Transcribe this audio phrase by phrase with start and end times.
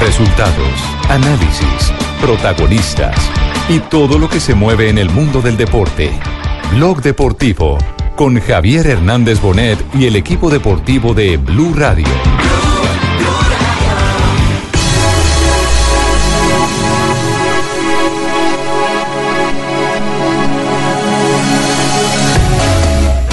[0.00, 3.16] Resultados, análisis, protagonistas
[3.68, 6.10] y todo lo que se mueve en el mundo del deporte.
[6.72, 7.78] Blog Deportivo
[8.16, 12.06] con Javier Hernández Bonet y el equipo deportivo de Blue Radio.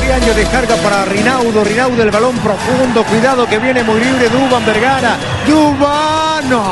[0.01, 5.17] Riaño descarga para Rinaudo, Rinaudo el balón profundo, cuidado que viene muy libre Duban Vergara,
[5.47, 6.63] Duban, no.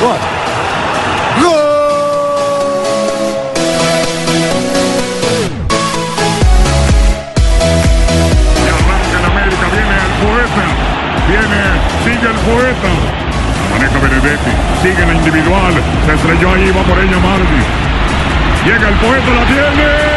[0.00, 0.18] Gol.
[1.40, 1.74] Gol.
[11.26, 11.44] Viene
[12.04, 12.90] sigue el poeta.
[13.72, 14.50] Maneja Benedetti,
[14.82, 15.74] sigue la individual,
[16.06, 17.60] se estrelló ahí, va por ella Mardi.
[18.64, 20.13] Llega el poeta, la tiene.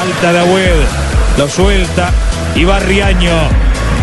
[0.00, 0.86] Falta de Agüed,
[1.36, 2.10] lo suelta
[2.54, 3.50] y va.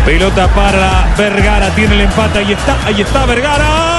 [0.06, 3.97] Pelota para Vergara, tiene el empate, ahí está, ahí está Vergara.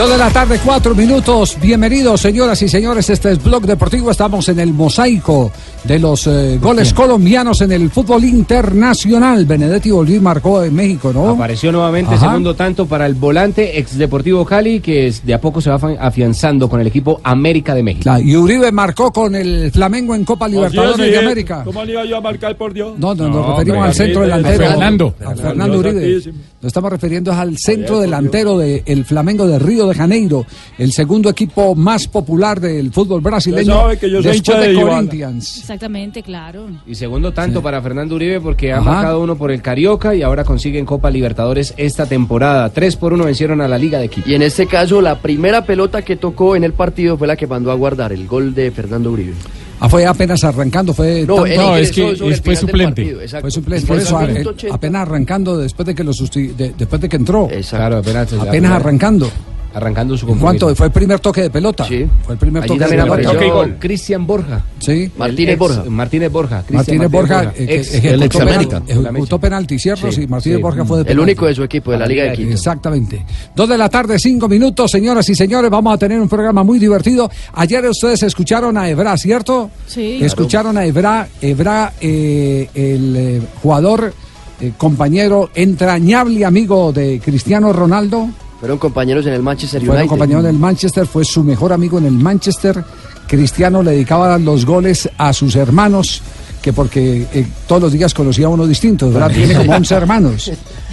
[0.00, 1.58] Dos de la tarde, cuatro minutos.
[1.60, 3.10] Bienvenidos, señoras y señores.
[3.10, 4.10] Este es Blog Deportivo.
[4.10, 5.52] Estamos en el mosaico
[5.84, 9.44] de los eh, goles colombianos en el fútbol internacional.
[9.44, 11.28] Benedetti Bolí marcó en México, ¿no?
[11.28, 12.28] Apareció nuevamente Ajá.
[12.28, 15.78] segundo tanto para el volante ex Deportivo Cali, que es- de a poco se va
[15.78, 18.04] afi- afianzando con el equipo América de México.
[18.04, 21.18] Claro, y Uribe marcó con el Flamengo en Copa Libertadores de.
[21.18, 21.62] América.
[21.62, 22.98] ¿Cómo le iba yo a marcar por Dios?
[22.98, 24.64] No, no, nos No, referimos hombre, al centro a delantero.
[24.70, 25.14] Fernando.
[25.26, 26.22] A Fernando Uribe.
[26.62, 30.44] Nos estamos refiriendo es al centro delantero del Flamengo de Río de Janeiro,
[30.78, 33.74] el segundo equipo más popular del fútbol brasileño.
[33.74, 34.82] sabe que yo soy después hincha de de.
[34.82, 35.58] Corinthians.
[35.58, 36.66] Exactamente, claro.
[36.86, 38.90] Y segundo tanto para Fernando Uribe porque ha Ajá.
[38.90, 42.68] marcado uno por el Carioca y ahora consiguen Copa Libertadores esta temporada.
[42.70, 44.28] Tres por uno vencieron a la Liga de Quito.
[44.28, 47.46] Y en este caso, la primera pelota que tocó en el partido fue la que
[47.46, 49.34] mandó a guardar, el gol de Fernando Uribe.
[49.82, 52.14] Ah, fue apenas arrancando, fue No, exacto.
[52.26, 54.74] Fue suplente, Y por en eso, el a- minuto él 80.
[54.76, 57.48] apenas arrancando después de que lo susti- de- después de que entró.
[57.70, 59.30] Claro, apenas, Apenas arrancando.
[59.72, 60.64] Arrancando su ¿En compromiso.
[60.66, 60.76] ¿Cuánto?
[60.76, 61.84] Fue el primer toque de pelota.
[61.86, 62.04] Sí.
[62.24, 63.32] Fue el primer Allí toque de también pelota.
[63.46, 64.64] apareció Cristian Borja.
[64.80, 64.90] Sí.
[64.92, 65.84] El ex- Martínez Borja.
[65.88, 68.82] Martínez Borja, eh, que ex- ejecutó, penal- América.
[68.88, 70.10] ejecutó penalti, ¿cierto?
[70.10, 71.22] Sí, Martínez Borja fue de El penalti.
[71.22, 72.50] único de su equipo, de la Liga de Quito.
[72.50, 73.24] Exactamente.
[73.54, 75.70] Dos de la tarde, cinco minutos, señoras y señores.
[75.70, 77.30] Vamos a tener un programa muy divertido.
[77.52, 79.70] Ayer ustedes escucharon a Ebra, ¿cierto?
[79.86, 80.18] Sí.
[80.20, 84.12] Escucharon a Ebra, Ebra, eh, el eh, jugador,
[84.60, 88.28] eh, compañero, entrañable amigo de Cristiano Ronaldo.
[88.60, 90.10] Fueron compañeros en el Manchester Fueron United.
[90.10, 92.84] compañeros del Manchester, fue su mejor amigo en el Manchester.
[93.26, 96.20] Cristiano le dedicaba los goles a sus hermanos,
[96.60, 99.30] que porque eh, todos los días conocía a uno distinto, ¿verdad?
[99.32, 100.50] Tiene como 11 hermanos,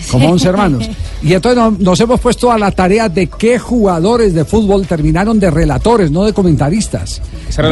[0.09, 0.89] como 11 hermanos.
[1.22, 5.39] Y entonces no- nos hemos puesto a la tarea de qué jugadores de fútbol terminaron
[5.39, 7.22] de relatores, no de comentaristas,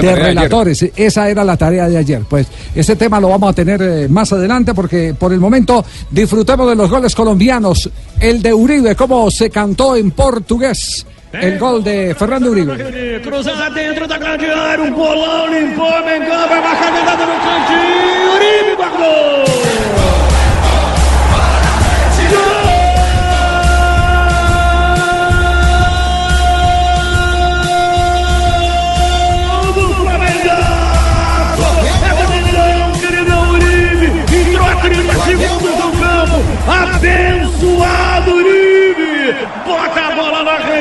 [0.01, 0.85] de tarea de relatores.
[0.95, 2.23] Esa era la tarea de ayer.
[2.29, 6.67] Pues ese tema lo vamos a tener eh, más adelante porque por el momento disfrutemos
[6.69, 7.89] de los goles colombianos.
[8.19, 11.05] El de Uribe, cómo se cantó en portugués.
[11.41, 13.21] El gol de Fernando Uribe.
[13.21, 18.33] Cruzada dentro da grande área, um bolão limpou, Mengão vai marcar a jogada no cantinho,
[18.35, 19.45] Uribe guardou!
[22.29, 22.65] Do!
[32.05, 34.07] É Flamengo, queridão Uribe!
[34.33, 36.37] Entrou a 30 segundos no campo!
[36.67, 39.35] Abençoado Uribe!
[39.65, 40.04] Bota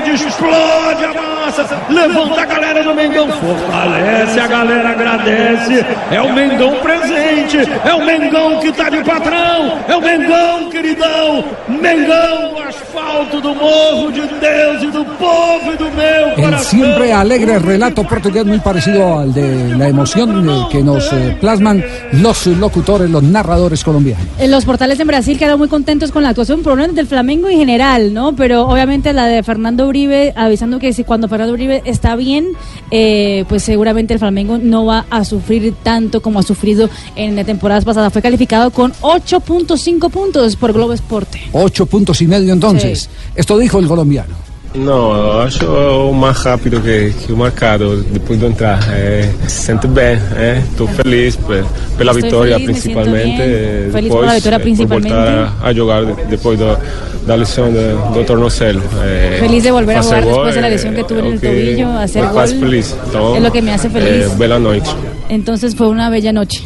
[0.04, 5.84] rede, explode a massa, levanta a galera do Mengão, fortalece a galera, agradece.
[6.10, 11.44] É o Mengão presente, é o Mengão que tá de patrão, é o Mengão, queridão.
[11.68, 16.70] Mengão, asfalto do morro de Deus e do povo e do meu El coração.
[16.70, 22.46] siempre alegre relato portugués muy parecido al de la emoción que nos eh, plasman los
[22.46, 24.24] locutores, los narradores colombianos.
[24.38, 27.06] En los portales en Brasil quedaron muy contentos con la actuación, por lo menos del
[27.06, 28.34] Flamengo en general, ¿no?
[28.34, 32.48] Pero obviamente la de Fernando Uribe, avisando que si cuando Fernando Uribe está bien,
[32.90, 37.84] eh, pues seguramente el Flamengo no va a sufrir tanto como ha sufrido en temporadas
[37.84, 38.12] pasadas.
[38.12, 41.40] Fue calificado con 8.5 puntos por Globo Esporte.
[41.52, 43.08] Ocho puntos y medio entonces.
[43.36, 44.53] Esto dijo el colombiano.
[44.74, 48.80] No, acho mais rápido que, que o marcado depois de entrar.
[48.92, 51.62] É, se sente bem, é, estou feliz pe-
[51.96, 53.36] pela Estoy vitória feliz, principalmente.
[53.38, 55.14] Feliz por depois, la victoria eh, por principalmente.
[55.14, 56.76] voltar a, a jogar de- depois do,
[57.24, 58.82] da lesão do, do tornozelo.
[59.04, 61.24] Eh, Feliz de volver a jugar gol después de la é- lesión que tuve en
[61.24, 62.96] é o el tobillo, hacer gol feliz.
[63.06, 64.24] Então, es lo que me hace feliz.
[64.26, 64.90] eh, bela noite.
[65.28, 66.64] Entonces fue una bella noche.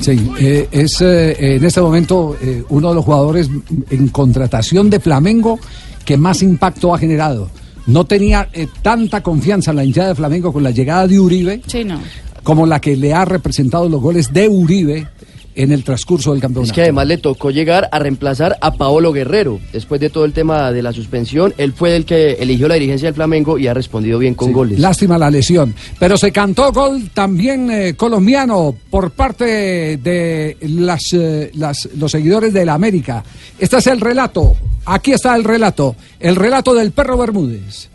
[0.00, 3.50] Sí, eh, es eh, en este momento eh, uno de los jugadores
[3.90, 5.58] en contratación de Flamengo
[6.04, 7.50] que más impacto ha generado.
[7.86, 11.62] No tenía eh, tanta confianza en la hinchada de Flamengo con la llegada de Uribe
[11.66, 11.98] Sí, no.
[12.42, 15.08] como la que le ha representado los goles de Uribe
[15.54, 16.70] en el transcurso del campeonato.
[16.70, 19.60] Es que además le tocó llegar a reemplazar a Paolo Guerrero.
[19.72, 23.08] Después de todo el tema de la suspensión, él fue el que eligió la dirigencia
[23.08, 24.78] del Flamengo y ha respondido bien con goles.
[24.78, 25.74] Lástima la lesión.
[25.98, 32.52] Pero se cantó gol también eh, colombiano por parte de las, eh, las- los seguidores
[32.52, 33.24] de la América.
[33.58, 34.54] Este es el relato.
[34.86, 35.96] Aquí está el relato.
[36.20, 37.88] El relato del perro Bermúdez.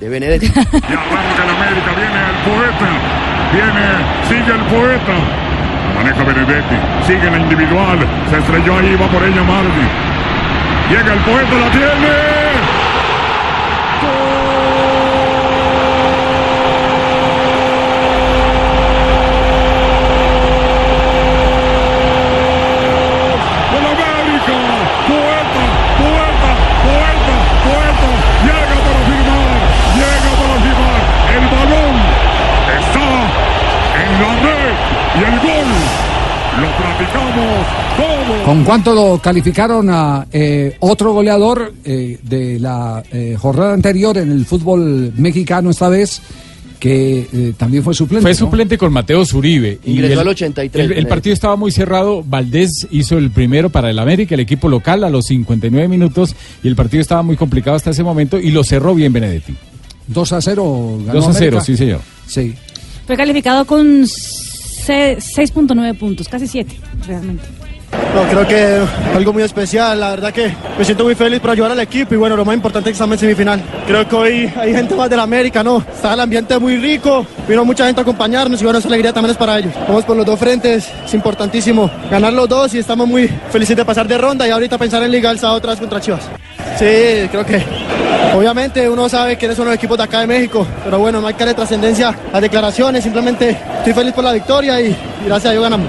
[0.00, 0.46] De Benedetti.
[0.46, 3.21] Y arranca el América, viene el poeta.
[3.52, 3.86] Viene,
[4.28, 5.16] sigue el poeta.
[5.88, 6.76] La maneja Benedetti,
[7.06, 7.98] sigue la individual.
[8.30, 9.86] Se estrelló ahí, va por ella Mardi.
[10.88, 12.12] Llega el poeta, la tiene.
[23.72, 24.56] ¡Gol América!
[25.08, 25.64] ¡Poeta!
[26.00, 26.50] ¡Poeta!
[26.84, 27.36] ¡Poeta!
[27.68, 28.08] ¡Poeta!
[28.46, 29.60] Llega para firmar,
[29.96, 31.02] llega para firmar.
[31.32, 31.96] El balón
[32.78, 33.08] está
[34.02, 34.76] en la red
[35.14, 35.70] y el gol
[36.60, 37.62] lo platicamos
[37.96, 38.22] todo.
[38.44, 44.32] ¿Con cuánto lo calificaron a eh, otro goleador eh, de la eh, jornada anterior en
[44.32, 46.20] el fútbol mexicano esta vez?
[46.80, 48.22] Que eh, también fue suplente.
[48.22, 48.36] Fue ¿no?
[48.36, 49.78] suplente con Mateo Zuribe.
[49.84, 52.24] y Ingresó el- al 83, El, el partido estaba muy cerrado.
[52.26, 56.34] Valdés hizo el primero para el América, el equipo local, a los 59 minutos.
[56.64, 58.40] Y el partido estaba muy complicado hasta ese momento.
[58.40, 59.54] Y lo cerró bien Benedetti.
[60.08, 60.98] 2 a 0.
[61.06, 61.60] ganó 2 a 0, América.
[61.64, 62.00] sí, señor.
[62.26, 62.54] Sí.
[63.06, 66.74] Fue calificado con se- 6.9 puntos, casi 7,
[67.06, 67.44] realmente.
[68.14, 71.72] No, creo que algo muy especial, la verdad que me siento muy feliz por ayudar
[71.72, 73.62] al equipo y bueno, lo más importante es que estamos en semifinal.
[73.86, 75.78] Creo que hoy hay gente más de la América, ¿no?
[75.78, 79.30] Está el ambiente muy rico, vino mucha gente a acompañarnos y bueno, esa alegría también
[79.30, 79.72] es para ellos.
[79.88, 83.84] Vamos por los dos frentes, es importantísimo ganar los dos y estamos muy felices de
[83.84, 86.28] pasar de ronda y ahorita pensar en Liga el sábado otra vez contra Chivas.
[86.78, 87.62] Sí, creo que
[88.36, 91.34] obviamente uno sabe quiénes son los equipos de acá de México, pero bueno, no hay
[91.34, 95.52] que darle trascendencia a declaraciones, simplemente estoy feliz por la victoria y, y gracias a
[95.52, 95.88] Dios ganamos.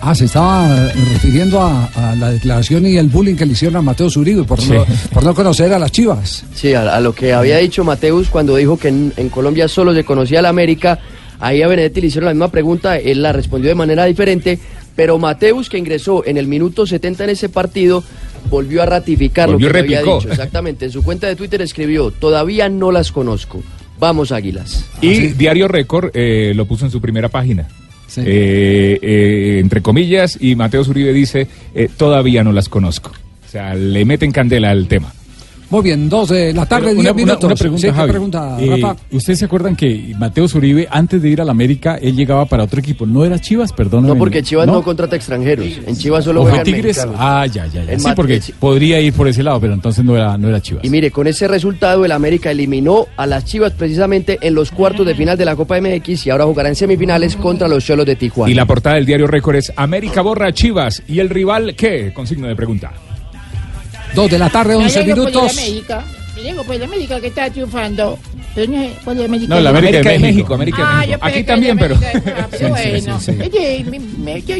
[0.00, 3.76] Ah, se estaba eh, refiriendo a, a la declaración y el bullying que le hicieron
[3.76, 6.44] a Mateo Zuribe por, no, por no conocer a las chivas.
[6.54, 9.94] Sí, a, a lo que había dicho Mateus cuando dijo que en, en Colombia solo
[9.94, 10.98] se conocía la América,
[11.40, 14.58] ahí a Benedetti le hicieron la misma pregunta, él la respondió de manera diferente,
[14.94, 18.04] pero Mateus que ingresó en el minuto 70 en ese partido
[18.50, 20.18] volvió a ratificar Volvió lo que había replicó.
[20.18, 20.30] dicho.
[20.30, 23.62] Exactamente, en su cuenta de Twitter escribió, todavía no las conozco,
[23.98, 24.84] vamos Águilas.
[25.00, 27.66] Y Diario Récord eh, lo puso en su primera página.
[28.18, 33.12] Eh, eh, entre comillas, y Mateo Zuribe dice, eh, todavía no las conozco.
[33.46, 35.12] O sea, le meten candela al tema.
[35.74, 37.44] Muy bien, dos de la tarde, Pero diez una, una- minutos.
[37.44, 38.10] una pregunta, Sí, ¿qué Javi.
[38.10, 38.96] pregunta, Eh, Rafa?
[39.10, 42.62] ¿Ustedes se acuerdan que Mateo Zuribe, antes de ir a la América, él llegaba para
[42.62, 43.06] otro equipo?
[43.06, 43.72] ¿No era Chivas?
[43.72, 44.06] Perdón.
[44.06, 46.84] No, porque Chivas no, contrata extranjeros, en Chivas solo ¿O fue juegan Tigres?
[46.98, 47.16] mexicanos.
[47.18, 47.98] Ah, ya, ya, ya.
[47.98, 50.84] Sí, porque podría ir por ese lado, pero entonces no era, no era Chivas.
[50.84, 55.04] Y mire, con ese resultado el América eliminó a las Chivas precisamente en los cuartos
[55.04, 58.14] de final de la Copa MX y ahora jugará en semifinales contra los Cholos de
[58.14, 58.48] Tijuana.
[58.48, 61.02] Y la portada del Diario Récord es América borra a Chivas.
[61.08, 62.12] ¿Y el rival qué?
[62.14, 62.92] Con signo de pregunta.
[64.14, 65.58] Dos de la tarde, Me 11 alegro por el minutos.
[66.82, 68.18] América que está triunfando.
[68.54, 69.54] Pero no sé cuál es América.
[69.54, 70.54] No, la América, de México.
[70.54, 71.18] América de Ah, México.
[71.22, 71.96] Aquí también, pero...
[71.96, 73.18] Ah, bueno.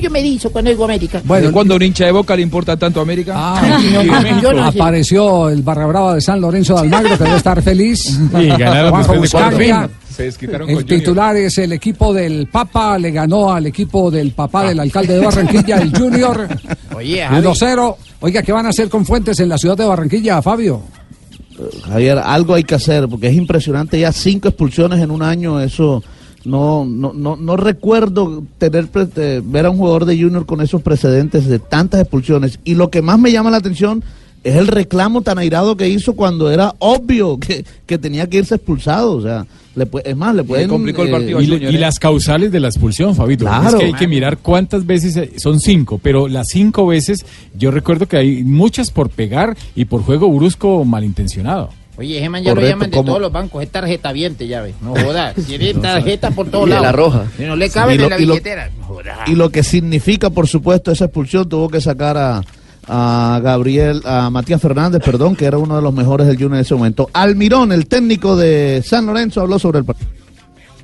[0.00, 1.20] Yo, me cuando digo América.
[1.24, 3.32] Bueno, cuando un hincha de Boca le importa tanto América?
[3.36, 3.80] Ah,
[4.42, 4.78] Yo no sé.
[4.80, 8.18] apareció el barra brava de San Lorenzo de Almagro, que debe estar feliz.
[8.40, 9.04] Y ganaron.
[10.14, 11.00] Se desquitaron El con Junior.
[11.00, 15.24] titular es el equipo del Papa, le ganó al equipo del papá del alcalde de
[15.24, 16.48] Barranquilla, el Junior.
[16.94, 17.46] Oye, Javi.
[17.46, 17.96] 1-0.
[18.20, 20.82] Oiga, ¿qué van a hacer con Fuentes en la ciudad de Barranquilla, Fabio?
[21.86, 26.02] Javier, algo hay que hacer, porque es impresionante ya cinco expulsiones en un año, eso
[26.44, 30.82] no no no, no recuerdo tener eh, ver a un jugador de Junior con esos
[30.82, 32.58] precedentes de tantas expulsiones.
[32.64, 34.02] Y lo que más me llama la atención
[34.44, 38.54] es el reclamo tan airado que hizo cuando era obvio que, que tenía que irse
[38.54, 39.12] expulsado.
[39.16, 40.70] O sea, le es más, le pueden...
[40.70, 43.44] eh, y, le- y las causales de la expulsión, Fabito.
[43.46, 43.68] Claro.
[43.70, 47.70] Es que hay que mirar cuántas veces, eh, son cinco, pero las cinco veces yo
[47.72, 51.70] recuerdo que hay muchas por pegar y por juego brusco malintencionado.
[51.96, 53.06] Oye, ese man ya lo llaman de ¿cómo?
[53.06, 54.74] todos los bancos, es tarjeta viente, ya ves.
[54.82, 56.86] No jodas, tiene tarjeta por todos Y de lados.
[56.86, 57.26] la roja.
[57.38, 58.70] Y no le cabe Y lo- en la y lo- billetera.
[58.78, 59.28] No jodas.
[59.28, 62.42] Y lo que significa, por supuesto, esa expulsión tuvo que sacar a,
[62.88, 66.60] a Gabriel, a Matías Fernández, perdón, que era uno de los mejores del Junior en
[66.60, 67.08] ese momento.
[67.12, 70.10] Almirón, el técnico de San Lorenzo, habló sobre el partido.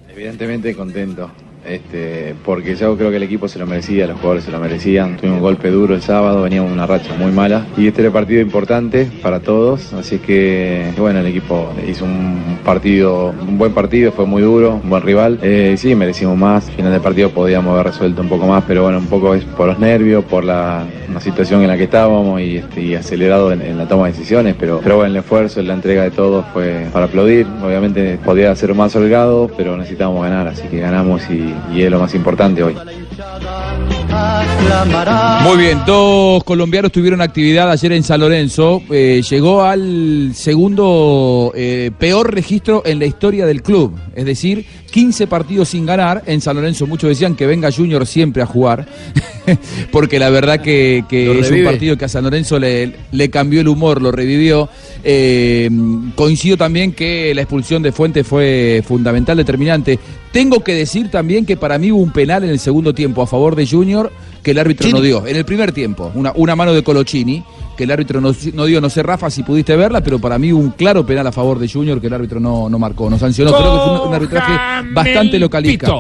[0.09, 1.31] Evidentemente contento,
[1.71, 5.17] este, porque yo creo que el equipo se lo merecía, los jugadores se lo merecían.
[5.17, 8.13] Tuvimos un golpe duro el sábado, veníamos una racha muy mala y este era el
[8.13, 14.13] partido importante para todos, así que bueno, el equipo hizo un partido, un buen partido,
[14.13, 15.39] fue muy duro, un buen rival.
[15.43, 18.83] Eh, sí, merecimos más, al final del partido podíamos haber resuelto un poco más, pero
[18.83, 22.41] bueno, un poco es por los nervios, por la, la situación en la que estábamos
[22.41, 25.75] y, este, acelerado en, en la toma de decisiones, pero, pero bueno, el esfuerzo, la
[25.75, 27.47] entrega de todos fue para aplaudir.
[27.65, 32.01] Obviamente podía ser más holgado, pero necesitábamos ganar, así que ganamos y, y es lo
[32.01, 32.77] más importante hoy.
[35.43, 38.83] Muy bien, dos colombianos tuvieron actividad ayer en San Lorenzo.
[38.91, 43.99] Eh, llegó al segundo eh, peor registro en la historia del club.
[44.15, 46.23] Es decir, 15 partidos sin ganar.
[46.27, 48.87] En San Lorenzo muchos decían que venga Junior siempre a jugar.
[49.93, 53.61] Porque la verdad que, que es un partido que a San Lorenzo le, le cambió
[53.61, 54.69] el humor, lo revivió.
[55.03, 55.71] Eh,
[56.15, 59.99] coincido también que la expulsión de Fuente fue fundamental, determinante.
[60.33, 63.27] Tengo que decir también que para mí hubo un penal en el segundo tiempo a
[63.27, 65.27] favor de Junior que el árbitro no dio.
[65.27, 67.45] En el primer tiempo, una, una mano de Colochini
[67.81, 68.79] que el árbitro no, no dio.
[68.79, 71.67] No sé, Rafa, si pudiste verla, pero para mí un claro penal a favor de
[71.67, 73.53] Junior que el árbitro no, no marcó, no sancionó.
[73.57, 74.53] Creo que fue un, un arbitraje
[74.93, 75.91] bastante localista.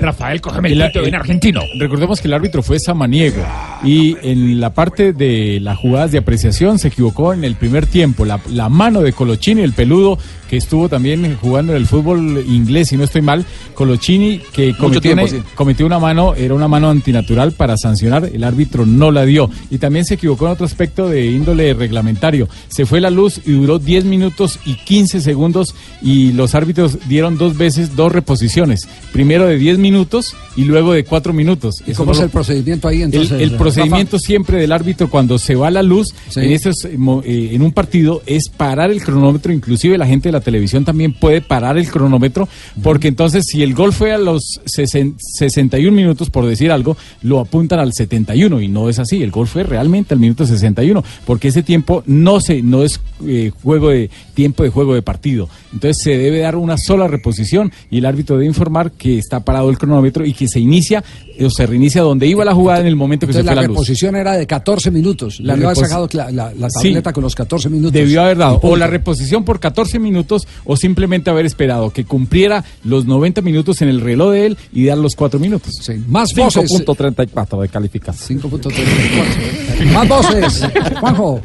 [0.00, 1.60] Rafael, cógeme el El- pito el- en argentino.
[1.78, 3.42] Recordemos que el árbitro fue Samaniego
[3.82, 8.24] y en la parte de las jugadas de apreciación se equivocó en el primer tiempo.
[8.24, 10.18] La, la mano de Colochini, el peludo
[10.54, 13.44] que estuvo también jugando en el fútbol inglés, si no estoy mal,
[13.74, 15.38] Colochini que cometió, tiempo, una, sí.
[15.56, 19.50] cometió una mano, era una mano antinatural para sancionar, el árbitro no la dio.
[19.70, 22.48] Y también se equivocó en otro aspecto de índole reglamentario.
[22.68, 27.36] Se fue la luz y duró 10 minutos y 15 segundos y los árbitros dieron
[27.36, 28.88] dos veces dos reposiciones.
[29.12, 31.82] Primero de 10 minutos y luego de 4 minutos.
[31.86, 33.32] ¿Y Eso cómo no es lo- el procedimiento ahí entonces?
[33.32, 33.58] el, el Rafa?
[33.64, 36.40] procedimiento siempre del árbitro cuando se va la luz Sí.
[36.40, 40.32] en, esos, eh, eh, en un partido es parar el cronómetro, inclusive la gente de
[40.32, 42.48] la televisión también puede parar el cronómetro,
[42.82, 47.40] porque entonces si el gol fue a los sesen- 61 minutos, por decir algo, lo
[47.40, 51.48] apuntan al 71 y no es así, el gol fue realmente al minuto 61, porque
[51.48, 55.48] ese tiempo no se no es eh, juego de tiempo de juego de partido.
[55.72, 59.70] Entonces se debe dar una sola reposición y el árbitro debe informar que está parado
[59.70, 61.02] el cronómetro y que se inicia
[61.40, 63.62] o se reinicia donde iba la jugada en el momento que Entonces se fue la
[63.62, 63.76] la luz.
[63.76, 65.40] reposición era de 14 minutos.
[65.40, 66.88] La repos- sacado la, la- la Sí.
[66.88, 67.92] tableta con los 14 minutos.
[67.92, 70.33] Debió haber dado o la reposición por 14 minutos
[70.64, 74.86] o simplemente haber esperado que cumpliera los 90 minutos en el reloj de él y
[74.86, 75.72] dar los 4 minutos.
[76.08, 76.70] Más voces.
[76.70, 78.40] 5.34 de calificación.
[78.40, 79.92] 5.34.
[79.92, 80.68] Más voces.
[81.00, 81.40] Juanjo.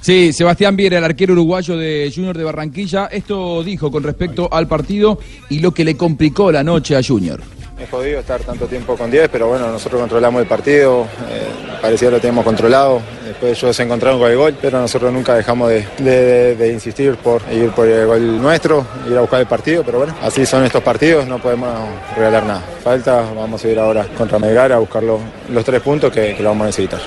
[0.00, 4.66] Sí, Sebastián Viera, el arquero uruguayo de Junior de Barranquilla, esto dijo con respecto al
[4.66, 5.18] partido
[5.48, 7.40] y lo que le complicó la noche a Junior.
[7.82, 11.48] Es jodido estar tanto tiempo con 10, pero bueno, nosotros controlamos el partido, eh,
[11.80, 15.34] parecía que lo teníamos controlado, después ellos se encontraron con el gol, pero nosotros nunca
[15.34, 19.98] dejamos de, insistir por ir por el gol nuestro, ir a buscar el partido, pero
[19.98, 21.70] bueno, así son estos partidos, no podemos
[22.14, 22.62] regalar nada.
[22.84, 25.20] Falta, vamos a ir ahora contra Melgar a buscar los,
[25.50, 27.00] los tres puntos que, lo vamos a necesitar.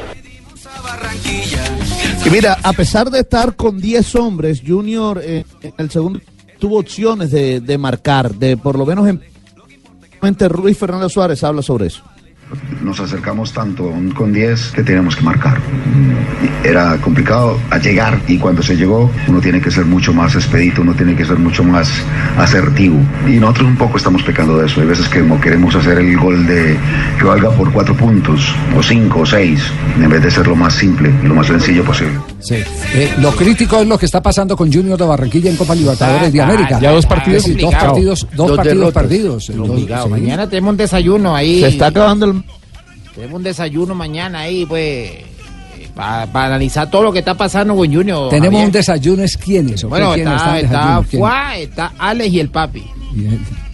[2.26, 6.20] Y mira, a pesar de estar con 10 hombres, Junior eh, en el segundo
[6.60, 9.35] tuvo opciones de, de marcar, de por lo menos en
[10.50, 12.04] Ruiz Fernando Suárez habla sobre eso.
[12.82, 15.60] nos acercamos tanto aún con 10 que teníamos que marcar.
[16.64, 20.82] Era complicado a llegar y cuando se llegó uno tiene que ser mucho más expedito,
[20.82, 21.90] uno tiene que ser mucho más
[22.38, 22.98] asertivo.
[23.28, 24.82] Y nosotros un poco estamos pecando de eso.
[24.82, 26.78] Hay veces que como queremos hacer el gol de
[27.20, 29.62] que valga por cuatro puntos o cinco o seis
[30.00, 32.35] en vez de ser lo más simple y lo más sencillo posible.
[32.46, 32.56] Sí.
[32.94, 36.32] Eh, lo crítico es lo que está pasando con Junior de Barranquilla en Copa Libertadores
[36.32, 36.80] de Ah, América.
[36.80, 39.48] ya dos partidos Sí, dos partidos, dos Dos partidos perdidos.
[39.48, 40.06] Dos- Complicado.
[40.06, 40.10] sí.
[40.12, 41.62] Mañana tenemos un desayuno ahí.
[41.62, 42.44] Se está acabando el...
[43.16, 45.10] Tenemos un desayuno mañana ahí, pues,
[45.96, 48.30] para analizar todo lo que está pasando con Junior.
[48.30, 48.66] Tenemos Javier.
[48.66, 49.84] un desayuno, ¿es quiénes?
[49.86, 52.84] Bueno, ¿Quiénes está, está está Alex y el papi.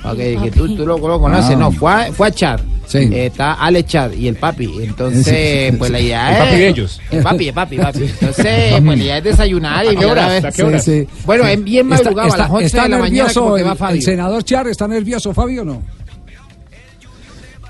[0.04, 1.60] Ok, que tú, tú lo, lo conoces, Ah.
[1.60, 2.60] no, fue, fue a Chad.
[2.88, 3.10] Sí.
[3.14, 4.70] Está Alex Chad y el papi.
[4.82, 5.78] Entonces, Sí.
[5.78, 6.40] pues la idea El es.
[6.44, 7.02] papi de ellos.
[7.12, 8.00] El papi, el papi, el papi.
[8.04, 10.84] Entonces, pues la idea es desayunar y ¿A mirar a ver- ¿A qué horas?
[10.84, 11.08] Sí, sí.
[11.26, 13.68] Bueno, es bien Está- madrugado, está- a las 11 está de la mañana, que el,
[13.68, 13.96] va Fabio.
[13.96, 15.82] el senador Char, ¿está nervioso Fabio o no?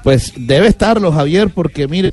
[0.04, 2.12] Pues debe estarlo, Javier, porque mire,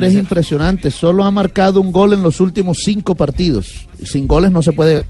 [0.00, 0.90] es impresionante.
[0.90, 3.86] Solo ha marcado un gol en los últimos cinco partidos.
[4.04, 5.04] Sin goles no se puede.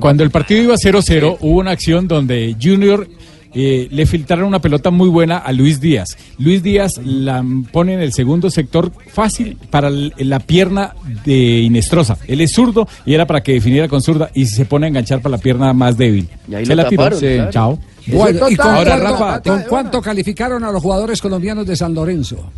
[0.00, 3.08] Cuando el partido iba 0-0, hubo una acción donde Junior
[3.54, 6.16] eh, le filtraron una pelota muy buena a Luis Díaz.
[6.38, 12.18] Luis Díaz la pone en el segundo sector fácil para la pierna de Inestrosa.
[12.26, 15.22] Él es zurdo y era para que definiera con zurda y se pone a enganchar
[15.22, 16.28] para la pierna más débil.
[16.48, 17.04] Y ahí Se lo la tiró.
[17.04, 17.50] taparon, claro.
[17.50, 17.78] Chao.
[18.08, 21.94] Bueno, ¿y con, Ahora, cuánto, Rafa, con cuánto calificaron a los jugadores colombianos de San
[21.94, 22.50] Lorenzo?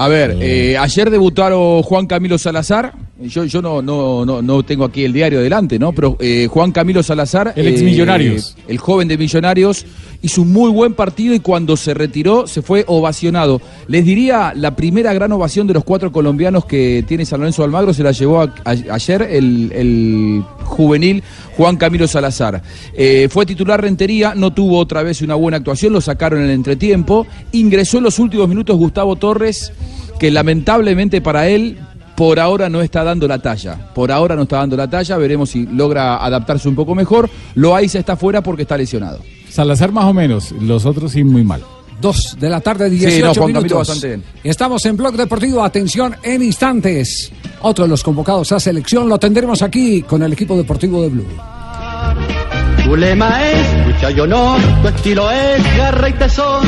[0.00, 2.94] A ver, eh, ayer debutaron Juan Camilo Salazar.
[3.20, 5.92] Yo, yo no, no, no, no tengo aquí el diario delante, ¿no?
[5.92, 7.52] Pero eh, Juan Camilo Salazar.
[7.56, 8.56] El ex eh, Millonarios.
[8.68, 9.84] el joven de Millonarios.
[10.20, 13.60] Hizo un muy buen partido y cuando se retiró se fue ovacionado.
[13.86, 17.94] Les diría, la primera gran ovación de los cuatro colombianos que tiene San Lorenzo Almagro
[17.94, 21.22] se la llevó ayer el, el juvenil
[21.56, 22.62] Juan Camilo Salazar.
[22.94, 26.52] Eh, fue titular Rentería, no tuvo otra vez una buena actuación, lo sacaron en el
[26.52, 27.26] entretiempo.
[27.52, 29.72] Ingresó en los últimos minutos Gustavo Torres,
[30.18, 31.78] que lamentablemente para él
[32.16, 33.92] por ahora no está dando la talla.
[33.94, 37.30] Por ahora no está dando la talla, veremos si logra adaptarse un poco mejor.
[37.54, 39.20] Loaiza está fuera porque está lesionado.
[39.58, 41.64] Salazar más o menos, los otros sí muy mal.
[42.00, 43.88] Dos de la tarde, 18 Sí, no, Juan Camilo minutos.
[43.88, 44.24] bastante bien.
[44.44, 45.64] Estamos en Blog Deportivo.
[45.64, 47.32] Atención en instantes.
[47.62, 51.26] Otro de los convocados a selección lo tendremos aquí con el equipo deportivo de Blue.
[52.84, 56.64] Tu lema es lucha y honor, tu estilo es garra y tesón.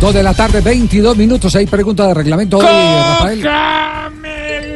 [0.00, 1.54] Dos de la tarde, 22 minutos.
[1.56, 3.42] Hay pregunta de reglamento hoy, Rafael.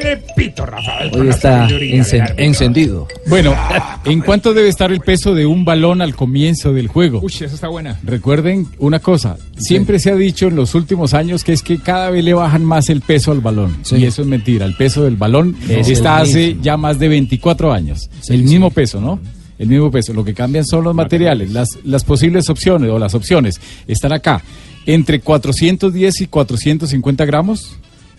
[0.02, 1.10] Le pito, Rafael.
[1.14, 3.08] Hoy está encen- encendido.
[3.28, 3.54] Bueno,
[4.04, 7.20] ¿en cuánto debe estar el peso de un balón al comienzo del juego?
[7.22, 7.98] Uy, esa está buena.
[8.02, 12.10] Recuerden una cosa, siempre se ha dicho en los últimos años que es que cada
[12.10, 13.76] vez le bajan más el peso al balón.
[13.90, 14.66] Y eso es mentira.
[14.66, 18.08] El peso del balón Es está hace ya más de 24 años.
[18.28, 19.18] el mismo peso, ¿no?
[19.58, 20.12] El mismo peso.
[20.12, 21.50] Lo que cambian son los materiales.
[21.50, 24.42] Las, las posibles opciones o las opciones están acá.
[24.84, 27.76] Entre 410 y 450 gramos.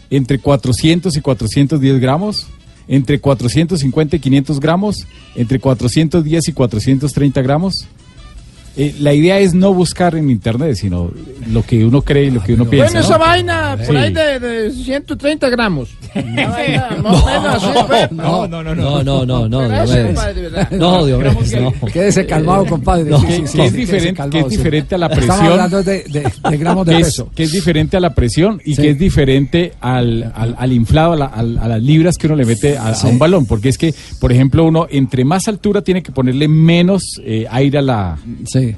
[0.10, 2.48] Entre 400 y 410 gramos.
[2.88, 5.08] Entre 450 y 500 gramos.
[5.36, 7.88] Entre 410 y 430 gramos.
[8.80, 11.12] Eh, la idea es no buscar en internet, sino
[11.52, 12.92] lo que uno cree y lo que uno piensa.
[12.94, 13.06] Bueno, ¿no?
[13.16, 13.96] esa vaina, por Sí.
[13.96, 15.90] ahí de, de 130 gramos.
[16.14, 18.12] Vaina menos pues.
[18.12, 19.68] No, no, no, no, no, no, no.
[20.72, 21.74] No, Diomedes, no.
[21.92, 23.06] Quédese calmado, compadre.
[23.10, 24.58] No, Sí, que, sí, que sí, es diferente, calmado, que es sí.
[24.58, 25.52] diferente a la Estamos presión.
[25.52, 27.32] hablando de, de- de gramos de que es- peso.
[27.36, 28.82] que es diferente a la presión y Sí.
[28.82, 32.36] que es diferente al, al, al inflado, a, la- al- a las libras que uno
[32.36, 33.08] le mete a, a Sí.
[33.08, 33.46] un balón.
[33.46, 37.80] Porque es que, por ejemplo, uno entre más altura tiene que ponerle menos eh, aire
[37.80, 38.18] a la,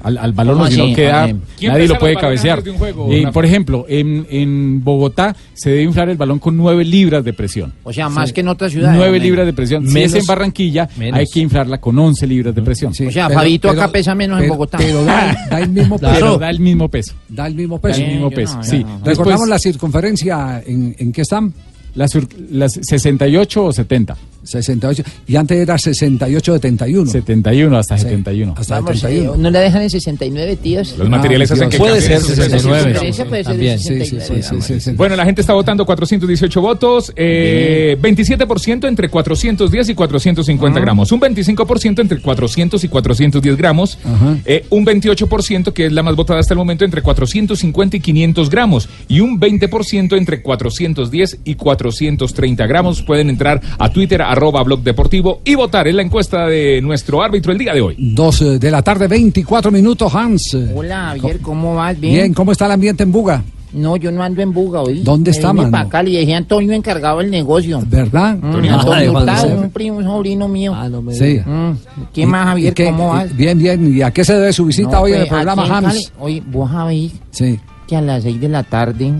[0.02, 0.94] al, al balón, ¿Cómo o si no así?
[0.94, 1.36] queda, Oye.
[1.58, 2.62] ¿Quién nadie lo puede cabecear.
[2.76, 7.24] juego, Eh, por ejemplo, en, en Bogotá se debe inflar el balón con 9 libras
[7.24, 7.72] de presión.
[7.84, 8.96] O sea, más que en otras ciudades.
[8.96, 9.24] 9 hombre.
[9.24, 9.86] libras de presión.
[9.86, 11.18] Si Menos- es en Barranquilla, menos.
[11.20, 12.94] hay que inflarla con 11 libras de presión.
[12.94, 14.78] Sí, O sea, Fabito acá pero- pesa menos en Bogotá.
[14.78, 16.12] Pero da, da el mismo peso.
[16.14, 17.14] Pero da el mismo peso.
[17.28, 18.00] Da el mismo Da peso.
[18.02, 18.56] el mismo peso.
[18.56, 18.78] no, sí.
[18.84, 18.90] no.
[18.94, 21.52] Después, Recordamos la circunferencia en, en qué están.
[21.94, 22.16] las,
[22.50, 24.16] las 68 o 70.
[24.42, 25.02] 68.
[25.26, 27.10] Y antes era 68 de 71.
[27.10, 28.54] 71 hasta Sí, 71.
[28.56, 29.34] Hasta Vamos, 71.
[29.34, 30.94] eh, ¿no le dejan en 69, tíos?
[30.98, 32.44] Los materiales Ah, hacen que Puede ser sus pesos.
[32.44, 32.82] 69.
[32.82, 33.78] La diferencia puede ser de También.
[33.78, 34.42] Sí, sí, 69.
[34.42, 34.90] sí, sí, sí, sí.
[34.96, 41.20] Bueno, la gente está votando 418 votos, eh, 27% entre 410 y 450 gramos, un
[41.20, 43.98] 25% entre 400 y 410 gramos,
[44.46, 48.50] eh, un 28% que es la más votada hasta el momento entre 450 y 500
[48.50, 53.02] gramos y un 20% entre 410 y 430 gramos.
[53.02, 57.50] Pueden entrar a Twitter, arroba blog deportivo y votar en la encuesta de nuestro árbitro
[57.52, 57.96] el día de hoy.
[57.98, 60.56] Dos eh, de la tarde, 24 minutos, Hans.
[60.74, 61.98] Hola, Javier, ¿cómo vas?
[61.98, 62.14] Bien.
[62.14, 63.42] Bien, ¿cómo está el ambiente en Buga?
[63.72, 65.00] No, yo no ando en Buga hoy.
[65.02, 65.70] ¿Dónde está, Me mano?
[65.72, 67.80] pa' Cali, dejé a Antonio encargado del negocio.
[67.86, 68.36] ¿Verdad?
[68.36, 70.72] Mm, Antonio, Antonio Hurtado, un primo, un sobrino mío.
[70.74, 71.40] Ah, no me Sí.
[71.44, 71.70] Mm,
[72.12, 72.70] ¿Qué más, Javier?
[72.72, 73.36] ¿Y qué- ¿Cómo vas?
[73.36, 73.96] Bien, bien.
[73.96, 76.12] ¿Y a qué se debe su visita No, hoy en pues, el programa, Hans?
[76.18, 77.58] Oye, vos sabéis Sí.
[77.86, 79.12] que a las 6 de la tarde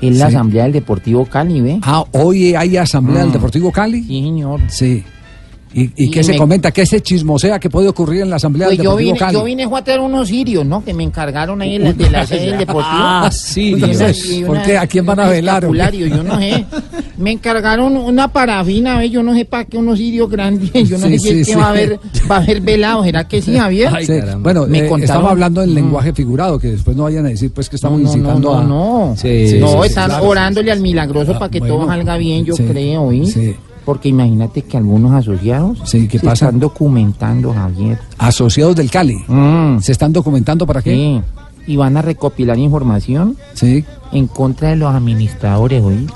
[0.00, 0.34] es la Sí.
[0.36, 1.78] asamblea del Deportivo Cali, ¿ve?
[1.82, 3.32] Ah, hoy hay asamblea del Mm.
[3.32, 4.02] Deportivo Cali.
[4.02, 4.60] Sí, señor.
[4.68, 5.04] Sí.
[5.76, 6.70] ¿Y, y Y qué se me- comenta?
[6.70, 9.34] ¿Qué se chismosea que puede ocurrir en la asamblea Pues del yo Deportivo vine, Cali?
[9.38, 10.82] yo vine a traer unos sirios, ¿no?
[10.82, 12.82] Que me encargaron ahí la, de la sede del Deportivo.
[12.96, 14.24] Ah, sirios.
[14.30, 14.78] y ¿Por qué?
[14.78, 16.08] ¿A quién van a velar, qué?
[16.08, 16.64] Yo no sé.
[17.18, 19.10] Me encargaron una parafina, ¿ve?
[19.10, 20.70] Yo no sé para qué unos sirios grandes.
[20.88, 21.54] Yo no Sí, sé si es sí, que sí.
[21.54, 21.98] va a haber,
[22.30, 23.04] va a haber velado.
[23.04, 23.90] ¿Será que sí, Javier?
[24.06, 25.74] Sí, Bueno, Me eh, estamos hablando en Mm.
[25.74, 28.58] lenguaje figurado, que después no vayan a decir pues que estamos No, no, incitando no,
[28.58, 28.64] a...
[28.64, 29.14] no.
[29.16, 30.24] Sí, no, sí, sí, están claro.
[30.28, 33.26] orándole al milagroso para que todo salga bien, yo Sí, creo, ¿oí?
[33.26, 33.54] sí.
[33.86, 36.46] Porque imagínate que algunos asociados Sí, ¿qué se pasa?
[36.46, 37.98] están documentando, Javier.
[38.18, 39.16] Asociados del Cali.
[39.80, 40.92] ¿Se están documentando para qué?
[40.92, 41.22] Sí.
[41.72, 43.84] Y van a recopilar información Sí.
[44.12, 46.06] en contra de los administradores, ¿oí?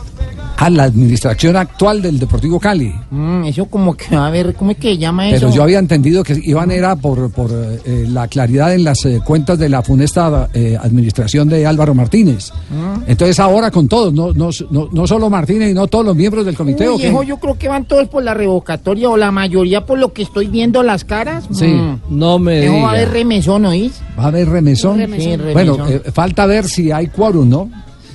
[0.60, 2.92] A la administración actual del Deportivo Cali.
[3.10, 5.38] Mm, eso como que, a ver, ¿cómo es que llama eso?
[5.40, 9.22] Pero yo había entendido que iban era por, por eh, la claridad en las eh,
[9.24, 12.52] cuentas de la funesta eh, administración de Álvaro Martínez.
[12.68, 13.04] Mm.
[13.06, 16.44] Entonces ahora con todos, no, no, no, no solo Martínez y no todos los miembros
[16.44, 16.86] del comité.
[16.88, 17.08] ¿o Uy, qué?
[17.08, 20.22] viejo, yo creo que van todos por la revocatoria o la mayoría por lo que
[20.22, 21.44] estoy viendo las caras.
[21.52, 21.68] Sí.
[21.68, 22.00] Mm.
[22.10, 22.90] No me Viejo, va a diga.
[22.90, 23.92] haber remesón, ¿oís?
[24.18, 24.96] Va a haber remesón.
[24.98, 25.52] Sí, remesón.
[25.54, 27.70] Bueno, eh, falta ver si hay quórum, ¿no?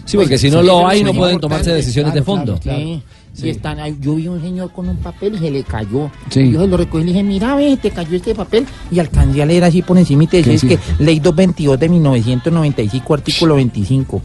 [0.06, 2.58] Sí, porque si no lo hay, no pueden tomarse decisiones de fondo.
[2.60, 3.02] claro, Sí.
[3.34, 3.48] Sí.
[3.48, 6.10] Y están, ahí- yo vi un señor con un papel y se le cayó.
[6.30, 6.52] Sí.
[6.52, 8.66] Yo se lo recogí y le dije, mira, ve, te cayó este papel.
[8.90, 11.78] Y alcancé a leer así por encima y te ¿Qué decía, es que ley 222
[11.78, 14.22] de 1995, artículo 25.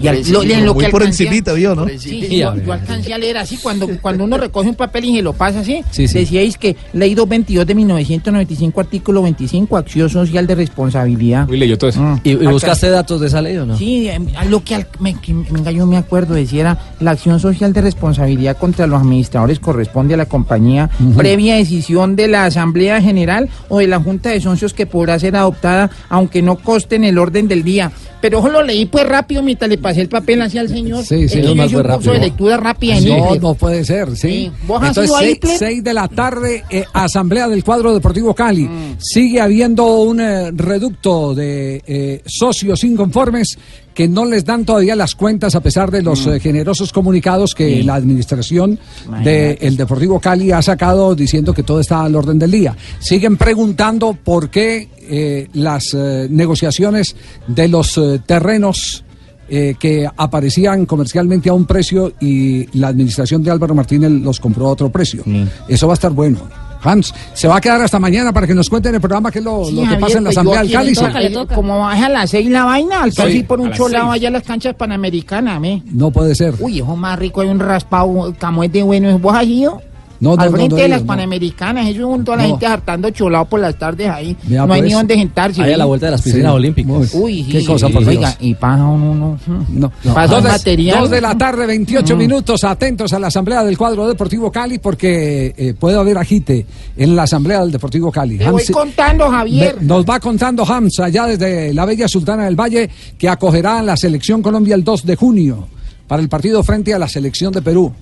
[0.00, 1.86] Y al- lo- en lo muy que por encimita, vio, ¿no?
[1.88, 5.16] Sí, sí, yo, yo alcancé a leer así cuando, cuando uno recoge un papel y
[5.16, 5.82] se lo pasa así.
[5.90, 6.18] Sí, sí.
[6.18, 11.48] Decíais que ley 222 de 1995, artículo 25, acción social de responsabilidad.
[11.48, 12.20] Uy, leyó todo eso.
[12.24, 13.76] ¿Y, y buscaste datos de esa ley o no?
[13.76, 17.10] Sí, em, a lo que al- me, que- venga, yo me acuerdo, decía era la
[17.12, 22.44] acción social de responsabilidad contra los administradores corresponde a la compañía previa decisión de la
[22.46, 26.96] Asamblea General o de la Junta de Socios que podrá ser adoptada aunque no coste
[26.96, 27.92] en el orden del día.
[28.20, 31.04] Pero ojo, lo leí pues rápido mientras le pasé el papel hacia el señor.
[31.04, 32.14] Sí, sí, no, un fue curso de rápido.
[32.14, 34.26] lectura rápida No, no puede ser, sí.
[34.28, 34.52] Sí.
[34.66, 38.64] ¿Vos has Entonces, seis, de la tarde, eh, Asamblea del Cuadro Deportivo Cali.
[38.64, 38.96] Mm.
[38.98, 43.56] Sigue habiendo un eh, reducto de eh, socios inconformes
[43.96, 47.82] que no les dan todavía las cuentas a pesar de los eh, generosos comunicados que
[47.82, 48.78] la administración
[49.24, 52.76] del Deportivo Cali ha sacado diciendo que todo está al orden del día.
[52.98, 59.02] Siguen preguntando por qué eh, las eh, negociaciones de los terrenos
[59.48, 64.68] eh, que aparecían comercialmente a un precio y la administración de Álvaro Martínez los compró
[64.68, 65.22] a otro precio.
[65.68, 66.38] Eso va a estar bueno.
[66.82, 69.44] Hans, se va a quedar hasta mañana para que nos cuenten el programa qué es
[69.44, 71.78] lo, Sí, lo que Javier, pasa en la pues yo Asamblea del entonces, eh, Como
[71.78, 74.74] baja a las seis la vaina, alcanzo Sí, por un cholado allá a las canchas
[74.74, 75.82] panamericanas, me.
[75.90, 76.54] No puede ser.
[76.60, 79.18] Uy, eso más rico, hay un raspado, camote bueno.
[79.18, 79.82] ¿Vos has ido?
[80.18, 81.06] No, no, Al no, frente no he de las no.
[81.06, 82.48] panamericanas, eso junto a la No.
[82.50, 84.36] gente hartando cholado por las tardes ahí.
[84.48, 84.82] No hay pues.
[84.84, 85.62] ni dónde sentarse.
[85.62, 86.56] Ahí a la vuelta de las piscinas Sí.
[86.56, 87.14] olímpicas.
[87.14, 88.06] Uy, sí, Qué cosa, sí, por.
[88.08, 89.38] Oiga, y paja uno, no.
[89.68, 91.00] No, Pasa Dos de- material.
[91.00, 92.18] dos de la tarde, 28 Mm.
[92.18, 97.14] minutos, atentos a la Asamblea del Cuadro Deportivo Cali porque eh, puede haber agite en
[97.16, 98.38] la Asamblea del Deportivo Cali.
[98.38, 99.76] Te voy contando, Javier.
[99.82, 103.96] Nos va contando Hams allá desde la Bella Sultana del Valle que acogerá a la
[103.96, 105.68] Selección Colombia el 2 de junio
[106.06, 107.92] para el partido frente a la Selección de Perú.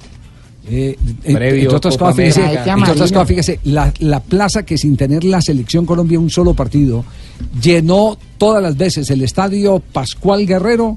[0.67, 2.61] Eh, eh, Previo entre otras Copa cosas, fíjese, América.
[2.73, 3.15] entre otras Amarilla.
[3.15, 7.05] cosas, fíjese, la, la plaza que sin tener la Selección Colombia un solo partido
[7.61, 10.97] llenó todas las veces el estadio Pascual Guerrero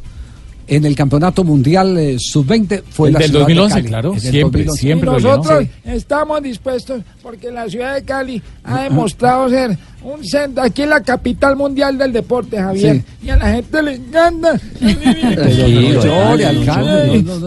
[0.69, 3.87] en el Campeonato Mundial eh, Sub-20 fue El la del ciudad de 2011, Cali.
[3.87, 4.79] claro, el siempre, 2011.
[4.81, 9.77] siempre Y lo nosotros estamos dispuestos porque la ciudad de Cali ha demostrado ser
[10.07, 13.03] un centro, aquí en la capital mundial del deporte, Javier.
[13.21, 14.57] Y a la gente le encanta.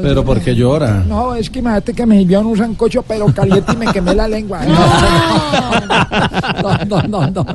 [0.03, 1.03] Pero ¿por qué llora?
[1.09, 4.29] No, es que imagínate que me sirvieron un sancocho pero caliente y me quemé la
[4.29, 4.61] lengua.
[6.63, 7.47] No, no, no, no.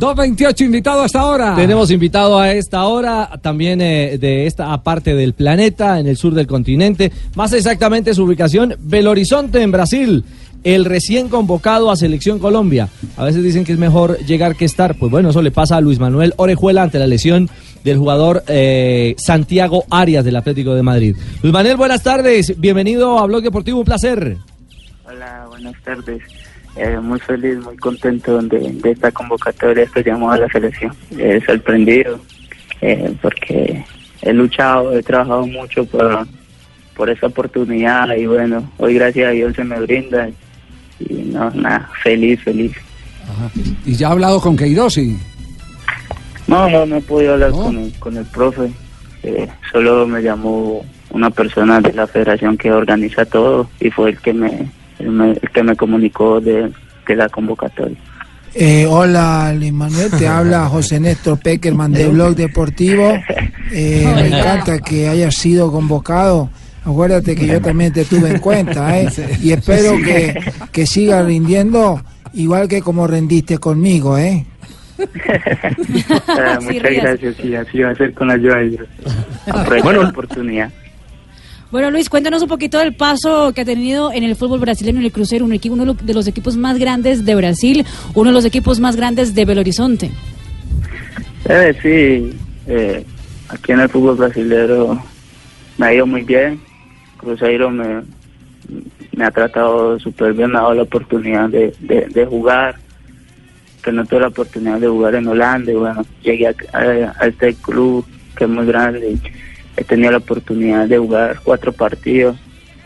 [0.00, 1.54] 228 invitado hasta ahora.
[1.54, 6.32] Tenemos invitado a esta hora, también eh, de esta parte del planeta, en el sur
[6.32, 7.12] del continente.
[7.34, 10.24] Más exactamente su ubicación, Belo Horizonte, en Brasil.
[10.62, 12.88] El recién convocado a Selección Colombia.
[13.16, 14.94] A veces dicen que es mejor llegar que estar.
[14.94, 17.48] Pues bueno, eso le pasa a Luis Manuel Orejuela ante la lesión
[17.82, 21.16] del jugador eh, Santiago Arias del Atlético de Madrid.
[21.42, 22.60] Luis Manuel, buenas tardes.
[22.60, 24.36] Bienvenido a Blog Deportivo, un placer.
[25.06, 26.22] Hola, buenas tardes.
[26.76, 30.92] Eh, muy feliz, muy contento de, de esta convocatoria, este llamado a la selección.
[31.18, 32.20] Eh, sorprendido
[32.80, 33.84] eh, porque
[34.22, 36.26] he luchado, he trabajado mucho por,
[36.94, 40.28] por esa oportunidad y bueno, hoy gracias a Dios se me brinda
[41.08, 42.72] y no, nada, feliz, feliz.
[43.86, 45.16] Y ya ha hablado con Queiroz y...
[46.46, 48.70] No, no, no he podido hablar con, el, con el profe,
[49.22, 54.18] eh, solo me llamó una persona de la federación que organiza todo y fue el
[54.18, 56.70] que me, el, me- el que me comunicó de,
[57.06, 57.96] de la convocatoria.
[58.52, 63.12] Eh, hola, Luis Manuel, te habla José Néstor Peckerman de Blog Deportivo.
[63.72, 66.50] Eh, me encanta que hayas sido convocado.
[66.84, 69.08] Acuérdate que yo también te tuve en cuenta, ¿eh?
[69.42, 70.34] Y espero que,
[70.72, 72.00] que sigas rindiendo
[72.34, 74.46] igual que como rendiste conmigo, ¿eh?
[76.28, 78.88] Ah, muchas gracias, sí, así va a ser con la ayuda de Dios.
[79.46, 80.70] La oportunidad.
[81.70, 85.04] Bueno, Luis, cuéntanos un poquito del paso que ha tenido en el fútbol brasileño, en
[85.04, 88.44] el Crucero, un equipo, uno de los equipos más grandes de Brasil, uno de los
[88.44, 90.10] equipos más grandes de Belo Horizonte.
[91.48, 93.04] Eh, sí, eh,
[93.48, 95.02] aquí en el fútbol brasileño
[95.78, 96.60] me ha ido muy bien.
[97.20, 98.02] Cruzeiro me,
[99.12, 102.76] me ha tratado súper bien, me ha dado la oportunidad de, jugar,
[103.82, 105.70] que no tuve la oportunidad de jugar en Holanda.
[105.70, 108.06] Y bueno, llegué a, este club
[108.36, 109.20] que es muy grande y
[109.76, 112.36] he tenido la oportunidad de jugar cuatro partidos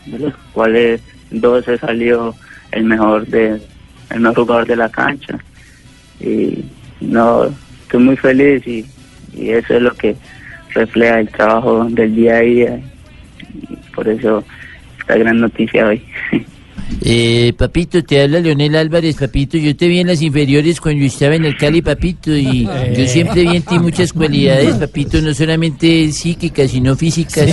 [0.07, 2.35] de los cuales dos he salido
[2.73, 3.61] el mejor de
[4.11, 5.39] el mejor jugador de la cancha
[6.21, 6.65] y
[7.01, 7.47] no
[7.83, 8.85] estoy muy feliz y,
[9.37, 10.15] eso es lo que
[10.71, 12.81] refleja el trabajo del día a día
[13.95, 14.45] por eso
[15.01, 16.03] esta gran noticia hoy.
[17.03, 19.57] Eh, papito, te habla Leonel Álvarez, papito.
[19.57, 22.65] Yo te vi en las inferiores cuando estaba en el Cali, papito, y
[22.97, 27.49] yo siempre vi en ti muchas cualidades, papito, no solamente psíquicas, sino físicas.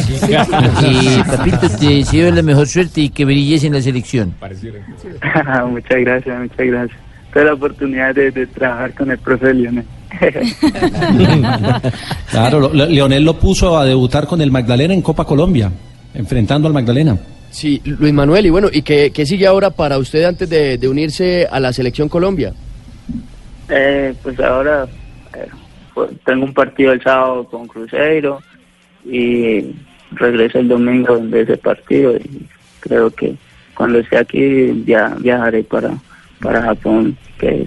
[0.83, 4.33] Eh, papito, te deseo la mejor suerte y que brilles en la selección.
[5.69, 6.99] muchas gracias, muchas gracias.
[7.33, 9.85] Tuve la oportunidad de, de trabajar con el profe Lionel.
[12.29, 15.71] Claro, lo- Leonel lo puso a debutar con el Magdalena en Copa Colombia,
[16.13, 17.17] enfrentando al Magdalena.
[17.49, 20.87] Sí, Luis Manuel, y bueno, ¿y qué, qué sigue ahora para usted antes de, de
[20.87, 22.53] unirse a la selección Colombia?
[23.69, 24.85] Eh, pues ahora
[25.35, 25.47] eh,
[25.93, 28.39] pues, tengo un partido el sábado con Cruzeiro
[29.05, 29.65] y
[30.11, 32.45] regreso el domingo de ese partido y
[32.81, 33.35] creo que
[33.75, 35.91] cuando esté aquí ya viajaré para,
[36.41, 37.65] para Japón que,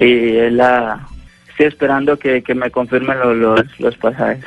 [0.00, 1.06] y es la
[1.50, 4.44] estoy esperando que, que me confirmen lo- los, los pasajes.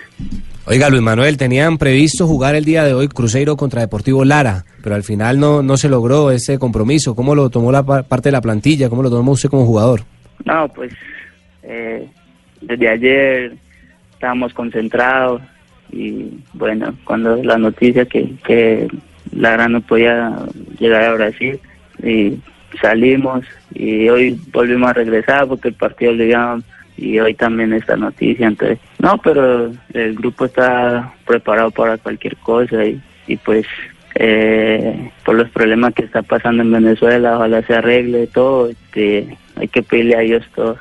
[0.68, 4.96] Oiga, Luis Manuel, tenían previsto jugar el día de hoy Cruzeiro contra Deportivo Lara, pero
[4.96, 7.16] al final no, no se logró ese compromiso.
[7.16, 8.90] ¿Cómo lo tomó la pa- parte de la plantilla?
[8.90, 10.02] ¿Cómo lo tomó usted como jugador?
[10.44, 10.92] No, pues
[11.62, 12.08] eh,
[12.62, 13.54] desde ayer
[14.14, 15.42] estábamos concentrados
[15.92, 18.88] y bueno, cuando la noticia que, que
[19.34, 20.36] Lara no podía
[20.80, 21.60] llegar a Brasil
[22.04, 22.40] y
[22.82, 26.26] salimos y hoy volvimos a regresar porque el partido le
[26.98, 32.84] y hoy también esta noticia, entonces no, pero el grupo está preparado para cualquier cosa
[32.86, 33.66] y, y pues
[34.16, 39.68] eh, por los problemas que está pasando en Venezuela, ojalá se arregle todo, este, hay
[39.68, 40.78] que pedirle a Dios todo.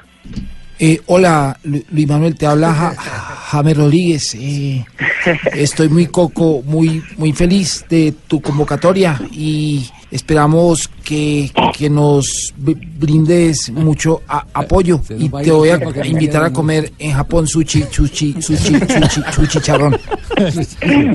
[0.78, 4.34] Eh, hola, Lu- Luis Manuel, te habla Ja- James Rodríguez.
[4.34, 4.84] Eh,
[5.54, 12.78] estoy muy coco, muy muy feliz de tu convocatoria y esperamos que, que nos br-
[12.98, 18.40] brindes mucho a- apoyo y te voy a invitar a comer en Japón sushi, sushi,
[18.40, 19.96] sushi, sushi, sushi charrón.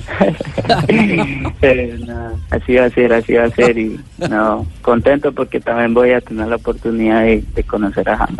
[1.61, 3.99] Eh, no, así va a ser, así va a ser y
[4.29, 8.39] no, contento porque también voy a tener la oportunidad de, de conocer a James.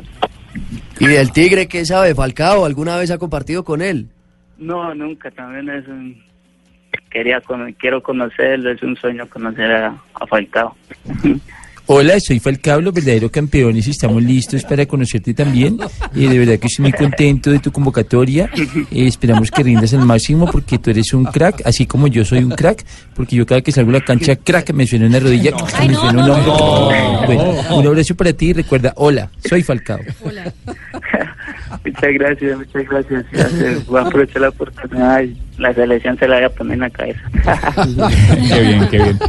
[0.99, 2.13] ¿Y del Tigre qué sabe?
[2.15, 4.07] ¿Falcao alguna vez ha compartido con él?
[4.57, 6.17] No, nunca, también es un...
[7.09, 10.75] Quería, cono- quiero conocerlo, es un sueño conocer a, a Falcao.
[11.91, 13.87] Hola, soy Falcao, los verdaderos campeones.
[13.87, 15.79] Estamos listos para conocerte también.
[16.15, 18.47] Eh, de verdad que estoy muy contento de tu convocatoria.
[18.55, 22.43] Eh, esperamos que rindas al máximo porque tú eres un crack, así como yo soy
[22.43, 22.85] un crack.
[23.15, 25.49] Porque yo cada que salgo a la cancha, crack, me suena una rodilla,
[25.87, 27.25] me suena un hombro.
[27.25, 29.97] Bueno, un abrazo para ti y recuerda, hola, soy Falcao.
[31.85, 33.25] Muchas gracias, muchas gracias.
[33.31, 33.85] Gracias.
[33.85, 36.89] Voy a aprovechar la oportunidad y la selección se la voy a poner en la
[36.89, 37.21] cabeza.
[38.49, 39.19] Qué bien, qué bien.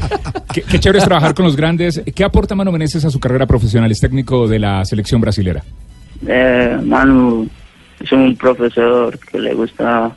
[0.53, 2.03] Qué, qué chévere es trabajar con los grandes.
[2.14, 3.90] ¿Qué aporta Mano Meneses a su carrera profesional?
[3.90, 5.62] Es técnico de la selección brasilera.
[6.26, 7.48] Eh, Manu
[8.00, 10.11] es un profesor que le gusta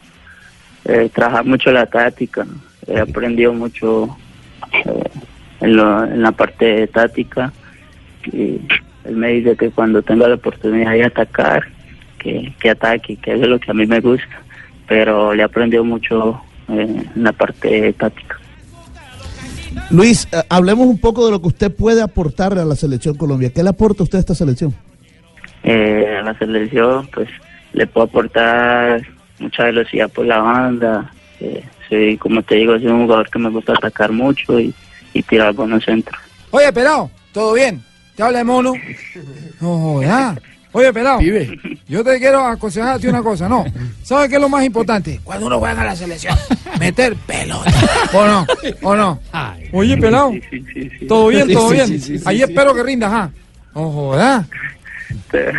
[0.85, 2.45] eh, trabajar mucho la táctica.
[2.87, 4.15] He aprendido mucho
[4.71, 5.03] eh,
[5.61, 7.51] en, lo- en la parte de táctica.
[8.31, 8.59] Y
[9.05, 11.63] él me dice que cuando tenga la oportunidad de atacar,
[12.23, 14.41] que, que ataque, que es lo que a mí me gusta.
[14.87, 18.37] Pero le he aprendido mucho eh, en la parte táctica.
[19.89, 23.51] Luis, eh, hablemos un poco de lo que usted puede aportarle a la selección Colombia.
[23.53, 24.73] ¿Qué le aporta usted a esta selección?
[25.63, 27.29] eh, a la selección, pues
[27.71, 29.01] le puedo aportar
[29.39, 31.11] mucha velocidad por la banda.
[31.39, 34.73] eh, soy, como te digo, soy un jugador que me gusta atacar mucho y,
[35.13, 36.19] y tirar buenos centros.
[36.51, 37.81] Oye, pelado, ¿todo bien?
[38.15, 38.73] ¿Te habla de mono?
[39.61, 40.35] No, joda.
[40.73, 41.19] Oye, pelado,
[41.87, 43.63] yo te quiero aconsejarte una cosa, ¿no?
[44.01, 45.19] ¿Sabes qué es lo más importante?
[45.23, 46.35] Cuando uno juega a la selección,
[46.79, 47.71] meter pelota.
[48.11, 48.47] ¿O no?
[48.81, 49.19] ¿O no?
[49.71, 50.31] Oye, pelado,
[51.07, 51.53] ¿todo bien?
[51.53, 51.87] ¿Todo bien?
[51.87, 52.43] sí, sí, sí, Ahí sí.
[52.43, 53.29] espero que rindas, ¿ah?
[53.75, 54.47] No joda.
[55.31, 55.51] Te,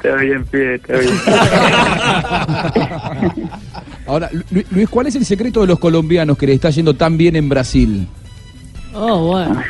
[0.00, 1.12] te doy en pie, te doy en
[4.06, 7.16] Ahora, Lu- Luis, ¿cuál es el secreto de los colombianos que le está yendo tan
[7.16, 8.06] bien en Brasil?
[8.94, 9.62] Oh, bueno.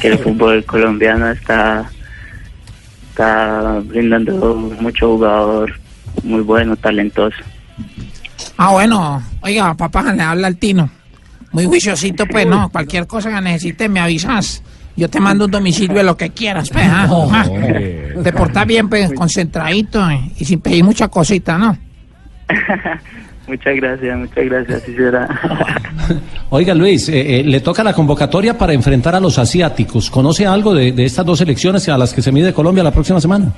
[0.00, 1.90] Que el fútbol colombiano está,
[3.20, 5.72] está brindando mucho jugador
[6.22, 7.36] muy bueno, talentoso.
[8.56, 10.90] Ah, bueno, oiga, papá, le habla al Tino.
[11.52, 12.70] Muy juiciosito, pues, ¿no?
[12.70, 14.62] Cualquier cosa que necesites, me avisas.
[14.96, 17.08] Yo te mando un domicilio de lo que quieras, pues, ¿ah?
[17.32, 17.44] Ah.
[18.22, 21.76] Te portas bien, pues, concentradito eh, y sin pedir mucha cosita, ¿no?
[23.50, 25.28] Muchas gracias, muchas gracias, así será.
[26.50, 30.08] Oiga, Luis, eh, eh, le toca la convocatoria para enfrentar a los asiáticos.
[30.08, 33.20] ¿Conoce algo de, de estas dos selecciones a las que se mide Colombia la próxima
[33.20, 33.52] semana?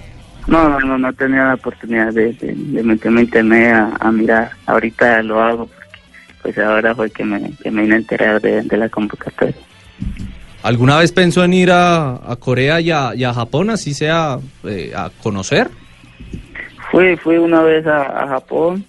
[0.47, 4.11] No, no, no, no tenía la oportunidad de, de, de meterme a internet a, a
[4.11, 4.51] mirar.
[4.65, 8.63] Ahorita lo hago porque pues ahora fue que me, que me vine a enterar de,
[8.63, 9.55] de la convocatoria.
[10.63, 14.39] ¿Alguna vez pensó en ir a, a Corea y a, y a Japón, así sea
[14.65, 15.69] eh, a conocer?
[16.91, 18.87] Fui, fui una vez a, a Japón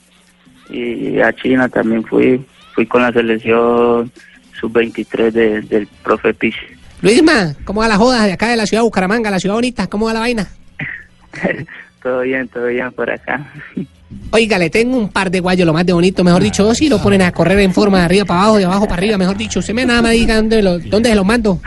[0.78, 2.44] y a China también fui.
[2.74, 4.12] Fui con la selección
[4.60, 6.58] sub-23 de- del profe Piche.
[7.02, 9.88] Luisma, ¿cómo va la joda de acá de la ciudad de Bucaramanga, la ciudad bonita?
[9.88, 10.48] ¿Cómo va la vaina?
[12.02, 13.50] Todo bien, todo bien por acá.
[14.32, 16.90] Oiga, le tengo un par de guayos, lo más de bonito, mejor dicho, dos y
[16.90, 19.38] lo ponen a correr en forma de arriba para abajo, de abajo para arriba, mejor
[19.38, 19.60] dicho.
[19.60, 21.62] Usted me nada más diga dónde, lo- dónde se los mando.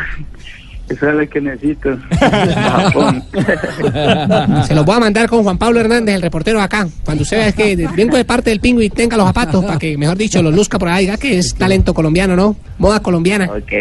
[0.89, 1.99] Eso es lo que necesito.
[2.11, 3.25] Japón.
[4.67, 6.87] Se los voy a mandar con Juan Pablo Hernández, el reportero de acá.
[7.05, 10.17] Cuando usted vea que vengo de parte del pingüi, tenga los zapatos para que, mejor
[10.17, 11.07] dicho, los luzca por ahí.
[11.07, 12.57] Diga que es talento colombiano, ¿no?
[12.79, 13.47] Moda colombiana.
[13.47, 13.73] Ok,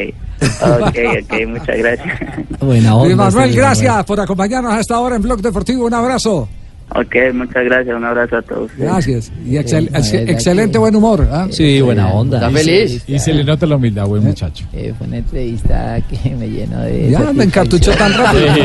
[0.62, 2.20] ok, ok, muchas gracias.
[2.60, 5.86] Buena Luis Manuel, gracias por acompañarnos a esta hora en Blog Deportivo.
[5.86, 6.50] Un abrazo.
[6.94, 8.70] Ok, muchas gracias, un abrazo a todos.
[8.78, 9.32] Gracias.
[9.46, 11.28] Y excel- ex- excelente buen humor.
[11.32, 11.48] ¿ah?
[11.50, 12.38] Sí, buena onda.
[12.38, 13.04] Está feliz.
[13.08, 14.66] Y se le nota la humildad, buen muchacho.
[14.72, 17.10] Eh, fue una entrevista que me llenó de.
[17.10, 18.48] Ya me encartuchó tan rápido.
[18.54, 18.62] Sí.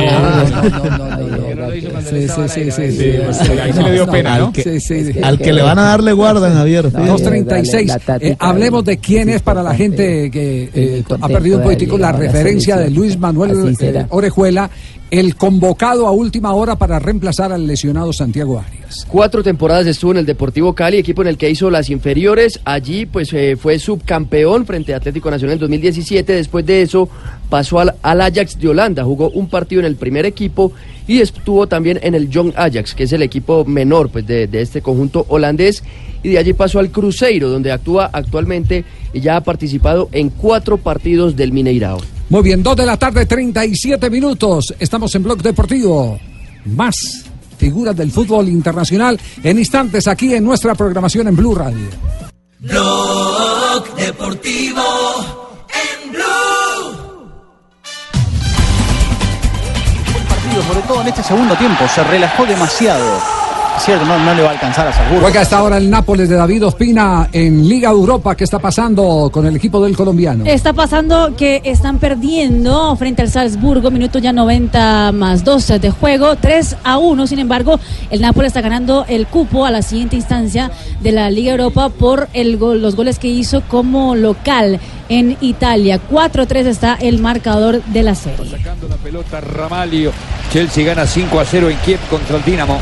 [2.10, 3.50] Sí, sí, sí, sí, sí.
[3.60, 4.52] ahí se le dio pena, ¿no?
[4.54, 5.20] Sí, sí, sí.
[5.22, 6.90] Al que le van a darle guardan, Javier.
[6.90, 7.92] 236.
[8.20, 12.12] Eh, hablemos de quién es para la gente que eh, ha perdido un poquitico la
[12.12, 14.70] referencia de Luis Manuel eh, Orejuela,
[15.10, 19.06] el convocado a última hora para reemplazar al lesionado Santiago Arias.
[19.08, 22.60] Cuatro temporadas estuvo en el Deportivo Cali, equipo en el que hizo las inferiores.
[22.64, 26.32] Allí pues eh, fue subcampeón frente a Atlético Nacional en 2017.
[26.32, 27.08] Después de eso
[27.48, 30.72] pasó al, Ajax de Holanda, jugó un partido en el primer equipo
[31.08, 34.80] y estuvo también en el Young Ajax, que es el equipo menor pues, de este
[34.80, 35.82] conjunto holandés.
[36.22, 40.76] Y de allí pasó al Cruzeiro, donde actúa actualmente y ya ha participado en cuatro
[40.78, 42.00] partidos del Mineirao.
[42.28, 44.74] Muy bien, 2 de la tarde, 37 minutos.
[44.78, 46.18] Estamos en Blog Deportivo.
[46.66, 47.24] Más
[47.58, 51.88] figuras del fútbol internacional en instantes aquí en nuestra programación en Blue Radio.
[52.60, 54.82] Blog Deportivo
[55.68, 57.30] en Blue.
[60.28, 61.84] partido, sobre todo en este segundo tiempo.
[61.94, 63.39] Se relajó demasiado.
[63.84, 65.22] Cierto, no, no le va a alcanzar a Salzburgo.
[65.22, 68.34] Juega hasta ahora el Nápoles de David Ospina en Liga Europa.
[68.36, 70.44] ¿Qué está pasando con el equipo del colombiano?
[70.46, 76.36] Está pasando que están perdiendo frente al Salzburgo, minuto ya 90 más 12 de juego,
[76.36, 77.26] 3 a 1.
[77.26, 81.52] Sin embargo, el Nápoles está ganando el cupo a la siguiente instancia de la Liga
[81.52, 85.98] Europa por el gol- los goles que hizo como local en Italia.
[86.10, 88.50] 4-3 está el marcador de la serie.
[88.50, 90.12] Sacando la pelota Ramalio.
[90.52, 92.78] Chelsea gana 5 a 0 en Kiev contra el Dinamo.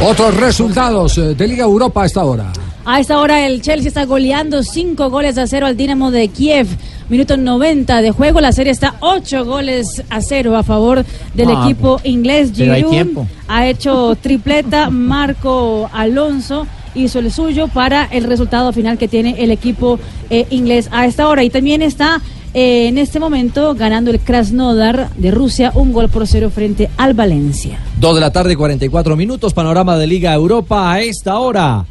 [0.00, 2.52] Otros resultados eh, de Liga Europa a esta hora.
[2.84, 6.66] A esta hora el Chelsea está goleando 5 goles a 0 al Dinamo de Kiev.
[7.08, 11.62] Minuto 90 de juego, la serie está 8 goles a 0 a favor del Ah,
[11.64, 12.52] equipo inglés.
[12.54, 13.26] Giroud tiempo.
[13.46, 19.50] ha hecho tripleta, Marco Alonso hizo el suyo para el resultado final que tiene el
[19.52, 19.98] equipo
[20.30, 21.44] eh, inglés a esta hora.
[21.44, 22.20] Y también está
[22.54, 27.14] eh, en este momento ganando el Krasnodar de Rusia un gol por cero frente al
[27.14, 27.78] Valencia.
[27.98, 31.86] 2 de la tarde, 44 minutos, panorama de Liga Europa a esta hora.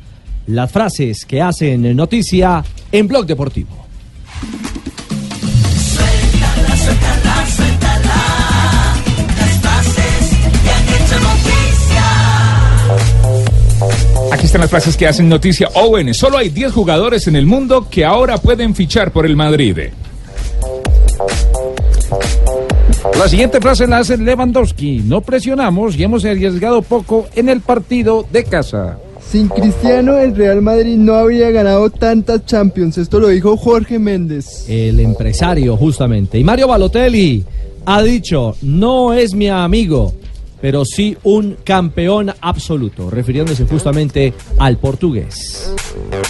[0.48, 3.88] Las frases que hacen noticia en Blog Deportivo.
[5.74, 8.16] Suéltala, suéltala, suéltala.
[9.38, 10.30] Las frases
[10.64, 12.06] que han hecho noticia.
[14.34, 15.70] Aquí están las frases que hacen noticia.
[15.76, 19.78] Owen, solo hay 10 jugadores en el mundo que ahora pueden fichar por el Madrid.
[23.18, 25.02] La siguiente frase la hace Lewandowski.
[25.06, 29.00] No presionamos y hemos arriesgado poco en el partido de casa.
[29.32, 32.98] Sin Cristiano, el Real Madrid no habría ganado tantas Champions.
[32.98, 34.66] Esto lo dijo Jorge Méndez.
[34.68, 36.38] El empresario, justamente.
[36.38, 37.44] Y Mario Balotelli
[37.86, 40.14] ha dicho, no es mi amigo,
[40.60, 45.74] pero sí un campeón absoluto, refiriéndose justamente al portugués.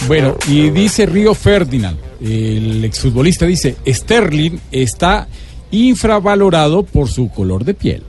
[0.06, 5.28] Bueno, y dice Río Ferdinand, el exfutbolista dice, Sterling está
[5.72, 8.02] infravalorado por su color de piel.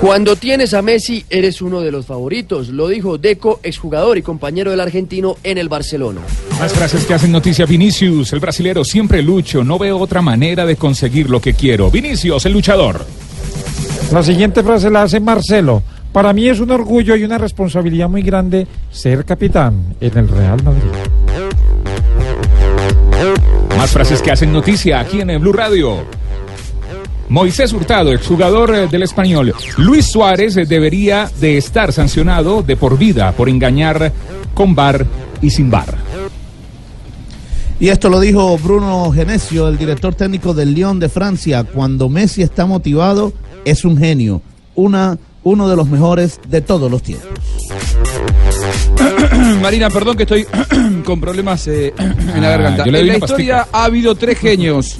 [0.00, 4.70] Cuando tienes a Messi, eres uno de los favoritos, lo dijo Deco, exjugador y compañero
[4.70, 6.20] del argentino en el Barcelona.
[6.60, 7.64] Más frases que hacen noticia.
[7.64, 9.64] Vinicius, el brasilero, siempre lucho.
[9.64, 11.90] No veo otra manera de conseguir lo que quiero.
[11.90, 13.06] Vinicius, el luchador.
[14.12, 15.82] La siguiente frase la hace Marcelo.
[16.12, 20.62] Para mí es un orgullo y una responsabilidad muy grande ser capitán en el Real
[20.62, 20.82] Madrid.
[23.76, 26.04] Más frases que hacen noticia aquí en el Blue Radio.
[27.28, 29.52] Moisés Hurtado, exjugador eh, del español.
[29.78, 34.12] Luis Suárez eh, debería de estar sancionado de por vida por engañar
[34.54, 35.04] con bar
[35.42, 35.94] y sin bar.
[37.78, 41.64] Y esto lo dijo Bruno Genesio, el director técnico del Lyon de Francia.
[41.64, 43.32] Cuando Messi está motivado,
[43.64, 44.40] es un genio.
[44.76, 47.28] Una, uno de los mejores de todos los tiempos.
[49.60, 50.46] Marina, perdón que estoy
[51.04, 52.84] con problemas eh, en la Ah, garganta.
[52.84, 54.96] en la historia ha habido tres genios.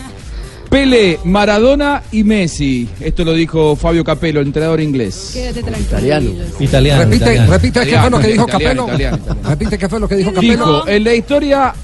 [0.68, 2.88] Pele, Maradona y Messi.
[3.00, 5.30] Esto lo dijo Fabio Capello, el entrenador inglés.
[5.32, 5.86] Quédate tranquilo.
[5.88, 6.30] Italiano.
[6.60, 7.02] Italiano.
[7.04, 7.48] Repite, italiano.
[7.48, 8.84] repite qué fue lo que dijo Italiano, Capello.
[8.84, 9.48] italiano, italiano.
[9.48, 10.52] Repite qué fue lo que dijo Capello.
[10.52, 11.74] Dijo, en la historia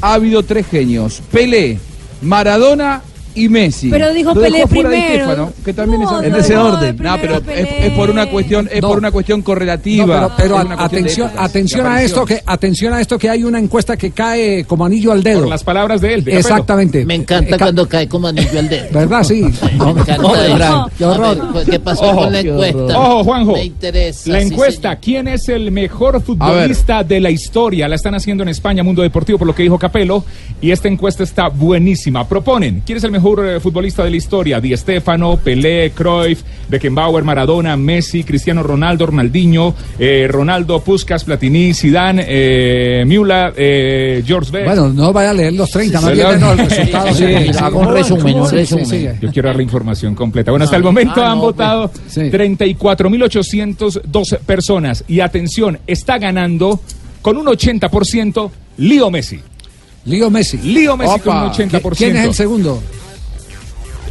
[0.00, 1.22] ha habido tres genios.
[1.30, 1.78] Pelé,
[2.22, 3.02] Maradona
[3.44, 3.90] y Messi.
[3.90, 5.52] Pero dijo Lo Pelé primero.
[5.64, 6.96] Que también No, es en ese orden.
[6.96, 8.88] de No, pero es, es por una cuestión, es No.
[8.88, 10.20] por una cuestión correlativa.
[10.22, 13.58] No, pero, a- atención, épocas, atención a esto que atención a esto que hay una
[13.58, 15.40] encuesta que cae como anillo al dedo.
[15.40, 16.24] Por las palabras de él.
[16.24, 16.36] de.
[16.38, 17.04] Exactamente.
[17.04, 18.86] Me encanta Eh, ca- cuando cae como anillo al dedo.
[18.92, 19.22] ¿Verdad?
[19.24, 19.42] Sí.
[19.78, 21.52] No, Me encanta Qué horror.
[21.54, 22.98] ver, ¿Qué pasó Ojo, con la encuesta?
[22.98, 23.52] Ojo, Juanjo.
[23.52, 24.30] Me interesa.
[24.30, 27.86] La sí, encuesta, ¿quién es el mejor futbolista de la historia?
[27.88, 30.24] La están haciendo en España, Mundo Deportivo, por lo que dijo Capello.
[30.60, 32.26] Y esta encuesta está buenísima.
[32.28, 34.60] Proponen, ¿quién es el mejor eh, futbolista de la historia?
[34.60, 42.24] Di Stéfano, Pelé, Cruyff, Beckenbauer, Maradona, Messi, Cristiano Ronaldo, Ronaldinho, eh, Ronaldo, Puskas, Platini, Zidane,
[42.28, 44.66] eh, Müller, eh, George Best.
[44.66, 47.08] Bueno, no vaya a leer los 30, más Sí, bien no, el resultado.
[47.08, 47.58] Sí, sí, sí, sí.
[47.62, 49.18] hago un resumen, un resumen.
[49.20, 50.50] Yo quiero dar la información completa.
[50.50, 55.04] Bueno, hasta el Ah, momento ah, han no, votado 34.802 personas.
[55.08, 56.80] Y atención, está ganando
[57.22, 59.40] con un 80% Lío Messi.
[60.04, 60.58] Lío Messi.
[60.58, 61.54] Lío Messi con un Opa.
[61.54, 61.96] 80%.
[61.96, 62.80] ¿Quién es el segundo?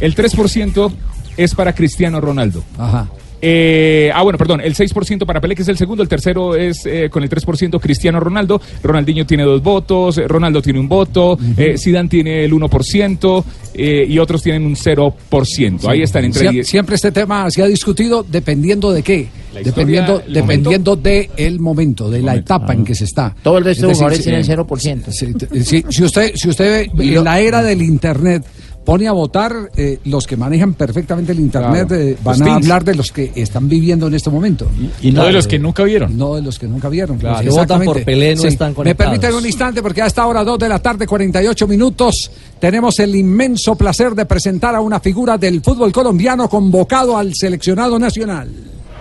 [0.00, 0.92] El 3%
[1.36, 2.62] es para Cristiano Ronaldo.
[2.78, 3.08] Ajá.
[3.40, 6.84] Eh, ah, bueno, perdón, el 6% para Pelé, que es el segundo, el tercero es
[6.86, 11.38] eh, con el 3% Cristiano Ronaldo, Ronaldinho tiene dos votos, eh, Ronaldo tiene un voto,
[11.56, 13.44] eh, Zidane tiene el 1%
[13.74, 15.88] eh, y otros tienen un 0%.
[15.88, 16.50] Ahí están entre...
[16.50, 19.18] Sie- siempre este tema se ha discutido dependiendo de qué.
[19.20, 23.34] Historia, Dependiendo, el dependiendo de el momento, de la etapa en que se está.
[23.42, 25.12] Todo el resto de jugadores tienen 0%.
[25.12, 28.44] si, si- si usted, si usted ve en la era del internet
[28.88, 32.02] pone a votar eh, los que manejan perfectamente el internet Claro.
[32.02, 34.66] eh, van Los a hablar de los que están viviendo en este momento
[35.02, 36.16] Y no de los que nunca vieron.
[36.16, 37.36] no de los que nunca vieron Claro.
[37.36, 39.10] pues, Que votan por Pelé no están me conectados.
[39.12, 43.14] permiten un instante porque a esta hora 2 de la tarde 48 minutos tenemos el
[43.14, 48.48] inmenso placer de presentar a una figura del fútbol colombiano convocado al seleccionado nacional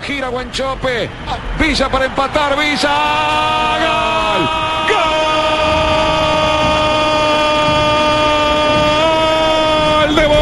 [0.05, 1.09] Gira Guanchope.
[1.59, 2.55] Villa para empatar.
[2.59, 2.95] Villa.
[3.81, 4.47] ¡Gol!
[4.87, 5.16] De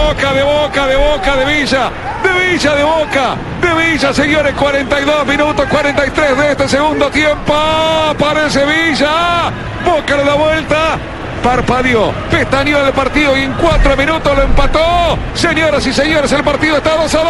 [0.05, 1.91] boca, de boca, de boca, de Villa.
[2.21, 3.35] De Villa, de boca.
[3.61, 4.53] De Villa, señores.
[4.53, 7.53] 42 minutos, 43 de este segundo tiempo.
[7.53, 9.51] Aparece Villa.
[9.83, 10.97] Boca le da vuelta.
[11.43, 15.17] Parpadeó, pestañeó del partido y en cuatro minutos lo empató.
[15.35, 17.25] Señoras y señores, el partido está 2 a 2.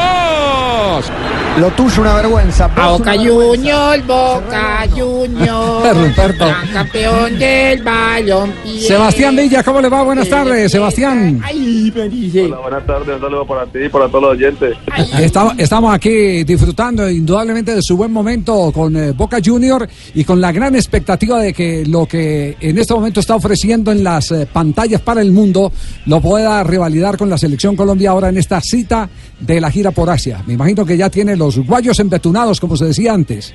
[1.57, 2.65] Lo tuyo una vergüenza.
[2.75, 3.13] A Boca.
[3.15, 5.95] Junior, Boca Junior.
[5.95, 6.45] Ruperto.
[6.73, 8.53] campeón del balón.
[8.77, 12.43] Sebastián Villa cómo le va buenas tardes Sebastián Ay, me dice.
[12.43, 14.75] Hola, buenas tardes, un saludo para ti y para todos los oyentes.
[15.17, 20.41] Estamos, estamos aquí disfrutando indudablemente de su buen momento con eh, Boca Junior y con
[20.41, 24.45] la gran expectativa de que lo que en este momento está ofreciendo en las eh,
[24.51, 25.71] pantallas para el mundo
[26.05, 30.09] lo pueda revalidar con la selección Colombia ahora en esta cita de la gira por
[30.09, 30.43] Asia.
[30.45, 33.53] Me imagino que ya tiene los guayos embetunados, como se decía antes.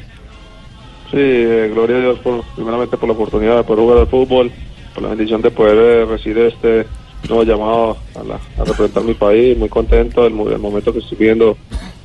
[1.10, 4.50] Sí, eh, gloria a Dios por, primeramente por la oportunidad de poder jugar al fútbol,
[4.94, 6.86] por la bendición de poder eh, recibir este
[7.28, 11.18] nuevo llamado a, la- a representar mi país, muy contento del, del momento que estoy
[11.18, 11.56] viendo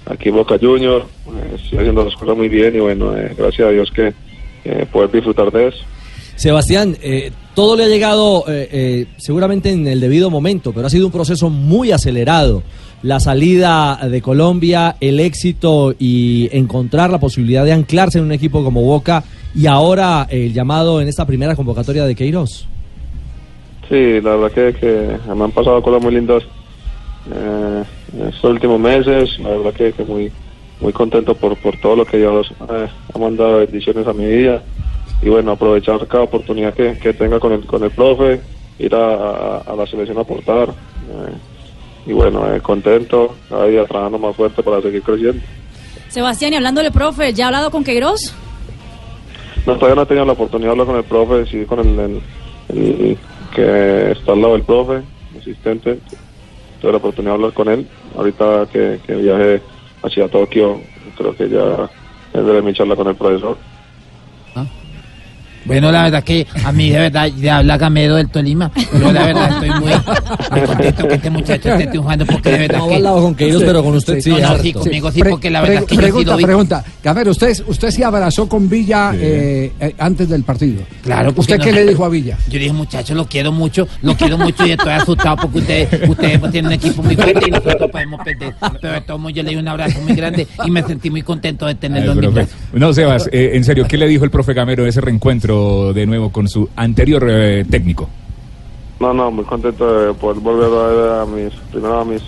[0.08, 3.68] aquí en Boca Junior, eh, estoy haciendo las cosas muy bien y bueno, eh, gracias
[3.68, 4.14] a Dios que
[4.66, 5.78] eh, poder disfrutar de eso.
[6.36, 10.90] Sebastián, eh, todo le ha llegado eh, eh, seguramente en el debido momento, pero ha
[10.90, 12.62] sido un proceso muy acelerado.
[13.06, 18.64] La salida de Colombia, el éxito y encontrar la posibilidad de anclarse en un equipo
[18.64, 22.68] como Boca y ahora el llamado en esta primera convocatoria de Queiroz.
[23.88, 26.42] Sí, la verdad que, que me han pasado cosas muy lindas
[27.32, 27.84] eh,
[28.30, 29.38] estos últimos meses.
[29.40, 30.32] La verdad que, que muy
[30.82, 34.64] muy contento por, por todo lo que Dios eh, ha mandado bendiciones a mi vida.
[35.22, 38.42] Y bueno, aprovechar cada oportunidad que, que tenga con el, con el profe,
[38.80, 40.70] ir a, a- a la selección a aportar.
[40.70, 41.34] eh,
[42.06, 45.42] y bueno, eh, contento, cada día trabajando más fuerte para seguir creciendo.
[46.10, 48.34] Sebastián, y hablándole, profe, ¿ya ha hablado con Queiroz?
[49.66, 52.00] No, todavía no he tenido la oportunidad de hablar con el profe, sí con el,
[52.00, 52.22] el-
[52.70, 53.18] el
[53.54, 55.02] que está al lado del profe,
[55.40, 56.00] asistente.
[56.82, 57.88] Tuve la oportunidad de hablar con él.
[58.16, 59.62] Ahorita que, que viaje
[60.04, 60.80] hacia Tokio,
[61.18, 61.90] creo que ya
[62.32, 63.58] tendré mi charla con el profesor.
[65.66, 68.72] Bueno, la verdad que a mí de verdad le habla Gamero del Tolima.
[68.92, 69.92] Pero la verdad estoy muy,
[70.52, 72.96] muy contento que este muchacho esté triunfando porque de verdad No ha que...
[72.96, 74.64] hablado con Queiroz, pero con usted sí, No, no, harto.
[74.64, 76.46] sí, conmigo sí, porque la verdad es que yo he pregunta, sido...
[76.48, 76.86] pregunta.
[77.04, 80.84] Gamero, usted, usted sí abrazó con Villa eh, eh, antes del partido.
[81.04, 82.38] Claro, ¿Usted no- qué le dijo a Villa?
[82.50, 86.40] Yo dije, muchachos, lo quiero mucho, lo quiero mucho y estoy asustado porque ustedes, ustedes
[86.52, 88.54] tienen un equipo muy fuerte y nosotros podemos perder.
[88.82, 91.22] Pero de todos modos yo le di un abrazo muy grande y me sentí muy
[91.24, 92.56] contento de tenerlo en mi brazo.
[92.74, 95.55] No, Sebas, eh, en serio, ¿qué le dijo el profe Gamero de ese reencuentro
[95.94, 98.10] de nuevo con su anterior eh, técnico?
[99.00, 102.22] No, no, muy contento de poder volver a ver a mis, primero a mis,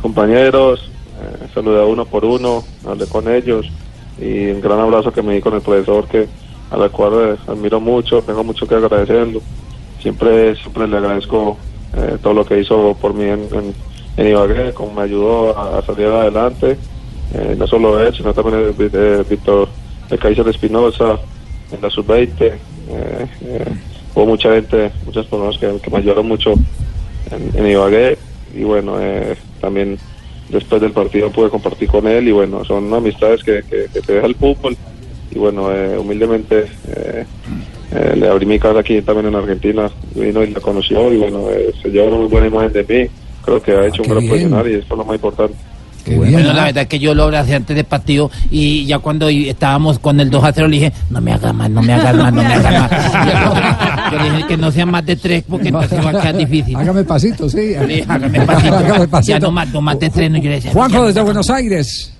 [0.00, 0.90] compañeros,
[1.20, 3.70] eh, saludé uno por uno, hablé con ellos
[4.20, 6.28] y un gran abrazo que me di con el profesor que
[6.70, 9.40] a la cual eh, admiro mucho, tengo mucho que agradecerlo.
[10.00, 11.56] Siempre, siempre le agradezco
[11.96, 13.48] eh, todo lo que hizo por mí en,
[14.16, 16.76] en, Ibagué, cómo me ayudó a, salir adelante.
[17.32, 18.74] Eh, no solo él, sino también
[19.28, 19.68] Víctor
[20.08, 21.18] de Kaiser Espinosa
[21.74, 22.30] en la sub-20.
[22.40, 22.58] eh,
[22.88, 23.64] eh,
[24.14, 26.52] hubo mucha gente, muchas personas que, que me ayudaron mucho
[27.30, 28.16] en, en Ibagué
[28.54, 29.98] y bueno, eh, también
[30.48, 34.12] después del partido pude compartir con él y bueno, son amistades que, que, que te
[34.14, 34.76] deja el fútbol
[35.30, 37.24] y bueno, eh, humildemente eh,
[37.92, 41.46] eh, le abrí mi casa aquí también en Argentina, vino y la conoció y bueno,
[41.82, 43.10] se llevó una muy buena imagen de mí,
[43.44, 44.30] creo que ha hecho un gran bien.
[44.30, 45.54] profesional y esto es lo más importante.
[46.06, 49.98] Bueno, la verdad es que yo lo abracé antes del partido y ya cuando estábamos
[49.98, 52.32] con el 2 a 0 le dije, no me hagas más, no me hagas más,
[52.32, 54.12] no me hagas más.
[54.12, 56.76] Yo le dije que no sean más de tres porque entonces va a quedar difícil.
[56.76, 57.74] Hágame pasito, sí.
[57.74, 58.74] Hágame pasito.
[58.76, 59.32] Hágame pasito.
[59.32, 61.24] Ya no más, no más de tres, no yo le decía, Juanjo, desde no.
[61.26, 62.12] Buenos Aires.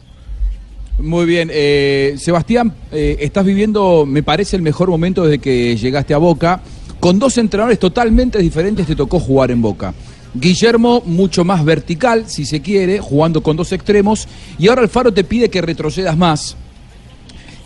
[0.98, 6.14] Muy bien, eh, Sebastián, eh, estás viviendo, me parece, el mejor momento desde que llegaste
[6.14, 6.60] a Boca.
[7.00, 9.92] Con dos entrenadores totalmente diferentes te tocó jugar en Boca.
[10.34, 14.26] Guillermo, mucho más vertical, si se quiere, jugando con dos extremos.
[14.58, 16.56] Y ahora Alfaro te pide que retrocedas más.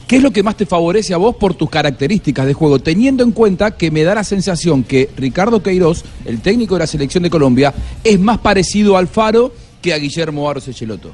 [0.06, 2.78] ¿Qué es lo que más te favorece a vos por tus características de juego?
[2.78, 6.86] Teniendo en cuenta que me da la sensación que Ricardo Queiroz, el técnico de la
[6.86, 9.52] selección de Colombia, es más parecido a Alfaro
[9.82, 11.12] que a Guillermo Aros Echeloto.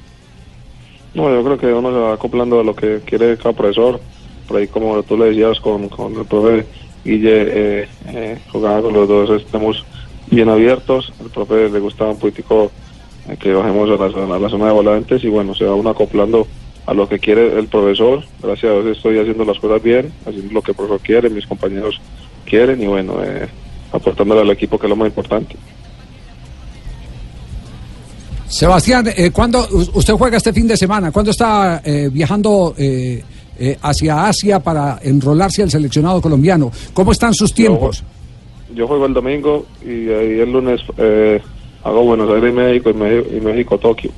[1.14, 4.00] No, yo creo que uno se va acoplando a lo que quiere cada profesor.
[4.46, 6.66] Por ahí, como tú le decías con, con el profe
[7.04, 9.84] Guille, eh, eh, jugaba con los dos extremos
[10.30, 11.12] bien abiertos.
[11.20, 12.70] El profe le gustaba un poquitico
[13.28, 15.90] eh, que bajemos a la, a la zona de volantes y bueno, se va uno
[15.90, 16.46] acoplando
[16.86, 18.24] a lo que quiere el profesor.
[18.42, 21.46] Gracias a Dios estoy haciendo las cosas bien, haciendo lo que el profesor quiere, mis
[21.46, 22.00] compañeros
[22.44, 23.48] quieren y bueno, eh,
[23.92, 25.56] aportándole al equipo que es lo más importante.
[28.48, 31.10] Sebastián, eh, ¿cuándo usted juega este fin de semana?
[31.10, 33.22] ¿Cuándo está eh, viajando eh,
[33.58, 36.70] eh, hacia Asia para enrolarse al seleccionado colombiano?
[36.92, 37.98] ¿Cómo están sus tiempos?
[37.98, 38.04] Yo
[38.82, 41.40] juego el domingo y ahí el lunes eh,
[41.82, 44.10] hago Buenos Aires y México y México, y México Tokio.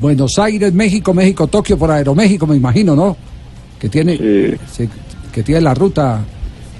[0.00, 3.16] Buenos Aires, México, México, Tokio por Aeroméxico, me imagino, ¿no?
[3.78, 4.16] Que tiene,
[4.70, 4.88] se-
[5.32, 6.24] que tiene la ruta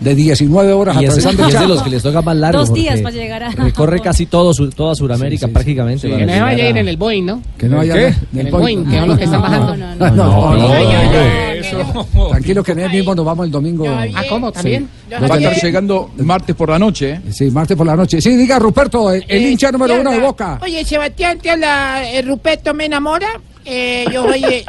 [0.04, 2.60] de 19 horas Y es, atravesando y es de los que les toca más largo.
[2.60, 6.06] Dos días para llegar a- Recorre casi todo, su- toda Sudamérica prácticamente.
[6.08, 7.42] para Que no se llegar vaya a en el Boeing, ¿no?
[7.58, 8.06] Que no vaya ¿Qué?
[8.06, 8.84] en En el el Boeing.
[8.84, 9.76] Boeing, que son los que están bajando.
[9.76, 13.86] No, no, no, no, Tranquilo que en el mismo nos vamos el domingo.
[13.88, 14.52] Ah, ¿cómo?
[14.52, 14.88] ¿También?
[15.08, 15.14] Sí.
[15.14, 17.10] Va a estar llegando martes por la noche.
[17.12, 17.20] ¿eh?
[17.32, 18.20] Sí, martes por la noche.
[18.20, 20.58] Sí, diga Ruperto, el, Eh, hincha número uno de Boca.
[20.62, 23.28] Oye, Sebastián, te habla eh, Ruperto Me Enamora.
[23.64, 24.44] Eh, yo soy...
[24.44, 24.64] eh,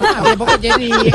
[0.00, 1.14] ah, ¿por qué te ríes?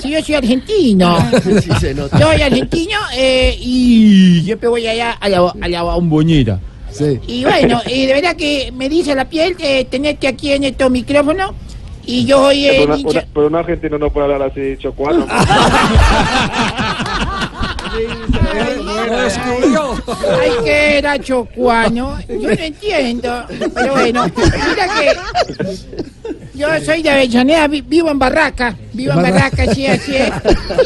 [0.00, 1.18] Sí, yo soy argentino.
[1.42, 2.18] Sí, se nota.
[2.18, 6.60] Yo soy argentino eh, y siempre voy allá a la, a la bombonera.
[6.90, 7.18] Sí.
[7.26, 10.90] Y bueno, y de verdad que me dice la piel eh, tenerte aquí en estos
[10.90, 11.50] micrófonos.
[12.06, 14.76] Y yo soy eh, pero, una- hincha- una- pero un argentino no puede hablar así,
[14.78, 15.26] chocuano.
[20.40, 22.18] Ay, que era chocuano.
[22.28, 23.44] Yo no entiendo.
[23.74, 28.76] Pero bueno, mira que yo soy de Avellaneda, vi- vivo en Barraca.
[28.92, 30.30] Vivo en Barraca, sí, así es.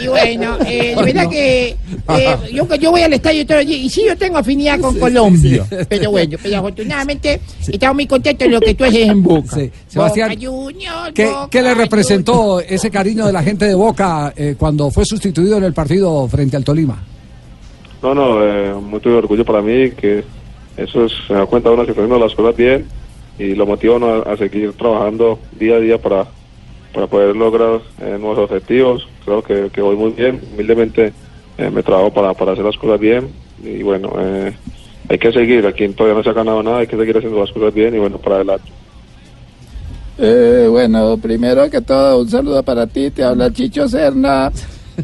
[0.02, 1.76] Y bueno, eh, de verdad que
[2.08, 3.76] eh, yo, yo voy al estadio todo el día.
[3.78, 5.64] Y sí, yo tengo afinidad con Colombia.
[5.88, 9.56] Pero bueno, pero afortunadamente estamos muy contentos de lo que tú haces en Boca.
[9.88, 14.32] Sebastián, Boca Juniors, ¿Qué, Boca qué le representó ese cariño de la gente de Boca
[14.36, 17.02] eh, cuando fue sustituido en el partido frente al Tolima?
[18.02, 20.24] No, no, eh, mucho orgullo para mí que
[20.76, 22.86] eso es, se da cuenta uno que está haciendo las cosas bien
[23.38, 26.26] y lo motiva uno a, seguir trabajando día a día para,
[26.92, 29.06] para poder lograr eh, nuevos objetivos.
[29.24, 31.12] Creo que, que voy muy bien, humildemente
[31.58, 33.28] eh, me trabajo para, para hacer las cosas bien
[33.62, 34.52] y bueno, eh,
[35.08, 37.52] hay que seguir, aquí todavía no se ha ganado nada, hay que seguir haciendo las
[37.52, 38.70] cosas bien y bueno, para adelante.
[40.18, 43.10] Eh, bueno, primero que todo, un saludo para ti.
[43.10, 44.50] Te habla Chicho Serna,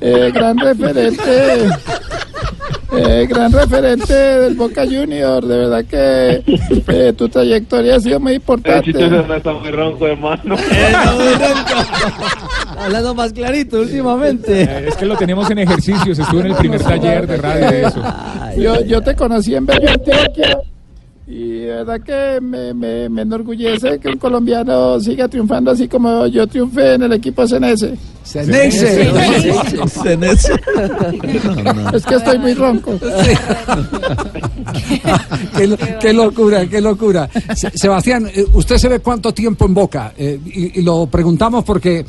[0.01, 1.68] gran referente,
[2.97, 5.45] eh, gran referente del Boca Junior.
[5.45, 6.43] De verdad que
[6.89, 8.91] eh, tu trayectoria ha sido muy importante.
[8.91, 10.57] está muy ronco, hermano.
[12.78, 14.62] Hablando más clarito últimamente.
[14.62, 17.82] Eh, Es que lo tenemos en ejercicios, estuve en el primer taller de radio de
[17.84, 18.03] eso.
[18.57, 20.59] Yo, yo te conocí en Bello Antioquia
[21.30, 26.26] y de verdad que me, me, me enorgullece que un colombiano siga triunfando así como
[26.26, 27.94] yo triunfé en el equipo Cenese.
[28.24, 29.10] Cenese.
[29.88, 30.52] Cenese.
[31.94, 32.92] Es que estoy muy ronco.
[35.56, 37.28] qué, lo- qué locura, qué locura.
[37.54, 41.64] Se- Sebastián, eh, usted se ve cuánto tiempo en Boca Eh, y, y lo preguntamos
[41.64, 42.04] porque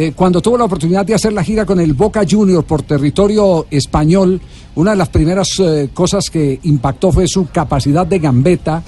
[0.00, 3.66] eh, cuando tuvo la oportunidad de hacer la gira con el Boca Junior por territorio
[3.68, 4.40] español,
[4.76, 8.80] una de las primeras eh, cosas que impactó fue su capacidad de gambeta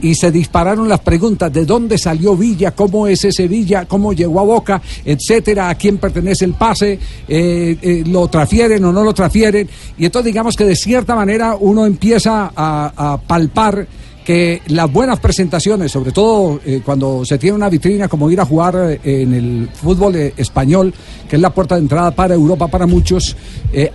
[0.00, 4.40] y se dispararon las preguntas de dónde salió Villa, cómo es ese Villa, cómo llegó
[4.40, 6.98] a Boca, etcétera, a quién pertenece el pase,
[7.28, 9.68] eh, lo transfieren o no lo transfieren.
[9.98, 13.86] Y entonces digamos que de cierta manera uno empieza a palpar
[14.24, 18.46] que las buenas presentaciones, sobre todo eh, cuando se tiene una vitrina como ir a
[18.46, 20.92] jugar eh, en el fútbol eh, español,
[21.28, 23.36] que es la puerta de entrada para Europa para muchos,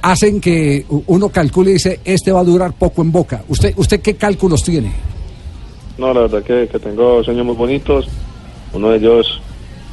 [0.01, 3.43] hacen que uno calcule y dice, este va a durar poco en boca.
[3.47, 4.91] ¿Usted, usted qué cálculos tiene?
[5.97, 8.07] No, la verdad que, tengo sueños muy bonitos.
[8.73, 9.41] Uno de ellos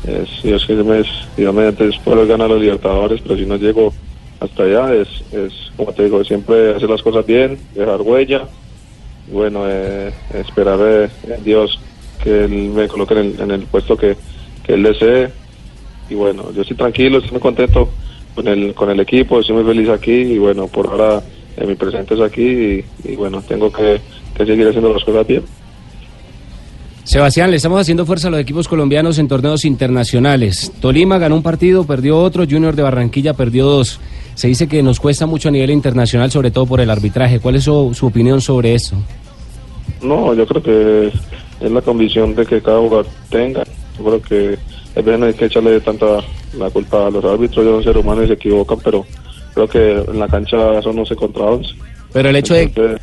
[0.06, 3.56] es, Dios quiere, me- si Dios mediante es poder ganar los Libertadores, pero si no
[3.56, 3.92] llego
[4.40, 8.42] hasta allá, es, es como te digo, siempre hacer las cosas bien, dejar huella.
[9.30, 11.78] Bueno, eh, esperar eh, en Dios
[12.22, 14.16] que Él me coloque en el, en el puesto que,
[14.68, 15.30] Él desee.
[16.08, 17.88] Y bueno, yo estoy tranquilo, estoy muy contento
[18.34, 21.22] con el, con el equipo, estoy muy feliz aquí y bueno, por ahora
[21.56, 24.00] eh, mi presente es aquí y, y bueno, tengo que,
[24.36, 25.42] que seguir haciendo las cosas bien.
[27.06, 30.72] Sebastián, le estamos haciendo fuerza a los equipos colombianos en torneos internacionales.
[30.80, 34.00] Tolima ganó un partido, perdió otro, Junior de Barranquilla perdió dos.
[34.36, 37.40] Se dice que nos cuesta mucho a nivel internacional, sobre todo por el arbitraje.
[37.40, 38.94] ¿Cuál es su, su opinión sobre eso?
[40.02, 41.06] No, yo creo que
[41.60, 43.64] es la convicción de que cada jugador tenga.
[43.98, 44.58] Yo creo que
[44.94, 46.06] a veces no hay que echarle tanta
[46.58, 49.04] la culpa a los árbitros, ellos son seres humanos y se equivocan, pero
[49.54, 51.70] creo que en la cancha son 11 contra 11.
[52.12, 53.00] Pero el hecho de Entonces,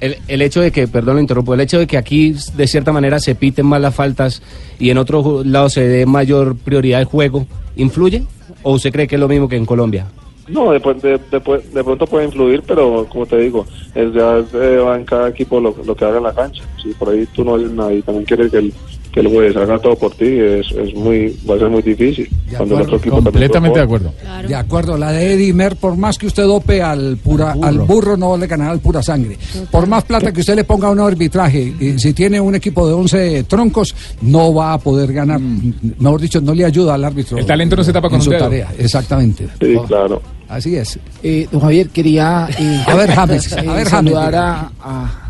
[0.00, 2.92] el, el hecho de que, perdón, lo interrumpo, el hecho de que aquí de cierta
[2.92, 4.42] manera se piten más las faltas
[4.80, 7.46] y en otros ju- lados se dé mayor prioridad al juego,
[7.76, 8.24] ¿influye?
[8.64, 10.06] ¿O usted cree que es lo mismo que en Colombia?
[10.48, 14.76] No, de, de, de- de pronto puede influir, pero como te digo, es ya eh,
[14.76, 16.62] va en cada equipo lo, lo que haga en la cancha.
[16.80, 18.74] Si por ahí tú no eres nadie también quieres que el,
[19.16, 22.28] que el juez haga todo por ti, es, es muy, va a ser muy difícil.
[22.54, 24.12] Cuando el otro equipo Completamente de acuerdo.
[24.46, 28.18] De acuerdo, la de Eddie Mer, por más que usted dope al, pura, al burro,
[28.18, 29.38] no le ganará al pura sangre.
[29.70, 32.86] Por más plata que usted le ponga a un arbitraje, y si tiene un equipo
[32.86, 35.40] de 11 troncos, no va a poder ganar.
[35.40, 37.38] Mejor dicho, no le ayuda al árbitro.
[37.38, 38.42] El talento no se tapa con un su dedo.
[38.42, 39.48] tarea, exactamente.
[39.58, 40.20] Sí, claro.
[40.46, 40.98] Así es.
[41.22, 43.88] Eh, don Javier, quería eh, A ver, James, a eh, ver, James.
[43.88, 45.25] saludar a, a,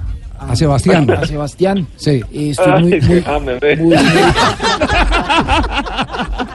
[0.48, 1.10] A Sebastián.
[1.10, 1.86] A Sebastián.
[1.96, 2.22] Sí.
[2.32, 3.22] Estoy muy, muy,
[3.60, 3.76] ve.
[3.76, 3.94] muy-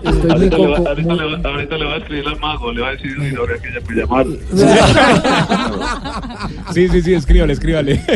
[0.03, 2.39] estoy muy Ahorita, le, va- coco- ahorita le va- ahorita le va a escribir al
[2.39, 4.37] mago, le va a decir "Uy, ahora que ya me llamaron.
[6.73, 8.01] Sí, sí, sí, escríbale, escríbale.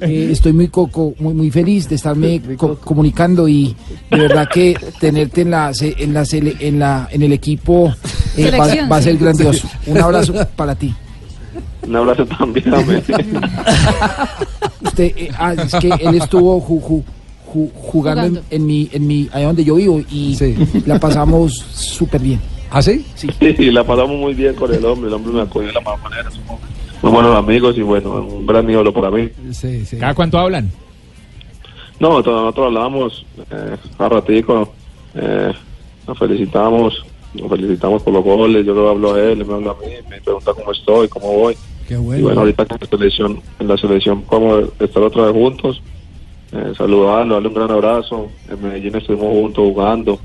[0.00, 3.74] Eh, estoy muy coco, muy muy feliz de estarme co- comunicando y
[4.10, 7.94] de verdad que tenerte en la se- en la sele- en la en el equipo
[8.36, 8.50] eh,
[8.90, 9.68] va, a ser grandioso.
[9.86, 10.92] Un abrazo para ti.
[11.86, 12.72] Un abrazo también.
[14.82, 17.04] Usted, eh, ah, es que él estuvo ju- ju-
[17.52, 18.42] ju- jugando, en, Jugando.
[18.50, 20.36] en mi en mi allá donde yo vivo y
[20.86, 22.40] la pasamos súper bien.
[22.70, 23.04] ¿Ah, sí?
[23.14, 23.28] Sí.
[23.38, 26.00] Sí, la pasamos muy bien con el hombre, el hombre me acogió de la mejor
[26.02, 26.60] manera, somos
[27.02, 29.28] muy buenos amigos y bueno, un gran ídolo para mí.
[29.52, 29.98] Sí, sí.
[29.98, 30.70] ¿Cada cuánto hablan?
[32.00, 34.72] No, todos nosotros hablamos eh, a ratico,
[35.14, 35.52] eh,
[36.08, 37.04] nos felicitamos,
[37.34, 39.92] nos felicitamos por los goles, yo le hablo a él, él me habla a mí,
[40.08, 41.56] me pregunta cómo estoy, cómo voy.
[41.92, 42.24] Qué Y bueno.
[42.24, 45.82] bueno, ahorita que en la selección, en la selección vamos a estar otra vez juntos,
[46.52, 48.28] eh, saludarlo, darle un gran abrazo.
[48.50, 50.18] En Medellín estuvimos juntos jugando,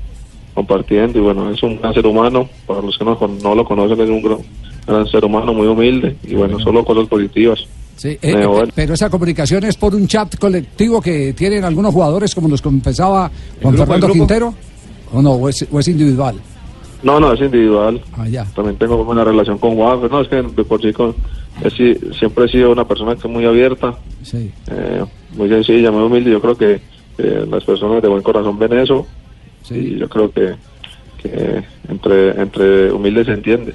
[0.54, 2.48] compartiendo y bueno, es un gran ser humano.
[2.66, 4.38] Para los que no, con- no lo conocen, es un gran,
[4.86, 7.60] gran ser humano, muy humilde y bueno, solo cosas positivas.
[7.96, 8.72] Sí, eh, Eh, bueno.
[8.74, 13.30] pero esa comunicación es por un chat colectivo que tienen algunos jugadores, como nos confesaba
[13.60, 14.12] Juan grupo, Fernando?
[14.14, 14.54] Quintero,
[15.12, 16.36] o no, o es, o es individual.
[17.02, 18.00] No, no, es individual.
[18.16, 18.44] Ah, ya.
[18.54, 21.14] También tengo buena relación con Juan, pero no, es que de por sí con-
[21.62, 24.50] he si- siempre he sido una persona que es muy abierta, Sí.
[24.70, 25.04] eh,
[25.36, 26.30] muy sencilla, muy humilde.
[26.32, 26.80] Yo creo que
[27.18, 29.06] eh, las personas de buen corazón ven eso
[29.70, 30.54] y yo creo que,
[31.22, 33.74] que entre, entre humildes se entiende.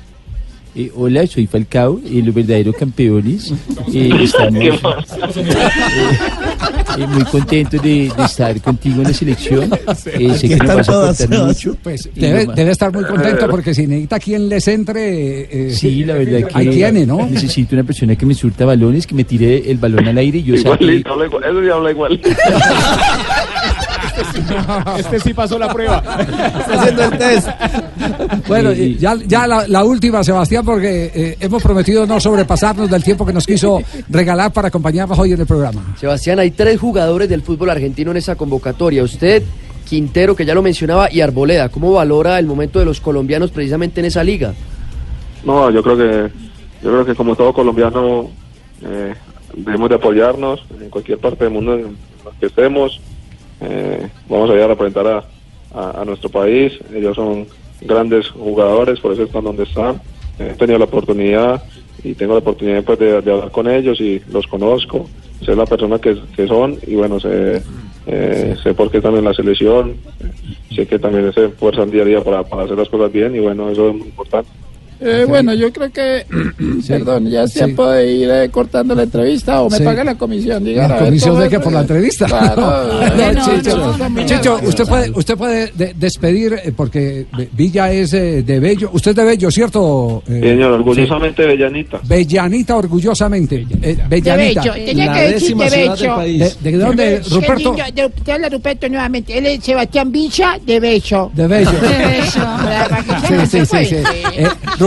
[0.76, 3.54] Eh, hola, soy Falcao, eh, los verdaderos campeones.
[3.94, 4.80] Eh, estamos ¿Qué eh,
[6.98, 9.70] eh, muy contentos de, de estar contigo en la selección.
[10.06, 11.78] Eh, sé que nos vas a aportar mucho.
[11.84, 16.48] Pues debe, estar muy contento porque si necesita quien les entre, eh, Sí, la verdad
[16.48, 17.28] que ahí tiene, ¿no?
[17.28, 20.44] necesito una persona que me surta balones, que me tire el balón al aire y
[20.44, 20.56] yo.
[20.56, 22.22] Igualito, habla igual, eso sí habla igual.
[24.98, 26.04] Este sí pasó la prueba.
[26.20, 27.48] Está haciendo el test.
[28.48, 33.04] Bueno, y ya, ya la, la última, Sebastián, porque eh, hemos prometido no sobrepasarnos del
[33.04, 35.96] tiempo que nos quiso regalar para acompañarnos hoy en el programa.
[36.00, 39.04] Sebastián, hay tres jugadores del fútbol argentino en esa convocatoria.
[39.04, 39.44] Usted,
[39.88, 41.70] Quintero, que ya lo mencionaba, y Arboleda.
[41.70, 44.54] ¿Cómo valora el momento de los colombianos precisamente en esa liga?
[45.44, 46.32] No, yo creo que
[46.82, 48.30] yo creo que como todo colombiano
[48.82, 49.14] eh,
[49.56, 53.00] debemos de apoyarnos en cualquier parte del mundo en la que estemos.
[53.64, 55.24] Eh, vamos a ir a representar a,
[55.74, 56.74] a- a nuestro país.
[56.94, 57.48] Ellos son
[57.82, 60.02] grandes jugadores, por eso están donde están.
[60.40, 61.64] He tenido la oportunidad
[62.04, 65.08] y tengo la oportunidad pues, de, de hablar con ellos y los conozco,
[65.46, 67.62] sé la persona que, que son y bueno, sé,
[68.08, 69.96] eh, sé por qué están en la selección,
[70.76, 73.40] sé que también se esfuerzan día a día para, para hacer las cosas bien y
[73.40, 74.50] bueno, eso es muy importante.
[75.00, 76.26] Eh, bueno, yo creo que,
[76.88, 77.60] perdón, ya es Sí.
[77.60, 79.84] tiempo de ir eh, cortando la entrevista o me Sí.
[79.84, 80.64] paga la comisión.
[80.64, 81.60] diga, ¿La comisión de qué?
[81.60, 82.28] ¿Por la entrevista?
[83.14, 88.90] Eh, Chicho, usted puede, usted puede de- despedir, eh, porque Villa es eh, de Bello.
[88.94, 90.24] Usted es de Bello, ¿cierto?
[90.28, 92.00] Eh, Señor, orgullosamente Bellanita.
[92.02, 92.08] sí.
[92.08, 93.66] Bellanita, orgullosamente.
[93.82, 94.62] Eh, De Bellanita.
[94.62, 96.18] Bello, tenía que decir de Bello.
[96.20, 97.74] ¿De, de dónde, Qué Ruperto?
[97.94, 99.38] de- te habla Ruperto nuevamente.
[99.38, 101.32] Él es Sebastián Villa de Bello.
[101.34, 101.72] De Bello.
[101.74, 103.96] Para que Sí, sí, sí, sí.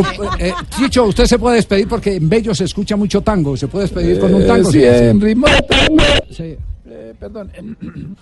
[0.00, 3.56] Eh, eh, Chicho, usted se puede despedir porque en Bello se escucha mucho tango.
[3.56, 4.70] ¿Se puede despedir con un Eh, tango?
[4.70, 6.02] sí, en ritmo de tango.
[6.30, 6.56] Sí.
[6.88, 7.50] Eh, perdón.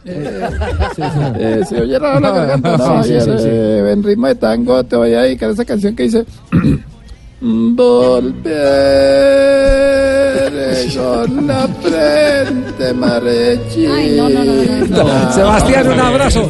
[0.05, 0.49] Eh,
[1.39, 5.65] eh, se oye la garganta, eh, en ritmo de tango te voy a dedicar esa
[5.65, 6.25] canción que dice
[7.41, 8.55] Volveré
[10.97, 13.95] con la frente marechita.
[13.95, 16.49] Ay, no, no, no, no, Sebastián, un abrazo.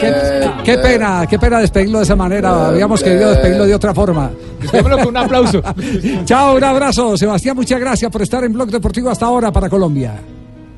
[0.00, 2.68] Qué, qué pena, qué pena despedirlo de esa manera.
[2.68, 4.30] Habíamos querido despedirlo de otra forma.
[4.60, 5.62] Despedémoslo con un aplauso.
[6.24, 7.16] Chao, un abrazo.
[7.16, 10.20] Sebastián, muchas gracias por estar en Blog Deportivo hasta ahora para Colombia.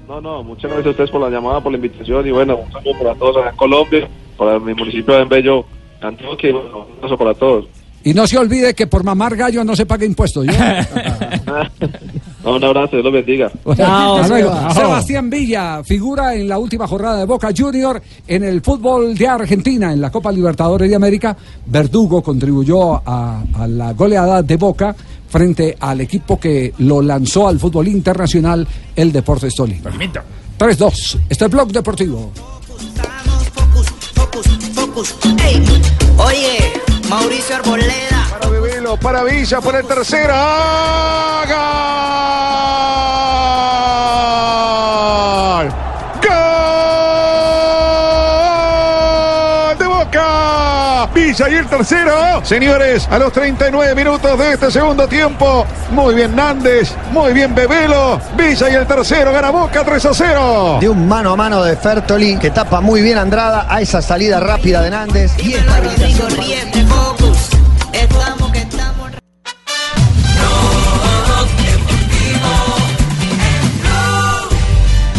[0.09, 2.73] No, no, muchas gracias a ustedes por la llamada, por la invitación y bueno, un
[2.73, 4.09] saludo para todos acá en Colombia,
[4.39, 5.67] para mi municipio de Bello,
[6.01, 7.67] Antioquia y bueno, un abrazo para todos.
[8.05, 10.47] Y no se olvide que por mamar gallo no se paga impuestos.
[12.45, 13.51] un abrazo, Dios los bendiga.
[13.67, 14.51] Hasta luego.
[14.51, 14.75] Chao.
[14.75, 19.93] Sebastián Villa figura en la última jornada de Boca Junior en el fútbol de Argentina,
[19.93, 21.37] en la Copa Libertadores de América.
[21.67, 24.95] Verdugo contribuyó a, a la goleada de Boca
[25.29, 29.91] frente al equipo que lo lanzó al fútbol internacional, el Deportes Tolima.
[30.59, 31.19] 3-2.
[31.29, 32.33] Este es Blog Deportivo.
[35.45, 35.65] Ey,
[36.17, 36.73] Oye,
[37.09, 38.27] Mauricio Arboleda.
[38.31, 40.35] Para Bebelo, para Villa, por el tercero.
[40.37, 41.45] ¡Ah,
[45.63, 45.88] ¡Gol!
[51.59, 52.45] El tercero.
[52.45, 55.67] Señores, a los 39 minutos de este segundo tiempo.
[55.91, 58.21] Muy bien Nández, muy bien Bebelo.
[58.37, 60.79] Villa y el tercero gana Boca 3 a 0.
[60.81, 64.41] De un mano a mano de Fertoli que tapa muy bien Andrada a esa salida
[64.41, 65.33] rápida de Nández.
[65.39, 66.31] Y estabilización.
[66.31, 67.51] Riente, focus.
[67.93, 69.09] Estamos que estamos.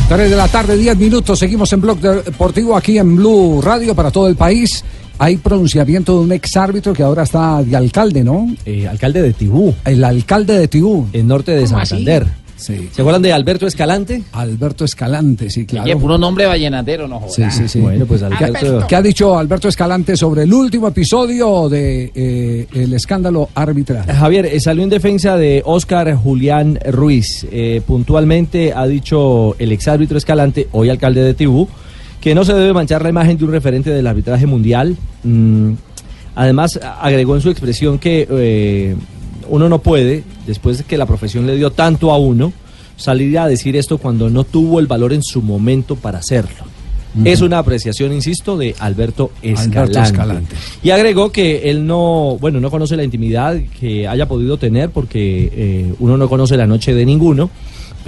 [0.09, 1.37] 3 de la tarde, 10 minutos.
[1.37, 4.83] Seguimos en Blog Deportivo aquí en Blue Radio para todo el país.
[5.19, 8.47] Hay pronunciamiento de un exárbitro que ahora está de alcalde, ¿no?
[8.65, 9.75] Eh, alcalde de Tibú.
[9.83, 11.07] El alcalde de Tibú.
[11.11, 11.89] En norte de ¿Cómo así?
[11.89, 12.25] Santander.
[12.55, 12.89] Sí.
[12.91, 14.21] ¿Se acuerdan de Alberto Escalante?
[14.33, 15.85] Alberto Escalante, sí, claro.
[15.85, 17.33] Oye, puro nombre vallenatero, no jodas.
[17.33, 17.79] Sí, sí, sí.
[17.79, 18.85] Bueno, pues ¿Qué, Alberto.
[18.87, 24.05] qué ha dicho Alberto Escalante sobre el último episodio de eh, el escándalo arbitral?
[24.05, 27.47] Javier, eh, salió en defensa de Óscar Julián Ruiz.
[27.49, 31.69] Eh, puntualmente ha dicho el exárbitro Escalante, hoy alcalde de Tibú,
[32.21, 34.97] que no se debe manchar la imagen de un referente del arbitraje mundial.
[35.23, 35.73] Mm,
[36.35, 38.95] además, agregó en su expresión que eh,
[39.49, 42.53] uno no puede, después de que la profesión le dio tanto a uno,
[42.97, 46.69] salir a decir esto cuando no tuvo el valor en su momento para hacerlo.
[47.25, 49.79] Es una apreciación, insisto, de Alberto Escalante.
[49.79, 50.55] Alberto Escalante.
[50.83, 55.49] Y agregó que él no, bueno, no conoce la intimidad que haya podido tener porque
[55.51, 57.49] eh, uno no conoce la noche de ninguno,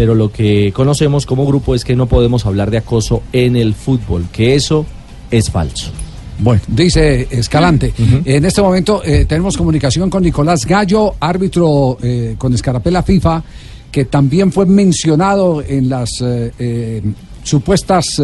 [0.02, 3.76] pero lo que conocemos como grupo es que no podemos hablar de acoso en el
[3.76, 4.84] fútbol, que eso
[5.30, 5.92] es falso.
[6.40, 7.94] Bueno, dice Escalante.
[8.26, 13.44] En este momento eh, tenemos comunicación con Nicolás Gallo, árbitro eh, con escarapela FIFA,
[13.92, 17.04] que también fue mencionado en las eh,
[17.44, 18.20] supuestas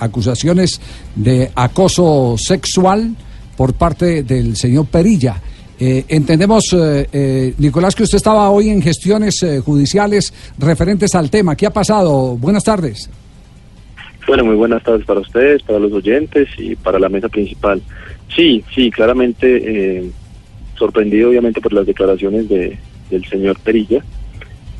[0.00, 0.78] acusaciones
[1.14, 3.16] de acoso sexual
[3.56, 5.40] por parte del señor Perilla.
[5.80, 11.30] Eh, entendemos, eh, eh, Nicolás, que usted estaba hoy en gestiones eh, judiciales referentes al
[11.30, 11.54] tema.
[11.54, 12.36] ¿Qué ha pasado?
[12.36, 13.08] Buenas tardes.
[14.26, 17.80] Bueno, muy buenas tardes para ustedes, para los oyentes y para la mesa principal.
[18.34, 20.10] Sí, sí, claramente eh,
[20.76, 22.76] sorprendido obviamente por las declaraciones de,
[23.08, 24.04] del señor Perilla.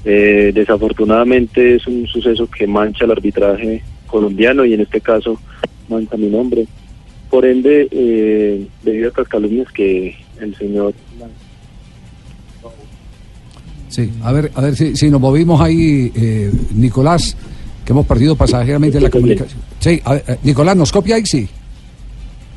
[0.04, 5.40] Eh, desafortunadamente es un suceso que mancha el arbitraje colombiano y en este caso
[5.88, 6.66] mancha mi nombre.
[7.30, 10.94] Por ende, eh, debido a estas calumnias que el señor
[13.88, 17.36] Sí, a ver, a ver si, si nos movimos ahí, eh, Nicolás,
[17.84, 19.60] que hemos perdido pasajeramente la comunicación.
[19.80, 21.24] Sí, a ver, eh, Nicolás, ¿nos copia ahí?
[21.24, 21.48] Sí.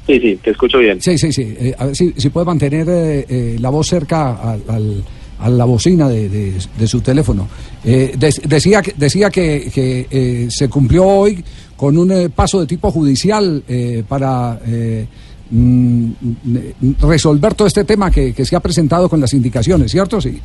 [0.07, 1.01] Sí, sí, te escucho bien.
[1.01, 1.55] Sí, sí, sí.
[1.57, 5.03] eh, a ver si, si puede mantener eh, la voz cerca al, al-
[5.39, 7.47] a la bocina de, de- de su teléfono.
[7.83, 8.13] Eh,
[8.47, 11.43] decía que, decía que, que, eh, se cumplió hoy
[11.75, 15.07] con un eh, paso de tipo judicial eh, para eh,
[15.51, 16.11] mm,
[16.43, 20.19] mm, resolver todo este tema que, que se ha presentado con las indicaciones, ¿cierto?
[20.19, 20.39] Sí.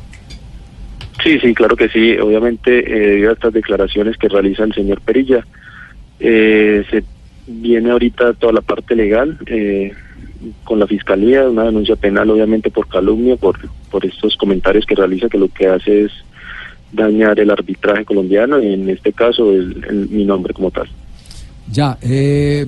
[1.23, 2.15] Sí, sí, claro que sí.
[2.19, 5.45] Obviamente, eh, debido a estas declaraciones que realiza el señor Perilla,
[6.19, 7.03] eh, se
[7.47, 9.93] viene ahorita toda la parte legal eh,
[10.63, 13.57] con la fiscalía, una denuncia penal, obviamente por calumnia, por,
[13.89, 16.11] por estos comentarios que realiza, que lo que hace es
[16.93, 20.87] dañar el arbitraje colombiano y en este caso el- mi nombre como tal.
[21.71, 22.65] Ya, eh,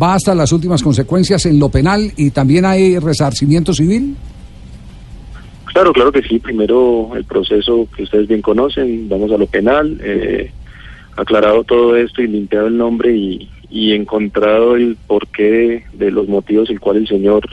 [0.00, 4.16] va hasta las últimas consecuencias en lo penal y también hay resarcimiento civil.
[5.64, 6.38] Claro, claro que sí.
[6.38, 10.50] Primero el proceso que ustedes bien conocen, vamos a lo penal, eh,
[11.16, 13.50] aclarado todo esto y limpiado el nombre y,
[13.92, 17.46] encontrado el porqué de los motivos el cual el señor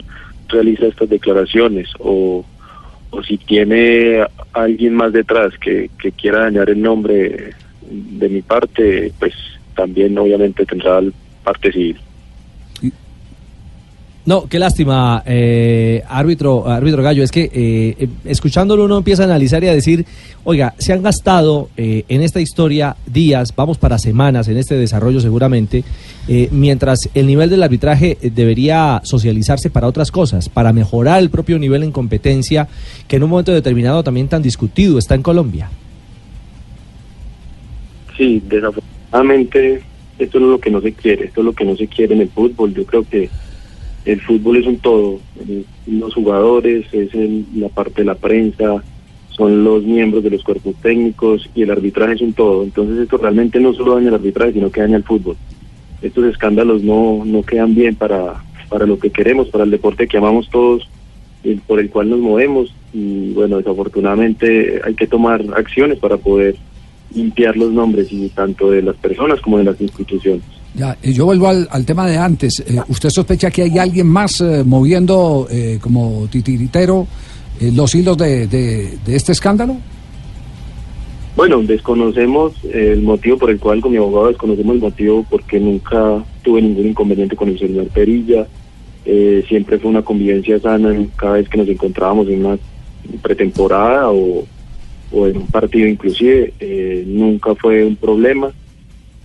[0.48, 2.44] realiza estas declaraciones o,
[3.10, 4.24] o si tiene
[4.54, 7.52] alguien más detrás que, que quiera dañar el nombre
[7.90, 9.34] de mi parte, pues
[9.74, 11.00] también obviamente tendrá
[11.42, 11.98] parte civil.
[14.26, 19.26] No, qué lástima, eh, árbitro, árbitro Gallo, es que eh, eh, escuchándolo uno empieza a
[19.26, 20.06] analizar y a decir,
[20.44, 25.20] oiga, se han gastado eh, en esta historia días, vamos para semanas en este desarrollo
[25.20, 25.84] seguramente,
[26.26, 31.28] eh, mientras el nivel del arbitraje eh, debería socializarse para otras cosas, para mejorar el
[31.28, 32.66] propio nivel en competencia,
[33.06, 35.68] que en un momento determinado también tan discutido está en Colombia.
[38.16, 38.93] Sí, desafortunadamente
[40.18, 42.22] esto es lo que no se quiere, esto es lo que no se quiere en
[42.22, 42.74] el fútbol.
[42.74, 43.28] Yo creo que
[44.04, 45.20] el fútbol es un todo,
[45.86, 48.82] los jugadores, es el- la parte de la prensa,
[49.30, 52.62] son los miembros de los cuerpos técnicos y el arbitraje es un todo.
[52.62, 55.36] Entonces esto realmente no solo daña el arbitraje, sino que daña el fútbol.
[56.02, 60.18] Estos escándalos no, no quedan bien para, para lo que queremos, para el deporte que
[60.18, 60.88] amamos todos,
[61.66, 62.74] por el cual nos movemos.
[62.92, 66.56] Y bueno, desafortunadamente hay que tomar acciones para poder
[67.14, 70.42] limpiar los nombres y tanto de las personas como de las instituciones.
[70.74, 72.60] Ya, y yo vuelvo al, al tema de antes.
[72.66, 77.06] Eh, ¿Usted sospecha que hay alguien más eh, moviendo eh, como titiritero
[77.60, 79.76] eh, los hilos de, de- de este escándalo?
[81.36, 86.24] Bueno, desconocemos el motivo por el cual con mi abogado desconocemos el motivo porque nunca
[86.42, 88.46] tuve ningún inconveniente con el señor Perilla.
[89.04, 92.58] Eh, siempre fue una convivencia sana cada vez que nos encontrábamos en una
[93.22, 94.44] pretemporada o,
[95.12, 96.52] o en un partido inclusive.
[96.60, 98.50] Eh, nunca fue un problema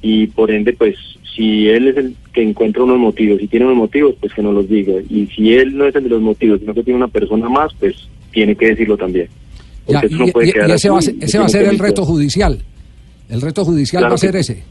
[0.02, 0.96] y por ende pues
[1.36, 4.54] si él es el que encuentra unos motivos, si tiene unos motivos pues que nos
[4.54, 7.08] los diga y si él no es el de los motivos, sino que tiene una
[7.08, 7.96] persona más pues
[8.32, 9.28] tiene que decirlo también.
[9.88, 12.60] Ya, y, no puede y- ese va ese va a ser el reto judicial.
[13.30, 14.64] El reto judicial Claro va a ser que- ese.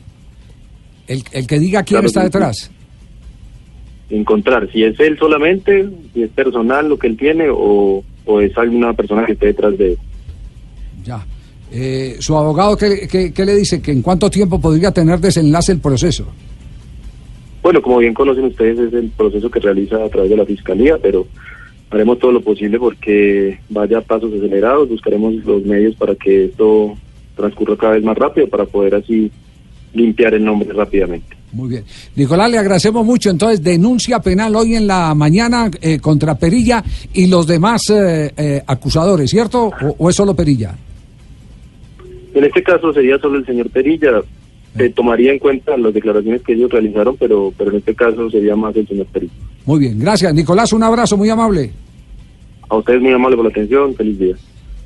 [1.07, 2.71] El, el que diga quién Claro está detrás.
[4.11, 8.57] encontrar si es él solamente, si es personal lo que él tiene o, o es
[8.57, 9.99] alguna persona que esté detrás de él.
[11.09, 11.27] Ya.
[11.73, 13.81] Eh, ¿Su abogado qué, qué- qué le dice?
[13.83, 16.27] ¿Que en cuánto tiempo podría tener desenlace el proceso?
[17.63, 20.97] Bueno, como bien conocen ustedes, es el proceso que realiza a través de la Fiscalía,
[21.03, 21.27] pero
[21.91, 26.95] haremos todo lo posible porque vaya a pasos acelerados, buscaremos los medios para que esto
[27.37, 29.31] transcurra cada vez más rápido para poder así
[29.95, 31.37] limpiar el nombre rápidamente.
[31.53, 31.85] Muy bien.
[32.15, 33.31] Nicolás, le agradecemos mucho.
[33.31, 36.85] Entonces, denuncia penal hoy en la mañana eh, contra Perilla
[37.15, 39.67] y los demás eh, eh, acusadores, ¿cierto?
[39.83, 40.75] ¿O, o es solo Perilla?
[42.39, 44.23] En este caso sería solo el señor Perilla,
[44.77, 48.55] se tomaría en cuenta las declaraciones que ellos realizaron, pero, pero en este caso sería
[48.55, 49.33] más el señor Perilla.
[49.67, 50.33] Muy bien, gracias.
[50.33, 51.73] Nicolás, un abrazo muy amable.
[52.69, 54.37] A ustedes muy amable por la atención, feliz día.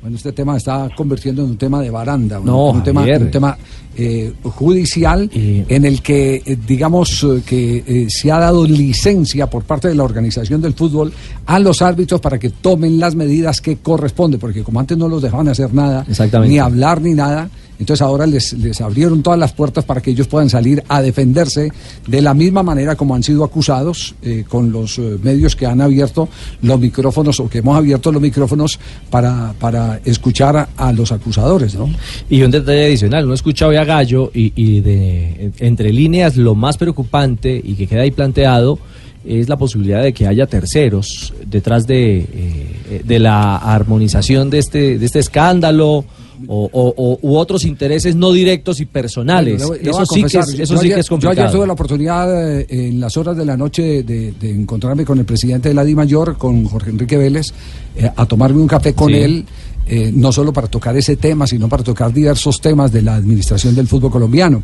[0.03, 3.31] Bueno, este tema está convirtiendo en un tema de baranda, un- No, un, tema, un
[3.31, 3.57] tema
[3.95, 9.63] eh, judicial en el que, eh, digamos, eh, que eh, se ha dado licencia por
[9.63, 11.13] parte de la organización del fútbol
[11.45, 15.21] a los árbitros para que tomen las medidas que corresponden, porque como antes no los
[15.21, 16.51] dejaban hacer nada, Exactamente.
[16.51, 17.49] ni hablar ni nada,
[17.79, 21.71] entonces ahora les, les abrieron todas las puertas para que ellos puedan salir a defenderse
[22.07, 25.81] de la misma manera como han sido acusados eh, con los eh, medios que han
[25.81, 26.29] abierto
[26.61, 31.89] los micrófonos o que hemos abierto los micrófonos para, para escuchar a, los acusadores, ¿no?
[32.29, 36.55] Y un detalle adicional, uno escucha hoy a Gallo y, y de entre líneas lo
[36.55, 38.79] más preocupante y que queda ahí planteado
[39.25, 44.99] es la posibilidad de que haya terceros detrás de, eh, de la armonización de este,
[44.99, 46.05] de este escándalo
[46.47, 49.57] o, o- o- u otros intereses no directos y personales.
[49.65, 51.25] Bueno, le le eso sí, que es, eso yo sí ayer- que es Yo ayer
[51.29, 51.51] complicado.
[51.51, 55.25] tuve la oportunidad eh, en las horas de la noche de, de encontrarme con el
[55.25, 57.47] presidente de la Di Mayor, con Jorge Enrique Vélez,
[57.95, 59.15] eh, a tomarme un café con Sí.
[59.19, 59.45] él,
[59.85, 63.75] eh, no solo para tocar ese tema, sino para tocar diversos temas de la administración
[63.75, 64.63] del fútbol colombiano.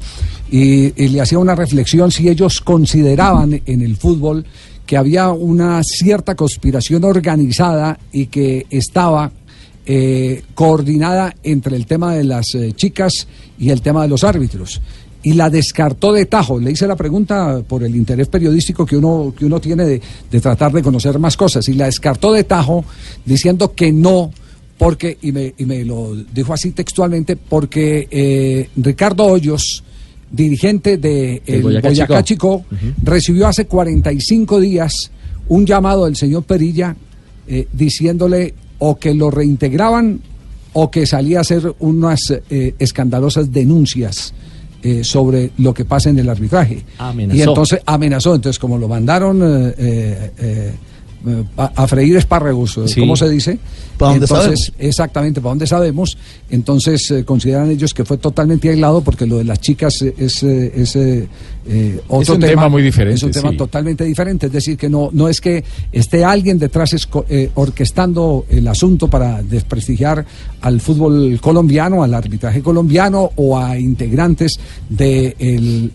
[0.49, 4.45] Y, y le hacía una reflexión si ellos consideraban en el fútbol
[4.85, 9.31] que había una cierta conspiración organizada y que estaba
[9.91, 13.27] eh, coordinada entre el tema de las eh, chicas
[13.57, 14.79] y el tema de los árbitros.
[15.23, 16.59] y la descartó de tajo.
[16.59, 20.39] Le hice la pregunta por el interés periodístico que uno, que uno tiene de, de
[20.39, 22.85] tratar de conocer más cosas y la descartó de tajo
[23.25, 24.31] diciendo que no
[24.77, 29.83] porque, y me, y me lo dijo así textualmente, porque eh, Ricardo Hoyos,
[30.31, 32.63] dirigente de el Boyacá Boyacá, Chicó.
[32.69, 35.11] Chicó, recibió hace 45 días
[35.47, 36.95] un llamado del señor Perilla
[37.47, 40.21] eh, diciéndole o que lo reintegraban
[40.73, 42.19] o que salía a hacer unas
[42.49, 44.33] eh, escandalosas denuncias
[44.81, 46.85] eh, sobre lo que pasa en el arbitraje.
[46.97, 47.37] Amenazó.
[47.37, 48.35] Y entonces amenazó.
[48.35, 49.41] Entonces, como lo mandaron
[49.77, 50.73] eh,
[51.57, 53.01] a, freír espárragos, Sí.
[53.01, 53.59] ¿cómo se dice?
[53.97, 54.73] ¿Pa' dónde entonces, sabemos?
[54.77, 56.17] exactamente, para dónde sabemos.
[56.49, 60.97] Entonces, consideran ellos que fue totalmente aislado porque lo de las chicas es, es
[61.69, 63.57] eh, eh, otro un tema muy diferente, Es un tema sí.
[63.57, 64.47] totalmente diferente.
[64.47, 69.07] Es decir, que no, no es que esté alguien detrás esco- eh, orquestando el asunto
[69.09, 70.25] para desprestigiar
[70.61, 74.59] al fútbol colombiano, al arbitraje colombiano o a integrantes
[74.89, 75.91] del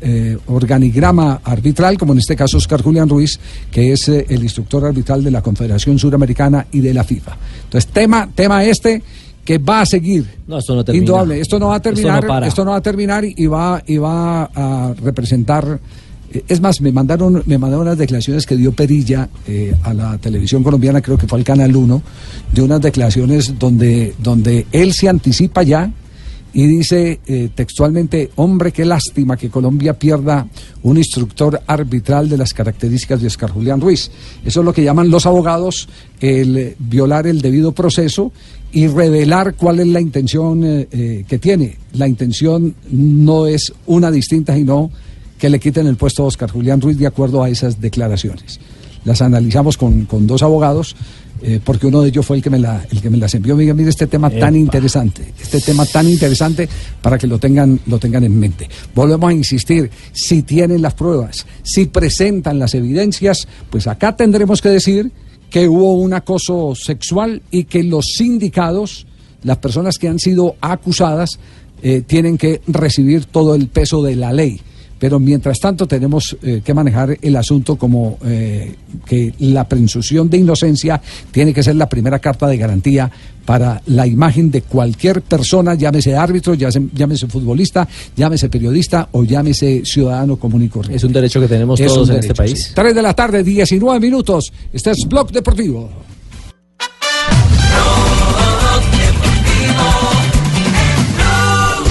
[0.47, 3.39] organigrama arbitral, como en este caso Oscar Julián Ruiz,
[3.70, 7.37] que es eh, el instructor arbitral de la Confederación Suramericana y de la FIFA.
[7.64, 9.03] Entonces, tema, tema este
[9.45, 10.26] que va a seguir.
[10.47, 11.05] No, esto no termina.
[11.05, 12.47] Indudable, esto no va a Esto no terminar, para.
[12.47, 15.80] esto no va a terminar y va y va a representar
[16.34, 20.18] eh, es más, me mandaron, me mandaron unas declaraciones que dio Perilla eh, a la
[20.18, 22.03] televisión colombiana, creo que fue al Canal 1,
[22.53, 25.92] de unas declaraciones donde, donde él se anticipa ya
[26.53, 30.47] y dice eh, textualmente, hombre, qué lástima que Colombia pierda
[30.82, 34.11] un instructor arbitral de las características de Oscar Julián Ruiz.
[34.45, 35.88] Eso es lo que llaman los abogados
[36.20, 38.32] el violar el debido proceso
[38.75, 41.79] y revelar cuál es la intención eh, eh, que tiene.
[41.93, 44.91] La intención no es una distinta, sino
[45.39, 48.59] que le quiten el puesto a Oscar Julián Ruiz de acuerdo a esas declaraciones.
[49.05, 50.97] Las analizamos con, con dos abogados,
[51.41, 53.55] eh, porque uno de ellos fue el que me, la, el que me las envió.
[53.55, 56.68] Mira, mire este tema tan interesante, este tema tan interesante
[57.01, 58.68] para que lo tengan, lo tengan en mente.
[58.93, 64.70] Volvemos a insistir, si tienen las pruebas, si presentan las evidencias, pues acá tendremos que
[64.70, 65.12] decir
[65.55, 69.07] que hubo un acoso sexual y que los sindicados,
[69.44, 71.38] las personas que han sido acusadas,
[71.80, 74.61] eh, tienen que recibir todo el peso de la ley.
[75.05, 78.74] Pero mientras tanto tenemos eh, que manejar el asunto como eh,
[79.05, 80.98] que la presunción de inocencia
[81.30, 83.11] tiene que ser la primera carta de garantía
[83.44, 87.86] para la imagen de cualquier persona, llámese árbitro, llámese, llámese futbolista,
[88.16, 90.96] llámese periodista o llámese ciudadano común y corriente.
[90.96, 92.64] Es un derecho que tenemos Es todos en este país.
[92.68, 92.72] sí.
[92.74, 94.50] 3 de la tarde, 19 minutos.
[94.72, 95.90] Este es Blog Deportivo.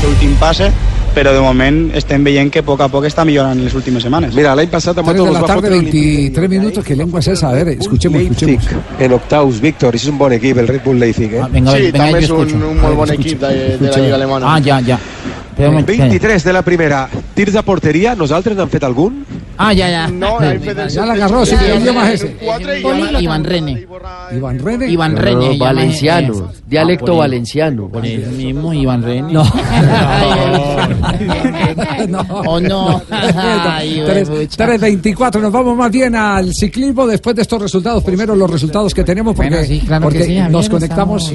[0.01, 0.73] l'últim passe,
[1.13, 4.03] però de moment estem veient que a poc a poc està millorant en les últimes
[4.03, 4.33] setmanes.
[4.35, 6.85] Mira, l'any passat amb 3 de tots la els va tarde, fotre l'Olímpic 23 minutos.
[6.85, 7.49] ¿Qué lengua es esa?
[7.49, 8.65] A ver, escuchemos, escuchemos.
[8.99, 11.45] en octaus, Víctor, és un bon equip, el Red Bull Leipzig, eh?
[11.51, 14.55] venga, sí, venga, també és un, un molt bon equip de, de la Lliga Alemana.
[14.55, 14.99] Ah, ya, ya.
[15.55, 17.07] Pero un moment, 23 de la primera.
[17.35, 19.21] Tirs de porteria, nosaltres n'han fet algun?
[19.57, 20.07] Ah, ya, ya.
[20.07, 22.35] No, el Ya la agarró, sí, ¿qué idioma es ese?
[22.41, 23.85] Iván, Iván Rene.
[24.35, 24.87] Iván Rene.
[24.89, 25.35] Iván No, Rene.
[25.35, 27.91] no, se llama, valenciano, dialecto ah, el- valenciano.
[28.03, 29.31] El mismo Iván Rene.
[29.31, 29.43] No.
[32.45, 33.01] ¿O no?
[33.07, 34.67] Tres- pucha.
[34.67, 38.03] 3.24, nos vamos más bien al ciclismo después de estos resultados.
[38.03, 41.31] Primero los resultados que tenemos porque, porque nos conectamos,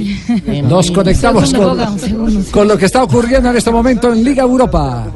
[0.65, 1.55] nos conectamos
[2.51, 5.07] con, lo que está ocurriendo en este momento en Liga Europa.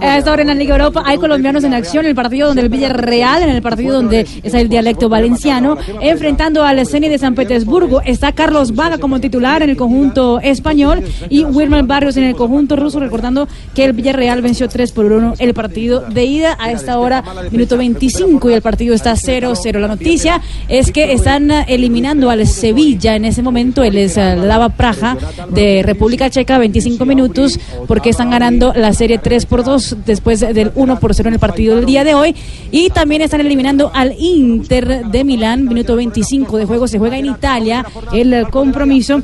[0.00, 3.42] Esta hora en la Liga Europa hay colombianos en acción, el partido donde el Villarreal,
[3.42, 8.00] en el partido donde está el dialecto valenciano, enfrentando al Ceni de San Petersburgo.
[8.02, 12.76] Está Carlos Vaga como titular en el conjunto español y Wilmer Barrios en el conjunto
[12.76, 16.98] ruso, recordando que el Villarreal venció 3 por 1 el partido de ida a esta
[16.98, 19.78] hora, minuto 25 y el partido está 0-0.
[19.78, 25.16] La noticia es que están eliminando al Sevilla en ese momento, el es Lava Praja
[25.50, 30.72] de República Checa, 25 minutos, porque están ganando la serie 3 por 2 después del
[30.74, 32.34] 1 por 0 en el partido del día de hoy.
[32.70, 36.86] Y también están eliminando al Inter de Milán, minuto 25 de juego.
[36.86, 39.22] Se juega en Italia el compromiso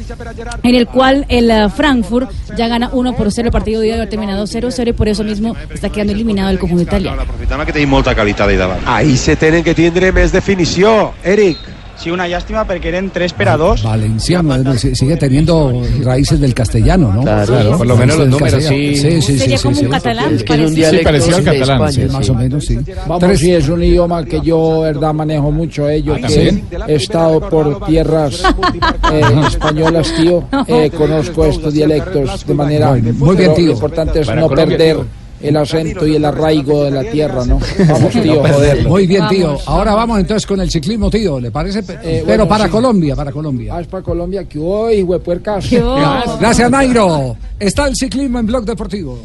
[0.62, 4.08] en el cual el Frankfurt ya gana 1 por 0 el partido de hoy ha
[4.08, 7.22] terminado 0-0 y por eso mismo está quedando eliminado el conjunto italiano.
[8.86, 11.58] Ahí se tenen que tindre més definició, Eric.
[11.96, 13.82] Sí, una llàstima perquè eren 3 per a 2.
[13.84, 15.72] Valenciano, eh, si- sigue teniendo
[16.02, 17.22] raíces del castellano, ¿no?
[17.22, 18.76] Claro, por lo menos los números, castellano.
[18.76, 18.96] sí.
[18.96, 19.38] Sí, sí, sí.
[19.38, 19.84] Sería sí, como sí.
[19.84, 22.30] un catalán, Es que es un dialecto de catalán, España, Sí, más sí.
[22.30, 22.78] o menos, sí.
[23.06, 25.88] Vamos, Tres- sí, es un idioma que yo, verdad, manejo mucho.
[25.88, 26.02] Eh.
[26.02, 26.64] Yo Ah, que ¿también?
[26.88, 28.42] he estado por tierras
[29.12, 32.92] eh, españolas, tío, eh, conozco estos dialectos de manera...
[32.94, 33.66] Muy bien, tío.
[33.66, 35.06] Lo importante es no Colombia, perder tío.
[35.48, 37.58] El acento y el arraigo de la tierra, ¿no?
[37.88, 38.86] Vamos, tío, joder.
[38.88, 39.58] Muy bien, tío.
[39.66, 41.38] Ahora vamos entonces con el ciclismo, tío.
[41.40, 41.82] ¿Le parece?
[41.82, 42.70] Pero Eh, bueno, para sí.
[42.70, 43.74] Colombia, para Colombia.
[43.76, 45.68] Ah, es para Colombia, que hoy, huepuercas.
[46.40, 47.36] Gracias, Nairo.
[47.58, 49.18] Está el ciclismo en Blog Deportivo.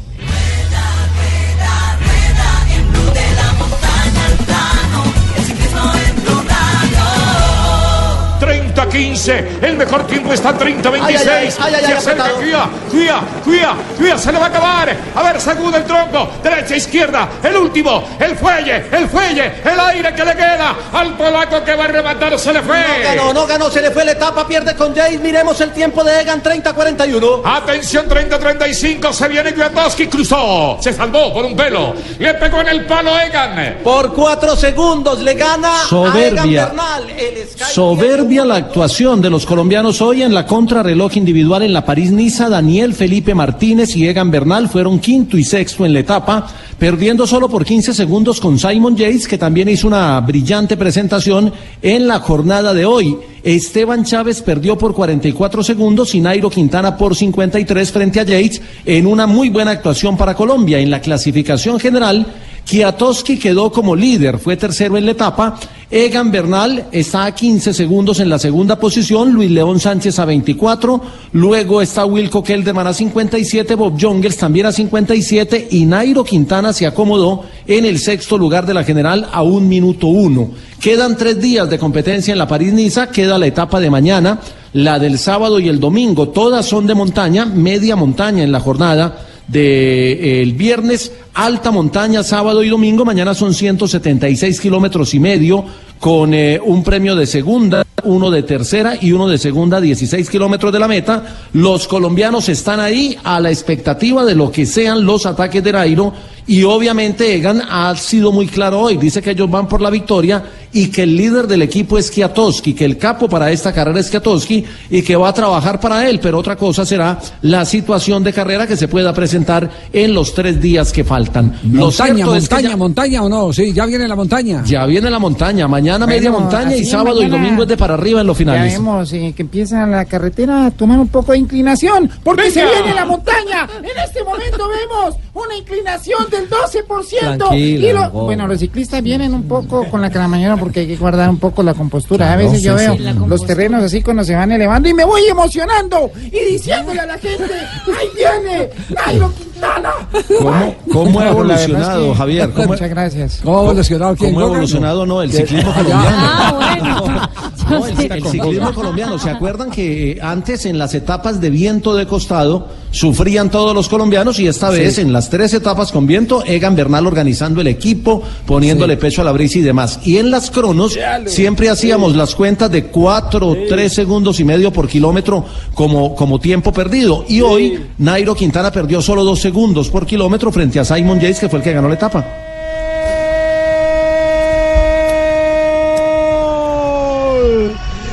[9.00, 9.60] 15.
[9.62, 11.26] El mejor tiempo está 30, 26.
[11.28, 12.30] Ay, ay, ay, ay, ay, se acerca.
[12.32, 14.94] Cuía, Cuía, Cuía, Cuía, se le va a acabar.
[15.14, 16.28] A ver, sacude el tronco.
[16.42, 17.28] Derecha, izquierda.
[17.42, 21.84] El último, el fuelle, el fuelle, el aire que le queda al polaco que va
[21.84, 22.38] a rematar.
[22.38, 22.78] Se le fue.
[22.78, 25.18] No ganó, no ganó, se le fue la etapa, pierde con Jace.
[25.18, 27.40] Miremos el tiempo de Egan, 30-41.
[27.42, 32.84] Atención, 30-35, se viene Kwiatkowski, cruzó, se salvó por un pelo, le pegó en el
[32.84, 33.78] palo Egan.
[33.82, 36.66] Por cuatro segundos le gana a Egan Soberbia.
[36.66, 37.10] Bernal.
[37.10, 41.84] El Sky Soberbia la actuación de los colombianos hoy en la contrarreloj individual en la
[41.84, 42.48] París-Niza.
[42.48, 47.48] Daniel Felipe Martínez y Egan Bernal fueron quinto y sexto en la etapa, perdiendo solo
[47.48, 52.74] por 15 segundos con Simon Yates, que también hizo una brillante presentación en la jornada
[52.74, 53.16] de hoy.
[53.44, 59.06] Esteban Chávez perdió por 44 segundos y Nairo Quintana por 53 frente a Yates en
[59.06, 60.80] una muy buena actuación para Colombia.
[60.80, 62.26] En la clasificación general,
[62.70, 65.58] Kiatowski quedó como líder, fue tercero en la etapa.
[65.90, 71.00] Egan Bernal está a 15 segundos en la segunda posición, Luis León Sánchez a 24,
[71.32, 76.86] luego está Wilco Kelderman a 57, Bob Jongels también a 57 y Nairo Quintana se
[76.86, 80.50] acomodó en el sexto lugar de la general a un minuto uno.
[80.80, 84.38] Quedan tres días de competencia en la París-Niza, queda la etapa de mañana,
[84.74, 89.26] la del sábado y el domingo, todas son de montaña, media montaña en la jornada
[89.50, 95.64] de, el viernes, alta montaña, sábado y domingo, mañana son 176 kilómetros y medio,
[95.98, 100.72] con eh, un premio de segunda, uno de tercera y uno de segunda, 16 kilómetros
[100.72, 101.48] de la meta.
[101.52, 106.12] Los colombianos están ahí a la expectativa de lo que sean los ataques de Nairo
[106.46, 110.42] y obviamente Egan ha sido muy claro hoy, dice que ellos van por la victoria
[110.72, 114.10] y que el líder del equipo es Kiatowski, que el capo para esta carrera es
[114.10, 118.32] Kiatowski y que va a trabajar para él, pero otra cosa será la situación de
[118.32, 121.54] carrera que se pueda presentar en los tres días que faltan.
[121.64, 124.62] Montaña, cierto es que montaña, ya- montaña o no, sí, ya viene la montaña.
[124.64, 127.94] ya viene la montaña, mañana media montaña y sábado y mañana domingo es de para
[127.94, 128.72] arriba en los Ya finales.
[128.74, 132.94] vemos eh, que empieza la carretera a tomar un poco de inclinación, porque se viene
[132.94, 133.68] la montaña.
[133.78, 137.38] En este momento vemos una inclinación del 12%.
[137.38, 140.96] Tranquila, y lo- bueno, los ciclistas vienen un poco con la cramañera porque hay que
[140.96, 142.32] guardar un poco la compostura.
[142.32, 142.96] a veces sí, yo veo
[143.26, 147.18] los terrenos así cuando se van elevando y me voy emocionando y diciéndole a la
[147.18, 149.90] gente, ahí viene Nairo Quintana.
[150.38, 151.32] ¿Cómo, cómo ha verdad es
[151.66, 152.50] evolucionado, que- Javier?
[152.50, 153.40] ¿Cómo, Muchas gracias.
[153.44, 154.34] ¿Cómo ha evolucionado quién?
[154.34, 157.28] ¿Cómo ha evolucionado no, el ciclismo Ah, colombiano?
[157.70, 159.18] Yo No, el, el ciclismo colombiano.
[159.18, 164.40] ¿Se acuerdan que antes en las etapas de viento de costado sufrían todos los colombianos
[164.40, 168.96] y esta vez en las tres etapas con viento, Egan Bernal organizando el equipo, poniéndole
[168.96, 170.00] pecho a la brisa y demás.
[170.04, 174.88] Y en las cronos siempre hacíamos las cuentas de cuatro, tres segundos y medio por
[174.88, 175.44] kilómetro
[175.74, 177.24] como, como tiempo perdido.
[177.28, 181.48] Y hoy Nairo Quintana perdió solo dos segundos por kilómetro frente a Simon Yates, que
[181.48, 182.24] fue el que ganó la etapa.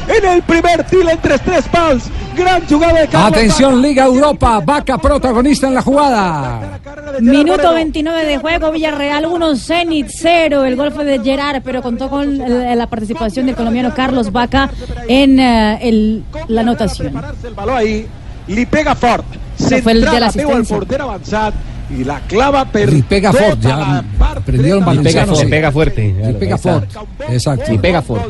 [0.07, 2.09] En el primer tiro entre tres pals.
[2.35, 6.79] Gran jugada de Carlos Atención, Liga Europa, Vaca protagonista en la jugada.
[7.19, 10.63] Minuto 29 de juego, Villarreal 1, Zenit 0.
[10.65, 14.69] El gol fue de Gerard, pero contó con la participación del colombiano Carlos Vaca
[15.07, 17.13] en eh, el- la anotación.
[18.47, 19.25] Li pega fort.
[19.59, 20.77] Ese fue el de la Centrada, veu el asistencia.
[20.77, 21.53] porter avançat
[21.89, 24.03] i la clava per Y pega Ford, ya
[24.45, 24.85] prendieron dreta.
[24.85, 25.37] valencianos.
[25.37, 25.49] se sí.
[25.49, 26.15] pega fuerte.
[26.29, 26.57] Y pega.
[26.57, 26.83] Ford.
[27.29, 27.73] Exacto.
[27.73, 28.21] Y pega Ford.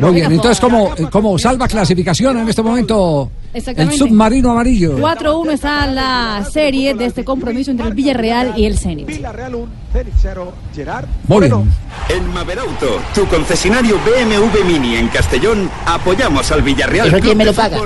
[0.00, 4.98] Muy bien, entonces, ¿cómo, cómo salva clasificación en este momento el submarino amarillo?
[4.98, 9.06] 4-1 está la serie de este compromiso entre el Villarreal y el Zenit.
[9.06, 9.68] Villarreal 1,
[10.04, 11.70] 0, Gerard Muy bien.
[12.08, 17.06] En Maberauto, tu concesionario BMW Mini en Castellón, apoyamos al Villarreal.
[17.06, 17.76] ¿Eso Club quién me lo paga?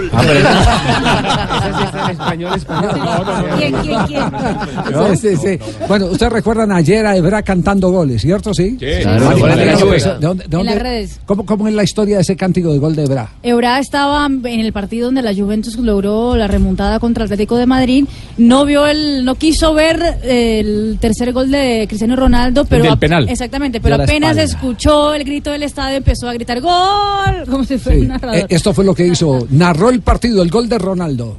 [2.11, 2.91] Español, español.
[3.59, 5.61] ¿Quién, quién, quién?
[5.87, 8.55] Bueno, ustedes recuerdan ayer a Ebra cantando goles, ¿cierto?
[8.55, 8.77] Sí.
[8.79, 9.99] Claro, Vale, goles de la ¿de Juve.
[10.01, 11.21] dónde- de dónde- de En las redes.
[11.27, 13.29] ¿Cómo, ¿Cómo es la historia de ese cántico de gol de Ebra?
[13.43, 17.67] Ebrard estaba en el partido donde la Juventus logró la remontada contra el Atlético de
[17.67, 18.07] Madrid.
[18.39, 23.29] No vio el, no quiso ver el tercer gol de Cristiano Ronaldo, pero del penal.
[23.29, 24.43] exactamente, pero apenas espalda.
[24.43, 28.03] escuchó el grito del estadio empezó a gritar gol, como si fuera Sí.
[28.03, 28.37] un narrador.
[28.39, 29.47] Eh, Esto fue lo que hizo.
[29.51, 31.37] Narró el partido, el gol de Ronaldo.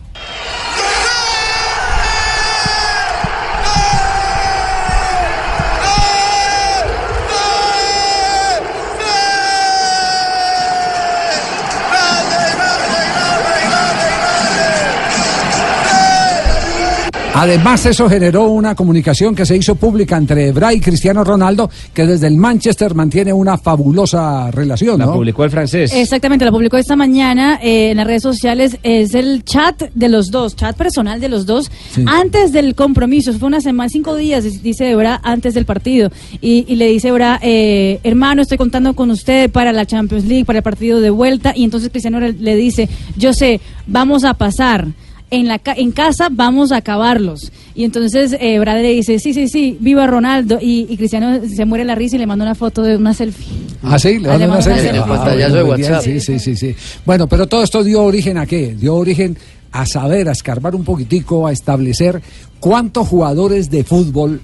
[17.41, 22.05] Además, eso generó una comunicación que se hizo pública entre Ebra y Cristiano Ronaldo, que
[22.05, 24.99] desde el Manchester mantiene una fabulosa relación.
[24.99, 25.93] La publicó el francés.
[25.93, 28.77] Exactamente, la publicó esta mañana eh, en las redes sociales.
[28.83, 32.03] Es el chat de los dos, chat personal de los dos, Sí.
[32.07, 33.31] antes del compromiso.
[33.31, 36.11] Fue una semana, cinco días, dice Ebra, antes del partido.
[36.41, 40.43] Y, y le dice Ebra, eh, hermano, estoy contando con usted para la Champions League,
[40.43, 41.53] para el partido de vuelta.
[41.55, 44.87] Y entonces Cristiano le dice, yo sé, vamos a pasar.
[45.31, 47.51] En, la, ca- en casa vamos a acabarlos.
[47.75, 50.57] Y entonces eh, le dice, sí, sí, sí, viva Ronaldo.
[50.61, 53.45] Y, y Cristiano se muere la risa y le manda una foto de una selfie.
[53.83, 56.03] Ah, sí, le Ah, le van a mandan hacer a hacer el pantallazo de WhatsApp.
[56.03, 56.75] Sí, sí, sí, sí.
[57.05, 58.75] Bueno, pero todo esto dio origen a qué?
[58.75, 59.37] Dio origen
[59.71, 62.21] a saber, a escarbar un poquitico, a establecer
[62.59, 64.41] cuántos jugadores de fútbol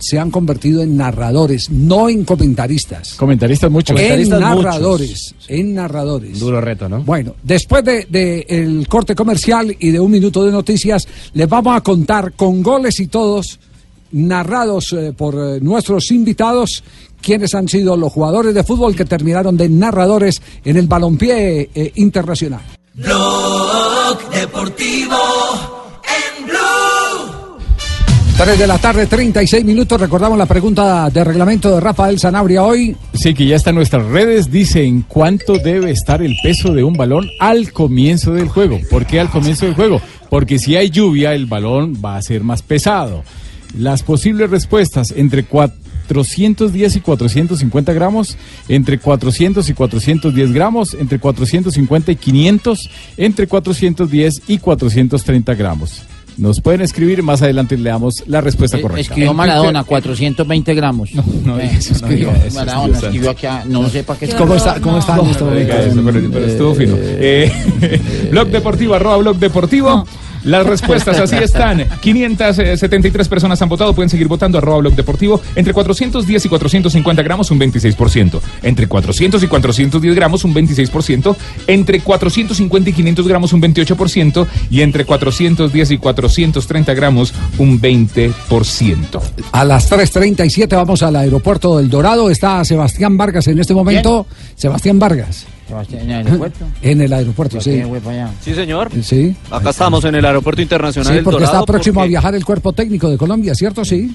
[0.00, 3.14] se han convertido en narradores, no en comentaristas.
[3.14, 3.98] Comentaristas muchos.
[4.00, 4.40] En muchos.
[4.40, 6.38] narradores, en narradores.
[6.38, 7.02] Duro reto, ¿no?
[7.02, 11.76] Bueno, después de, de el corte comercial y de un minuto de noticias, les vamos
[11.76, 13.60] a contar con goles y todos,
[14.12, 16.82] narrados eh, por eh, nuestros invitados,
[17.20, 21.92] quienes han sido los jugadores de fútbol que terminaron de narradores en el balompié eh,
[21.96, 22.62] internacional.
[22.94, 25.69] Blog Deportivo.
[28.42, 30.00] 3 de la tarde, 36 minutos.
[30.00, 32.96] Recordamos la pregunta de reglamento de Rafael Sanabria hoy.
[33.12, 34.50] Sí, que ya está en nuestras redes.
[34.50, 38.80] Dice en cuánto debe estar el peso de un balón al comienzo del juego.
[38.88, 40.00] ¿Por qué al comienzo del juego?
[40.30, 43.24] Porque si hay lluvia, el balón va a ser más pesado.
[43.76, 48.38] Las posibles respuestas entre 410 y 450 gramos,
[48.70, 56.04] entre 400 y 410 gramos, entre 450 y 500, entre 410 y 430 gramos.
[56.36, 59.00] Nos pueden escribir, más adelante le damos la respuesta Eh, correcta.
[59.02, 61.10] Escribió Maradona, 420 gramos.
[61.14, 64.28] no Eh, digas eso, no escribió Maradona, escribió aquí, a- no sé para qué.
[64.28, 65.76] ¿Cómo está, cómo está este No diga.
[67.20, 70.06] Eh, blog Deportivo, arroba Blog Deportivo.
[70.44, 71.86] Las respuestas así están.
[72.00, 73.94] 573 personas han votado.
[73.94, 74.58] Pueden seguir votando.
[74.58, 75.40] Arroba Blog Deportivo.
[75.54, 78.40] Entre 410 y 450 gramos, un 26%.
[78.62, 81.36] Entre 400 y 410 gramos, un 26%.
[81.66, 84.46] Entre 450 y 500 gramos, un 28%.
[84.70, 89.20] Y entre 410 y 430 gramos, un 20%.
[89.52, 92.30] A las 3.37 vamos al aeropuerto del Dorado.
[92.30, 94.26] Está Sebastián Vargas en este momento.
[94.56, 95.46] Sebastián Vargas.
[95.70, 96.64] Sebastián, ¿en el aeropuerto?
[96.82, 97.82] En el aeropuerto, sí.
[98.42, 98.90] Sí, señor.
[99.02, 99.34] Sí.
[99.50, 101.60] Acá estamos en el Aeropuerto Internacional Sí, del porque Dorado.
[101.60, 103.84] está próximo a viajar el cuerpo técnico de Colombia, ¿cierto?
[103.84, 104.14] Sí.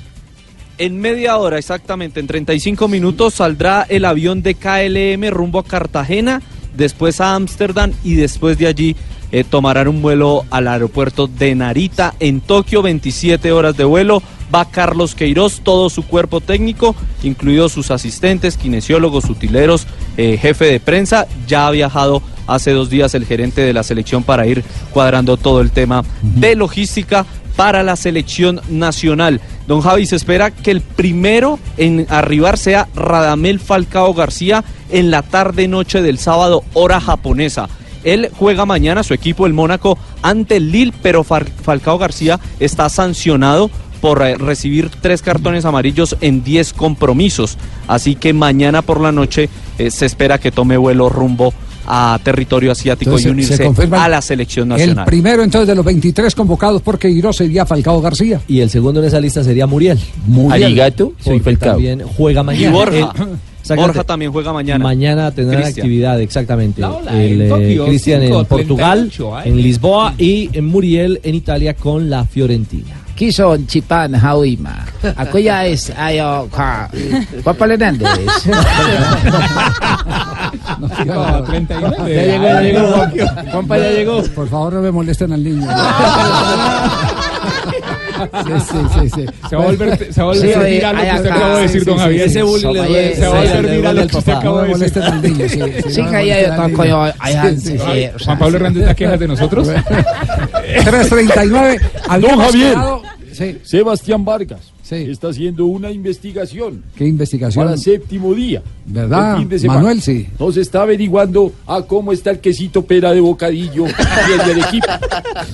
[0.78, 6.42] En media hora, exactamente, en 35 minutos, saldrá el avión de KLM rumbo a Cartagena,
[6.76, 8.96] después a Ámsterdam y después de allí
[9.32, 14.22] eh, tomarán un vuelo al aeropuerto de Narita en Tokio, 27 horas de vuelo.
[14.56, 20.80] Va Carlos Queiroz, todo su cuerpo técnico, incluidos sus asistentes, kinesiólogos, utileros, eh, jefe de
[20.80, 21.28] prensa.
[21.46, 25.60] Ya ha viajado hace dos días el gerente de la selección para ir cuadrando todo
[25.60, 27.26] el tema de logística
[27.58, 29.42] para la selección nacional.
[29.68, 35.22] Don Javi, se espera que el primero en arribar sea Radamel Falcao García en la
[35.22, 37.68] tarde-noche del sábado, hora japonesa.
[38.06, 43.72] Él juega mañana, su equipo, el Mónaco, ante el Lille, pero Falcao García está sancionado
[44.06, 47.58] por recibir tres cartones amarillos en 10 compromisos.
[47.88, 49.50] Así que mañana por la noche
[49.80, 51.52] eh, se espera que tome vuelo rumbo
[51.88, 55.06] a territorio asiático Entonces, y unirse se a la selección El nacional.
[55.06, 58.42] primero entonces de los 23 convocados por Queiroz sería Falcao García.
[58.48, 59.98] Y el segundo en esa lista sería Muriel.
[60.28, 60.66] Muriel.
[60.66, 62.68] Arigato, soy También juega mañana.
[62.68, 63.14] Y Borja.
[63.76, 64.84] Borja también juega mañana.
[64.84, 66.84] Mañana tendrá actividad, exactamente.
[66.84, 69.12] hola, el en eh, Tokio, Cristian en 5:38 Portugal,
[69.46, 73.05] en Lisboa y en Muriel en Italia con la Fiorentina.
[73.16, 74.86] Quiso Chipan Jauima.
[75.16, 76.90] Aquella es ayo ka.
[77.44, 78.08] Juan Pablo Hernández.
[82.08, 83.08] Ya llegó, ya llegó.
[83.52, 84.24] Juanpa ya llegó.
[84.24, 85.68] Por favor, no me molesten al niño.
[88.46, 88.52] Sí,
[88.94, 89.26] sí, sí.
[89.50, 91.62] Se va a volver, se va a volver viral lo que hay usted acaba de
[91.64, 92.28] decir, don Javier.
[92.28, 94.70] Ese bullying le duele- se va a sí, volver viral lo que usted acaba de
[95.34, 95.84] decir.
[95.90, 96.32] sí, que ahí
[97.60, 97.84] Sí, sí.
[97.94, 99.68] eh, Juan Pablo Hernández da quejas de nosotros.
[99.68, 101.80] 339.
[102.22, 102.78] Don Javier.
[103.64, 107.66] Sebastián Vargas está haciendo una investigación ¿Qué investigación?
[107.66, 108.62] para séptimo día.
[108.86, 109.34] ¿Verdad?
[109.34, 109.80] el fin de semana.
[109.80, 110.28] Manuel, sí.
[110.40, 115.00] Nos está averiguando a cómo está el quesito pera de bocadillo y el de Arequipa.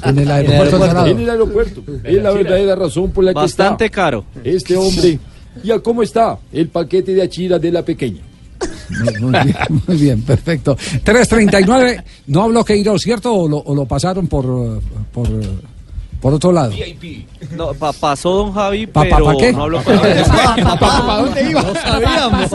[0.06, 1.12] En el aeropuerto del.
[1.12, 1.84] En el aeropuerto.
[2.04, 4.26] Es la verdadera razón por la que Bastante está caro.
[4.44, 5.20] este hombre.
[5.64, 8.22] ¿Y a cómo está el paquete de achira de la pequeña?
[9.20, 9.56] Muy bien,
[9.88, 10.76] muy bien, perfecto.
[10.76, 13.34] 339, no habló Queiroz, ¿cierto?
[13.34, 14.82] ¿O lo, o lo pasaron por,
[15.12, 15.28] por,
[16.22, 16.72] por otro lado?
[17.56, 19.52] No, pa- pasó don Javi, Pa- pero pa- pa' qué?
[19.54, 21.62] no habló con ¿Para dónde iba?
[21.64, 22.50] No sabíamos.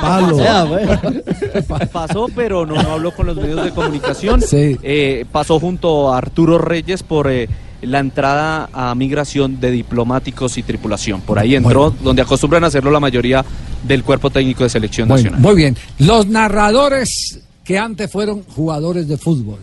[0.00, 0.38] Pablo.
[1.92, 4.40] Pasó, pero no, no habló con los medios de comunicación.
[4.42, 4.76] Sí.
[4.82, 7.48] Eh, pasó junto a Arturo Reyes por eh,
[7.82, 11.20] la entrada a migración de diplomáticos y tripulación.
[11.20, 13.44] Por ahí entró, donde acostumbran a hacerlo la mayoría
[13.82, 15.40] del cuerpo técnico de selección Bueno, nacional.
[15.40, 15.76] muy bien.
[15.98, 19.58] Los narradores que antes fueron jugadores de fútbol.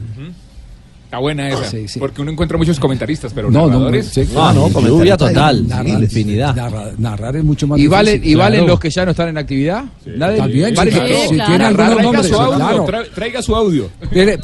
[1.11, 1.65] Está buena esa.
[1.69, 1.99] Sí, sí.
[1.99, 4.05] Porque uno encuentra muchos comentaristas, pero No, no, narradores.
[4.07, 6.55] sí, Ah, no, lluvia total, Narrar- infinidad.
[6.55, 7.91] narrar- narrar es mucho más ¿Y, difícil.
[7.97, 8.71] valen, ¿Y valen Claro.
[8.71, 9.83] los que ya no están en actividad?
[10.05, 11.07] ¿Nadie- También, vale claro.
[11.23, 12.87] Si tiene algunos traiga nombres, su audio, claro.
[12.87, 13.89] tra- traiga su audio.
[14.09, 14.39] Mire,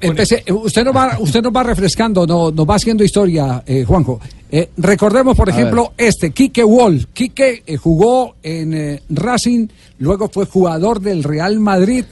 [0.00, 4.18] empecé- usted nos va, usted nos va refrescando, no- nos va haciendo historia, eh, Juanjo.
[4.50, 7.04] Eh, recordemos, por A ejemplo, este, Quique Wolf.
[7.12, 9.68] Quique eh, jugó en eh, Racing,
[10.00, 12.04] luego fue jugador del Real Madrid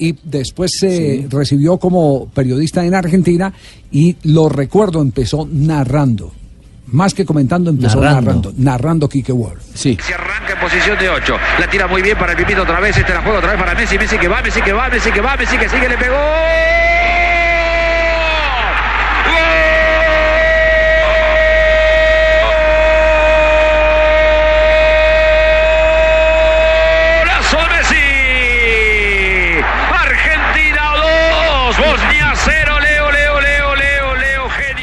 [0.00, 3.52] y después se recibió como periodista en Argentina
[3.92, 6.32] y lo recuerdo, empezó narrando.
[6.86, 8.20] Más que comentando, empezó Narrando.
[8.30, 9.62] narrando, narrando Quique Wolf.
[9.74, 9.96] Sí.
[10.04, 11.36] Se arranca en posición de 8.
[11.60, 12.96] La tira muy bien para el Pipito otra vez.
[12.96, 13.96] Este la juega otra vez para Messi.
[13.96, 16.16] Messi que va, Messi que va, Messi que va, Messi que sigue, le pegó.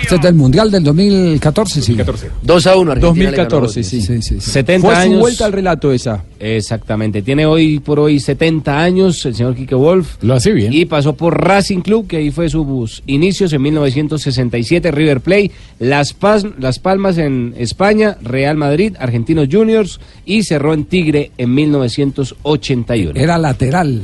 [0.07, 1.97] Este es del Mundial del 2014, sí.
[2.41, 4.01] 2 a 1, 2014, sí.
[4.39, 5.19] 70 Fue su años.
[5.19, 6.23] vuelta al relato esa.
[6.39, 7.21] Exactamente.
[7.21, 10.15] Tiene hoy por hoy 70 años el señor Quique Wolf.
[10.21, 10.71] Lo hace bien.
[10.71, 16.13] Y pasó por Racing Club, que ahí fue sus inicios en 1967, River Plate, Las,
[16.13, 23.19] Paz- Las Palmas en España, Real Madrid, Argentinos Juniors y cerró en Tigre en 1981.
[23.19, 24.03] Era lateral.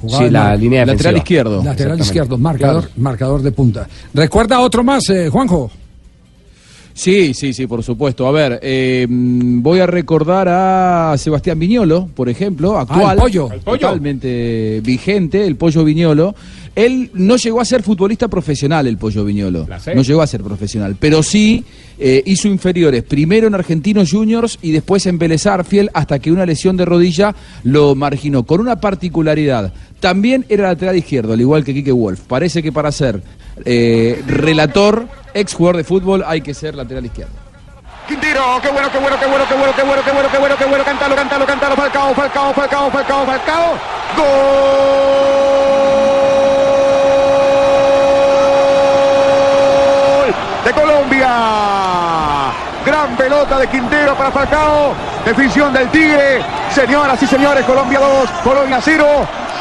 [0.00, 1.18] Jugaba Sí, la línea Lateral defensiva.
[1.18, 1.62] izquierdo.
[1.64, 3.88] Lateral izquierdo, marcador, marcador de punta.
[4.14, 5.70] ¿Recuerda otro más, eh, Juanjo?
[6.92, 8.26] Sí, sí, sí, por supuesto.
[8.26, 13.04] A ver, eh, voy a recordar a Sebastián Viñolo, por ejemplo, actual.
[13.06, 13.48] Ah, el Pollo.
[13.52, 16.34] El Totalmente vigente, el Pollo Viñolo.
[16.74, 19.66] Él no llegó a ser futbolista profesional, el Pollo Viñolo.
[19.94, 21.64] No llegó a ser profesional, pero sí
[21.98, 26.46] eh, hizo inferiores, primero en Argentinos Juniors y después en Vélez Arfiel, hasta que una
[26.46, 27.34] lesión de rodilla
[27.64, 28.44] lo marginó.
[28.44, 32.20] Con una particularidad, también era lateral izquierdo, al igual que Quique Wolf.
[32.20, 33.22] Parece que para ser
[33.64, 37.50] eh, relator, ex jugador de fútbol, hay que ser lateral izquierdo.
[38.10, 40.56] Quintero, qué bueno, qué bueno, qué bueno, qué bueno, qué bueno, qué bueno, qué bueno,
[40.58, 43.78] qué bueno, cántalo, cántalo, cántalo, Falcao, Falcao, Falcao, Falcao, Falcao,
[44.16, 44.30] gol
[50.64, 52.52] de Colombia,
[52.84, 54.94] gran pelota de Quintero para Falcao,
[55.24, 56.40] definición del Tigre,
[56.74, 59.06] señoras y señores, Colombia 2, Colombia 0,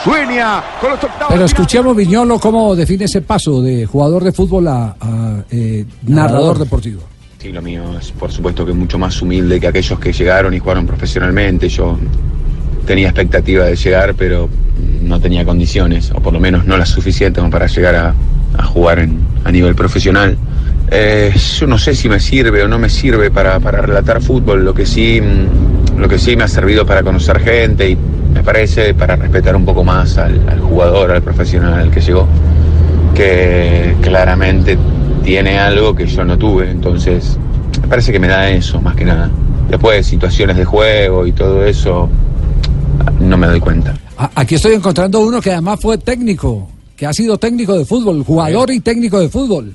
[0.03, 1.27] sueña con los octavos.
[1.29, 6.59] Pero escuchemos Viñolo cómo define ese paso de jugador de fútbol a, a, eh, narrador
[6.59, 7.03] deportivo.
[7.37, 10.59] Sí, lo mío es por supuesto que mucho más humilde que aquellos que llegaron y
[10.59, 11.69] jugaron profesionalmente.
[11.69, 11.97] Yo
[12.85, 14.49] tenía expectativa de llegar, pero
[15.01, 18.13] no tenía condiciones, o por lo menos no las suficientes para llegar a,
[18.59, 20.37] a jugar en- a nivel profesional.
[20.91, 24.65] Eh, yo no sé si me sirve o no me sirve para, para relatar fútbol,
[24.65, 27.97] lo que, sí, mm, lo que sí me ha servido para conocer gente y
[28.33, 32.27] me parece para respetar un poco más al, al jugador, al profesional al que llegó,
[33.13, 34.77] que claramente
[35.23, 37.37] tiene algo que yo no tuve, entonces
[37.81, 39.29] me parece que me da eso más que nada.
[39.69, 42.09] Después situaciones de juego y todo eso,
[43.19, 43.93] no me doy cuenta.
[44.17, 46.67] A- Aquí estoy encontrando uno que además fue técnico,
[46.99, 49.73] que ha sido técnico de fútbol, jugador y técnico de fútbol.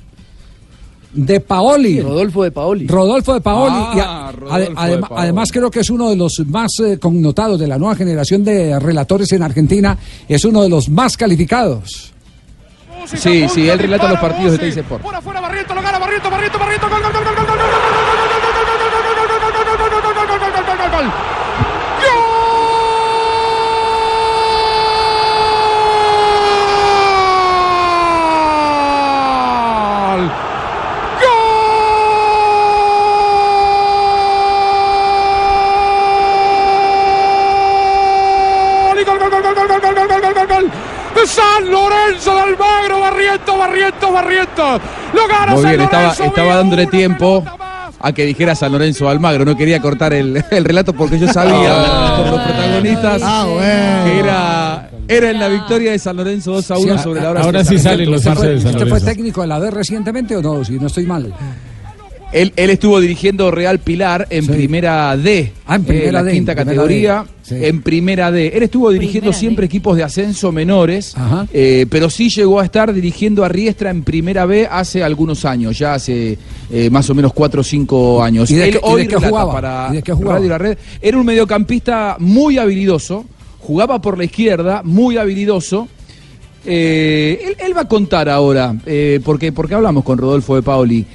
[1.11, 2.01] De Paoli.
[2.01, 2.87] Rodolfo de Paoli.
[2.87, 3.73] Rodolfo de Paoli.
[3.75, 5.23] Ah, Y a- Rodolfo ade- de adem- Paoli.
[5.23, 8.77] además creo que es uno de los más eh, connotados de la nueva generación de
[8.79, 9.97] relatores en Argentina.
[10.27, 12.11] Es uno de los más calificados.
[13.07, 15.01] Sí, sí, él relata los partidos de Teis Sport.
[15.03, 17.55] Por afuera, Barriento, lo gana, Barriento, Barriento, Barriento, gol, gol, gol, gol, gol, gol, gol,
[17.55, 17.87] gol,
[20.15, 21.11] gol, gol, gol, gol.
[42.15, 44.79] Lorenzo de Almagro, Barriento, Barriento, Barriento.
[45.13, 47.43] Lo gana Muy San bien, estaba, Lorenzo, estaba dándole tiempo
[47.99, 49.45] a que dijera San Lorenzo Almagro.
[49.45, 53.21] No quería cortar el, el relato porque yo sabía por los protagonistas
[54.05, 57.29] que era, era en la victoria de San Lorenzo 2 a 1 Sí, sobre la
[57.31, 58.45] hora ahora sí San salen los Lorenzo.
[58.45, 60.63] hinchas de San ¿Usted fue técnico de la D recientemente o no?
[60.63, 61.33] Si no estoy mal.
[62.31, 65.53] Él, él estuvo dirigiendo Real Pilar en primera D.
[65.65, 67.23] Ah, en primera la D, quinta en primera categoría.
[67.23, 67.65] D, sí.
[67.65, 68.47] En primera D.
[68.55, 71.15] Él estuvo dirigiendo siempre equipos de ascenso menores,
[71.53, 75.77] eh, pero sí llegó a estar dirigiendo a Riestra en primera B hace algunos años,
[75.77, 76.37] ya hace
[76.69, 78.51] eh, más o menos cuatro o cinco años.
[78.51, 79.53] ¿Y de Él y hoy de qué relata jugaba?
[79.53, 80.35] para ¿Y de qué jugaba?
[80.35, 80.77] Radio La Red.
[81.01, 83.25] Era un mediocampista muy habilidoso,
[83.59, 85.87] jugaba por la izquierda, muy habilidoso.
[86.67, 91.05] Eh, él, él va a contar ahora, eh, porque, porque hablamos con Rodolfo de Paoli,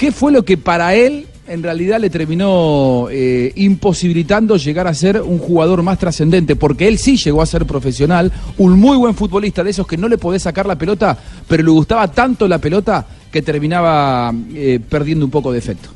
[0.00, 5.20] ¿Qué fue lo que para él en realidad le terminó eh, imposibilitando llegar a ser
[5.20, 6.56] un jugador más trascendente?
[6.56, 10.08] Porque él sí llegó a ser profesional, un muy buen futbolista de esos que no
[10.08, 15.26] le podés sacar la pelota, pero le gustaba tanto la pelota que terminaba eh, perdiendo
[15.26, 15.90] un poco de efecto.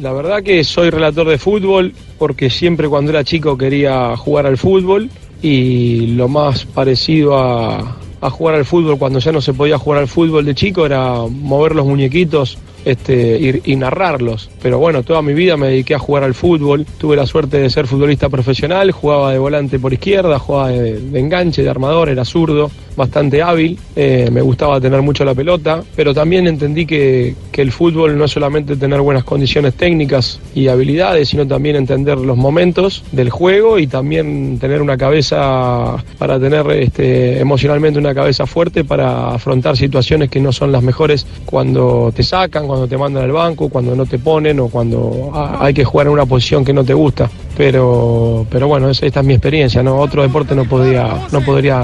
[0.00, 4.56] La verdad que soy relator de fútbol porque siempre cuando era chico quería jugar al
[4.56, 5.10] fútbol
[5.42, 10.00] y lo más parecido a, a jugar al fútbol cuando ya no se podía jugar
[10.00, 14.50] al fútbol de chico era mover los muñequitos este, y, narrarlos.
[14.62, 16.86] Pero bueno, toda mi vida me dediqué a jugar al fútbol.
[16.98, 21.20] Tuve la suerte de ser futbolista profesional, jugaba de volante por izquierda, jugaba de, de
[21.20, 23.78] enganche, de armador, era zurdo, bastante hábil.
[23.96, 28.24] Eh, me gustaba tener mucho la pelota, pero también entendí que, que el fútbol no
[28.24, 33.78] es solamente tener buenas condiciones técnicas y habilidades, sino también entender los momentos del juego
[33.78, 40.28] y también tener una cabeza para tener este, emocionalmente una cabeza fuerte para afrontar situaciones
[40.30, 44.06] que no son las mejores cuando te sacan, cuando te mandan al banco, cuando no
[44.06, 47.28] te ponen o cuando ah, hay que jugar en una posición que no te gusta.
[47.56, 49.98] Pero, pero bueno, esa- esta es mi experiencia, ¿no?
[49.98, 51.80] Otro deporte no podría, no podría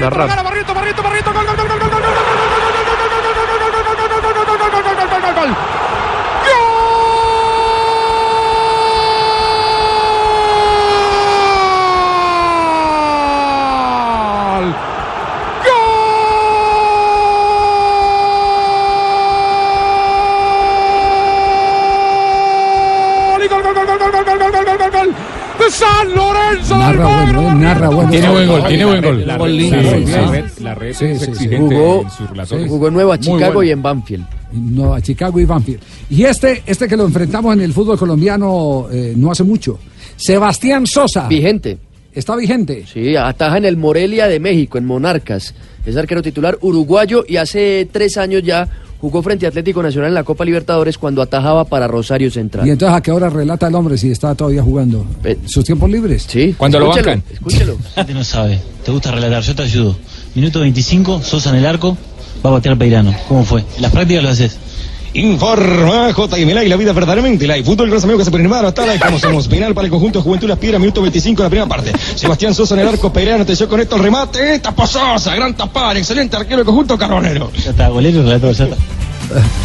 [0.00, 0.28] narrar.
[25.84, 27.50] San Lorenzo del Narra bueno, Marco!
[27.50, 28.10] eh, narra bueno.
[28.10, 29.26] Tiene buen gol, tiene buen gol.
[29.26, 31.30] La red- la red- La red Sí, es sí, sí.
[31.32, 32.68] exigente Jugó- en sus relatores.
[32.68, 33.62] Jugó en Nueva Muy Chicago bueno.
[33.62, 34.26] y en Banfield.
[34.52, 35.80] No, a Chicago y Banfield.
[36.10, 39.78] Y este, este que lo enfrentamos en el fútbol colombiano eh, no hace mucho.
[40.16, 41.26] Sebastián Sosa.
[41.28, 41.78] Vigente.
[42.12, 42.84] Está vigente.
[42.92, 45.52] Sí, ataja en el Morelia de México, en Monarcas.
[45.84, 48.68] Es arquero titular uruguayo y hace tres años ya
[49.00, 52.66] jugó frente a Atlético Nacional en la Copa Libertadores cuando atajaba para Rosario Central.
[52.66, 55.04] Y entonces, ¿a qué hora relata el hombre si está todavía jugando?
[55.46, 56.26] ¿Sus tiempos libres?
[56.28, 56.54] Sí.
[56.56, 57.22] Cuando lo bancan.
[57.30, 57.76] Escúchelo.
[57.96, 58.60] La gente no sabe.
[58.84, 59.42] ¿Te gusta relatar?
[59.42, 59.96] Yo te ayudo.
[60.34, 61.96] Minuto 25, Sosa en el arco,
[62.44, 63.14] va a batear Peirano.
[63.28, 63.64] ¿Cómo fue?
[63.80, 64.58] Las prácticas lo haces.
[65.14, 67.46] Informa JMLA y la vida verdaderamente.
[67.46, 69.90] La y fútbol grosso amigo que se hermano hasta la como somos penal para el
[69.92, 71.92] conjunto de Juventud Las Piedras minuto 25 de la primera parte.
[72.16, 74.58] Sebastián Sosa en el arco Peirano te con esto el remate.
[74.58, 77.52] Tapó Sosa gran tapar excelente arquero del conjunto Carbonero.
[77.52, 78.76] Ya está, relator, ya está.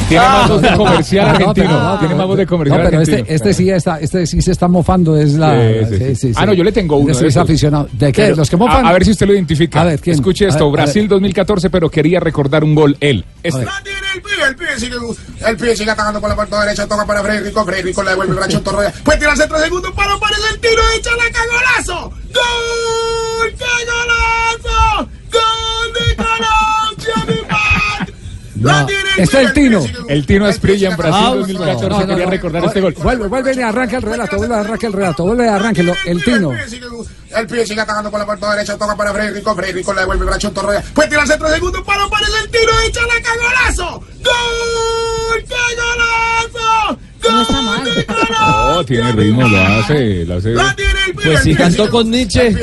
[0.07, 1.99] Tiene más voz de comercial no, argentino.
[1.99, 3.17] Tiene más voz de comercial No, pero argentino.
[3.19, 5.85] este, este sí está, este sí se está mofando, es la.
[5.89, 6.31] Sí, sí, sí.
[6.35, 7.11] Ah, no, yo le tengo uno.
[7.11, 7.87] Este de es aficionado.
[7.91, 8.23] ¿De qué?
[8.23, 8.85] Pero, ¿Los que mofan?
[8.85, 9.81] A, a ver si usted lo identifica.
[9.81, 10.15] A ver, ¿quién?
[10.15, 10.93] Escuche esto, ver, a ver.
[10.93, 13.25] Brasil 2014, pero quería recordar un gol él.
[13.43, 13.59] Este.
[13.61, 14.95] El pibe, el pibe sigue,
[15.47, 18.39] el pibe sigue atacando por la parte derecha, toca para Frederico, Frederico le devuelve el
[18.39, 25.09] brazo Torroya, puede tirarse tres segundos, para aparece el tiro, echa la cagolazo, gol, cagolazo,
[25.31, 27.58] gol de Colombia.
[28.59, 28.87] No,
[29.17, 29.83] este es el Tino.
[30.07, 32.93] El Tino Asprilla en Brasil Ah, 2014 no, no, quería recordar este gol.
[32.93, 36.51] Vuelve, vuelve y arranca el relato, vuelve arranca el relato, vuelve arranca el, el Tino.
[36.53, 40.29] El pibe sigue atacando por la parte derecha, toca para Frederico, Frederico le devuelve el
[40.31, 46.97] brazo Torroya, puede tirarse tres segundos, para aparece el tiro, echa la cagolazo, gol, cagolazo,
[47.31, 47.83] No está mal.
[48.39, 50.55] No, tiene ritmo, lo hace, lo hace.
[51.23, 52.55] Pues si cantó con Nietzsche.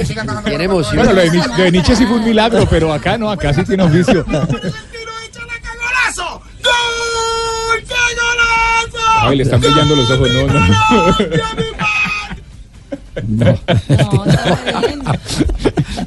[0.45, 0.97] Tiene emoción.
[0.97, 3.63] Bueno, lo de, lo de Nietzsche sí fue un milagro, pero acá no, acá sí
[3.65, 4.25] tiene oficio.
[4.25, 8.99] golazo, gol, cagolazo.
[9.29, 10.61] Ay, le están brillando los ojos, no, no.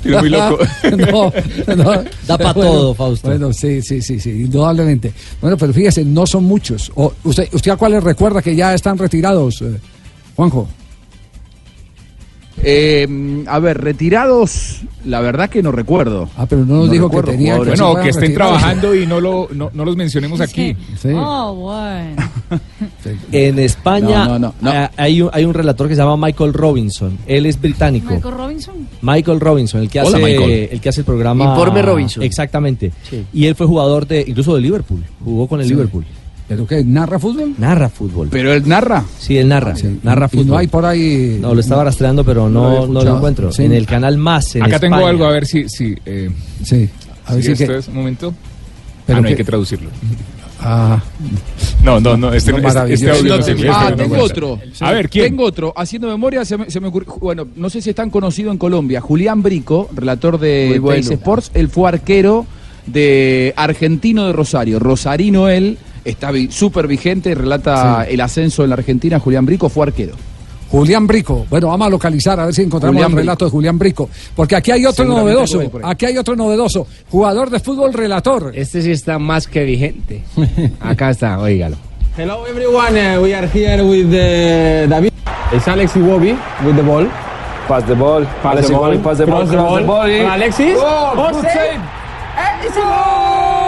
[0.02, 0.60] Tiene muy loco.
[0.98, 1.32] No,
[1.76, 2.04] no.
[2.28, 3.30] Da pa' Bueno, todo, Fausto.
[3.30, 5.12] Bueno, sí, sí, sí, sí, indudablemente.
[5.42, 6.92] Bueno, pero fíjese, no son muchos.
[6.96, 9.80] O, ¿usted, ¿Usted a cuáles recuerda que ya están retirados, eh,
[10.36, 10.68] Juanjo?
[12.64, 16.30] Eh, a ver, retirados, la verdad que no recuerdo.
[16.38, 17.58] Ah, pero no nos dijo que tenía.
[17.58, 20.76] Bueno, que estén trabajando y no, lo, no, no los mencionemos aquí.
[21.16, 22.30] Oh, bueno.
[23.32, 24.90] En España No, no, no, no.
[24.98, 27.18] Hay, un, hay un relator que se llama Michael Robinson.
[27.28, 28.14] Él es británico.
[28.14, 28.76] Michael Robinson.
[29.02, 30.70] Michael Robinson, el que Hola, hace Michael.
[30.72, 32.24] el que hace el programa Informe Robinson.
[32.24, 32.92] Exactamente.
[33.10, 33.26] Sí.
[33.34, 35.04] Y él fue jugador de incluso de Liverpool.
[35.24, 35.74] Jugó con el Sí.
[35.74, 36.06] Liverpool.
[36.50, 36.84] ¿Pero qué?
[36.84, 37.54] ¿Narra fútbol?
[37.60, 38.28] Narra fútbol.
[38.32, 39.06] Pero él narra.
[39.20, 39.76] Sí, él narra.
[40.04, 40.48] Narra Y fútbol.
[40.48, 41.38] no hay por ahí.
[41.40, 43.52] No, lo estaba rastreando, pero No lo no, lo encuentro.
[43.52, 43.64] Sí.
[43.64, 44.56] En el canal Más.
[44.56, 45.70] En Acá tengo algo, a ver si.
[45.70, 46.30] si eh,
[46.64, 46.90] Sí.
[47.28, 48.34] A ver si si esto que- es un momento.
[49.06, 49.90] Pero ah, no hay que- traducirlo.
[50.62, 51.02] Ah,
[51.84, 52.34] No, no, no.
[52.34, 53.12] Este, No, este- este maravilloso.
[53.20, 54.60] audio no Ah, tengo otro.
[54.82, 55.26] A ver, ¿quién?
[55.30, 55.72] Tengo otro.
[55.78, 57.16] Haciendo memoria, se me, se me ocurrió.
[57.22, 59.00] Bueno, no sé si es tan conocido en Colombia.
[59.02, 61.02] Julián Brico, relator de bueno.
[61.12, 62.46] Sports, él fue arquero
[62.88, 64.80] de Argentino de Rosario.
[64.80, 65.78] Rosarino él,
[66.10, 68.14] está vi- súper vigente, relata Sí.
[68.14, 69.20] el ascenso en la Argentina.
[69.20, 70.14] Julián Brico fue arquero.
[70.72, 71.48] Julián Brico.
[71.50, 74.08] Bueno, vamos a localizar a ver si encontramos Julián el relato de Julián Brico.
[74.36, 75.60] Porque aquí hay otro novedoso.
[75.84, 76.86] Aquí hay otro novedoso.
[77.10, 78.52] Jugador de fútbol relator.
[78.54, 80.24] Este sí está más que vigente.
[80.80, 81.76] Acá está, oígalo.
[82.18, 85.12] Hello everyone, uh, we are here with uh, David.
[85.54, 87.08] It's Alex Iwobi with the ball.
[87.68, 90.06] Pass the ball, Pass Alex the ball, pass the ball, cross the cross the ball.
[90.36, 90.76] Alexis.
[90.78, 91.54] Oh, Oh, good save.
[91.54, 91.82] save.
[92.38, 93.59] Eh, it's a goal!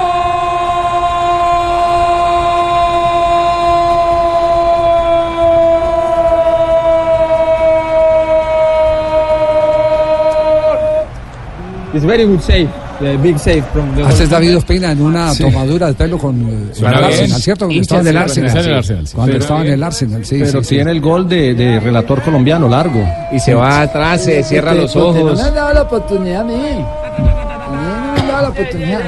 [11.93, 12.69] It's very good save,
[13.01, 14.29] the big save from the Haces.
[14.29, 15.43] David Ospina en una Sí.
[15.43, 16.85] tomadura de pelo con eh, el.
[16.85, 17.65] Arsenal, ¿cierto?
[17.65, 18.57] Cuando estaba en el Arsenal.
[18.77, 19.13] Arsenal, sí.
[19.15, 20.39] Cuando Pero estaba en el Arsenal, sí.
[20.39, 20.75] Pero sí, sí.
[20.75, 23.05] tiene el gol de, de relator colombiano, largo.
[23.33, 25.15] Y se va atrás, se cierra los ojos.
[25.15, 26.53] No me han dado la oportunidad a mí.
[26.53, 26.79] A mí
[27.19, 29.01] no me han dado la oportunidad.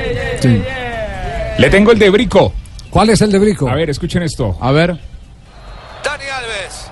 [1.57, 2.51] Le tengo el de Brico.
[2.89, 3.69] ¿Cuál es el de Brico?
[3.69, 4.57] A ver, escuchen esto.
[4.60, 4.89] A ver.
[6.03, 6.88] Dani Alves.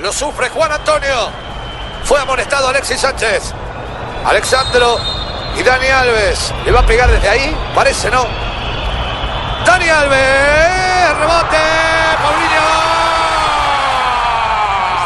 [0.00, 1.30] Lo sufre Juan Antonio.
[2.04, 3.52] Fue amonestado Alexis Sánchez.
[4.24, 4.98] Alexandro
[5.56, 6.54] y Dani Alves.
[6.64, 7.56] ¿Le va a pegar desde ahí?
[7.74, 8.26] Parece no.
[9.64, 11.18] Dani Alves.
[11.18, 11.56] Rebote.
[12.22, 12.68] Paulinho.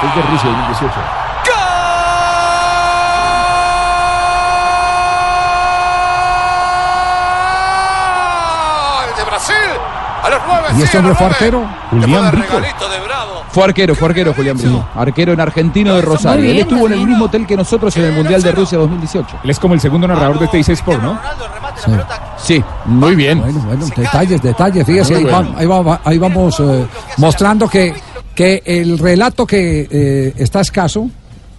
[0.03, 0.95] Es de Rusia 2018.
[9.07, 10.02] ¡Gol de Brasil.
[10.79, 11.67] ¿Y este hombre fue arquero?
[11.91, 12.61] Julián Brico.
[13.51, 14.89] Fue arquero, fue arquero Julián Brico.
[14.95, 16.51] Arquero en argentino de Rosario.
[16.51, 19.41] Él estuvo en el mismo hotel que nosotros en el Mundial de Rusia 2018.
[19.45, 21.19] Él es como el segundo narrador de Teis Sport, ¿no?
[22.39, 23.41] Sí, muy bien.
[23.41, 24.87] Bueno, bueno, detalles, detalles.
[24.87, 26.87] Fíjese, ahí, va- ahí va- ahí vamos eh,
[27.19, 27.95] mostrando que,
[28.35, 31.09] que el relato que eh, está escaso,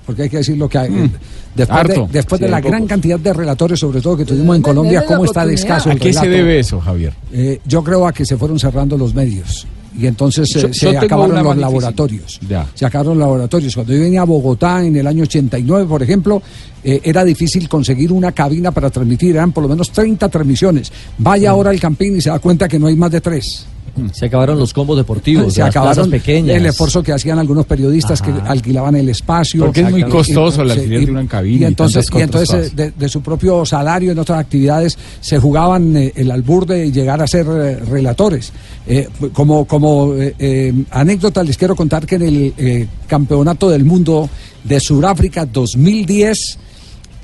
[0.06, 0.94] porque hay que decir lo que hay.
[0.94, 1.10] eh,
[1.56, 5.06] Después, de, después de la gran cantidad de relatores, sobre todo que tuvimos en Colombia,
[5.06, 6.38] cómo está de escaso el ¿A qué se relato.
[6.38, 7.14] debe eso, Javier?
[7.32, 10.98] Eh, yo creo a que se fueron cerrando los medios y entonces eh, Yo- se
[10.98, 12.40] acabaron los laboratorios.
[12.50, 12.66] Ya.
[12.74, 13.76] Se acabaron los laboratorios.
[13.76, 16.42] Cuando yo venía a Bogotá en el año 89, por ejemplo,
[16.84, 19.36] eh, era difícil conseguir una cabina para transmitir.
[19.36, 20.92] Eran por lo menos 30 transmisiones.
[21.20, 23.68] Vaya ahora al Campín y se da cuenta que no hay más de tres.
[24.12, 26.56] Se acabaron los combos deportivos, se las acabaron pequeñas.
[26.58, 29.66] el esfuerzo que hacían algunos periodistas que alquilaban el espacio.
[29.66, 32.76] Porque es muy costoso el alquiler y- de una cabina Y entonces, y entonces eh,
[32.76, 37.22] de, de su propio salario en otras actividades se jugaban eh, el albur de llegar
[37.22, 38.52] a ser eh, relatores.
[38.88, 43.84] Eh, como como eh, eh, anécdota les quiero contar que en el eh, Campeonato del
[43.86, 44.28] Mundo
[44.64, 46.58] de Sudáfrica 2010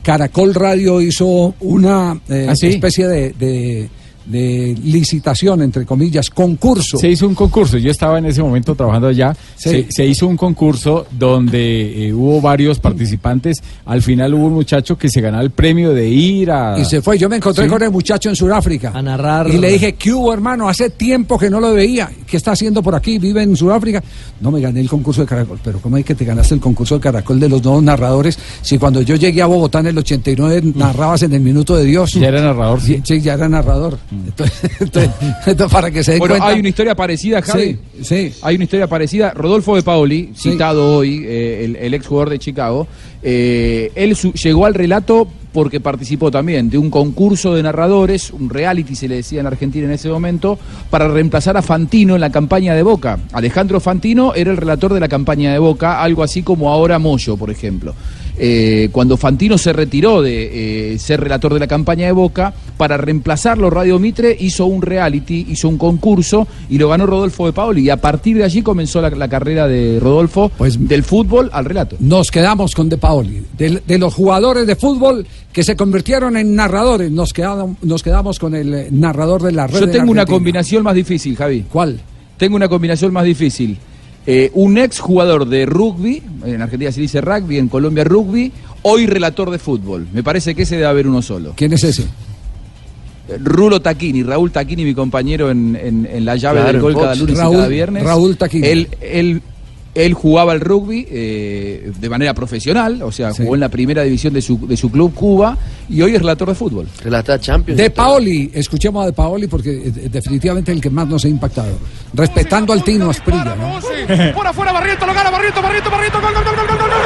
[0.03, 2.67] Caracol Radio hizo una eh, ¿Ah, sí?
[2.67, 3.89] especie de, de-
[4.29, 6.97] de licitación, entre comillas, concurso.
[6.97, 9.69] Se hizo un concurso, yo estaba en ese momento trabajando allá, Sí.
[9.69, 14.97] se, se hizo un concurso donde eh, hubo varios participantes, al final hubo un muchacho
[14.97, 16.77] que se ganaba el premio de ir a...
[16.79, 17.17] Y se fue.
[17.17, 17.69] Yo me encontré Sí.
[17.69, 18.91] con el muchacho en Sudáfrica.
[18.93, 19.49] A narrar.
[19.49, 20.69] Y le dije, ¿qué hubo, hermano?
[20.69, 22.09] Hace tiempo que no lo veía.
[22.27, 23.17] ¿Qué está haciendo por aquí?
[23.17, 24.03] ¿Vive en Sudáfrica?
[24.41, 25.59] No me gané el concurso de Caracol.
[25.63, 28.37] Pero ¿cómo es que te ganaste el concurso de Caracol de los nuevos narradores?
[28.61, 32.13] Si cuando yo llegué a Bogotá en el 89 narrabas en el Minuto de Dios.
[32.13, 33.01] Ya era narrador, sí.
[33.03, 33.97] Sí, ya era narrador.
[34.27, 35.11] Entonces, entonces-
[35.47, 36.47] entonces, para que se den Bueno, cuenta.
[36.47, 37.77] hay una historia parecida, Javi.
[38.01, 38.33] Sí, sí.
[38.41, 39.31] Hay una historia parecida.
[39.33, 40.51] Rodolfo de Paoli, Sí.
[40.51, 42.87] citado hoy, eh, el, el ex jugador de Chicago,
[43.23, 48.51] eh, él su- llegó al relato porque participó también de un concurso de narradores, un
[48.51, 50.59] reality se le decía en Argentina en ese momento,
[50.91, 53.17] para reemplazar a Fantino en la campaña de Boca.
[53.33, 57.35] Alejandro Fantino era el relator de la campaña de Boca, algo así como ahora Moyo,
[57.35, 57.95] por ejemplo.
[58.39, 62.95] Eh, cuando Fantino se retiró de eh, ser relator de la campaña de Boca, para
[62.95, 67.81] reemplazarlo Radio Mitre hizo un reality, hizo un concurso y lo ganó Rodolfo de Paoli.
[67.81, 71.97] Y a partir de allí comenzó la, la carrera de Rodolfo del fútbol al relato.
[71.99, 73.43] Nos quedamos con De Paoli.
[73.57, 78.39] De, de los jugadores de fútbol que se convirtieron en narradores, nos quedamos, nos quedamos
[78.39, 79.79] con el eh, narrador de la red.
[79.79, 81.65] Yo en tengo una combinación más difícil, Javi.
[81.69, 81.99] ¿Cuál?
[82.37, 83.77] Tengo una combinación más difícil.
[84.31, 88.51] Eh, un ex jugador de rugby, en Argentina se dice rugby, en Colombia rugby,
[88.83, 90.05] hoy relator de fútbol.
[90.13, 91.53] Me parece que ese debe haber uno solo.
[91.55, 92.03] ¿Quién es ese?
[93.27, 96.93] Eh, Rulo Taquini, Raúl Taquini, mi compañero en, en- en la llave Claro, del gol
[96.93, 98.03] cada lunes Raúl- y cada viernes.
[98.03, 98.67] Raúl Taquini.
[98.67, 99.41] Él, él,
[99.95, 104.33] él jugaba al rugby eh, de manera profesional, o sea, jugó en la primera división
[104.33, 105.57] de su, de su club Cuba
[105.89, 106.87] y hoy es relator de fútbol.
[107.03, 107.77] Relata Champions.
[107.77, 111.77] De Paoli, escuchemos a De Paoli porque eh, definitivamente el que más nos ha impactado.
[112.13, 113.79] Respetando al Tino Asprilla, ¿no?
[114.33, 116.99] Por afuera Barriento, lo gana Barriento, Barriento, Barriento, gol, gol, gol, gol, gol, gol,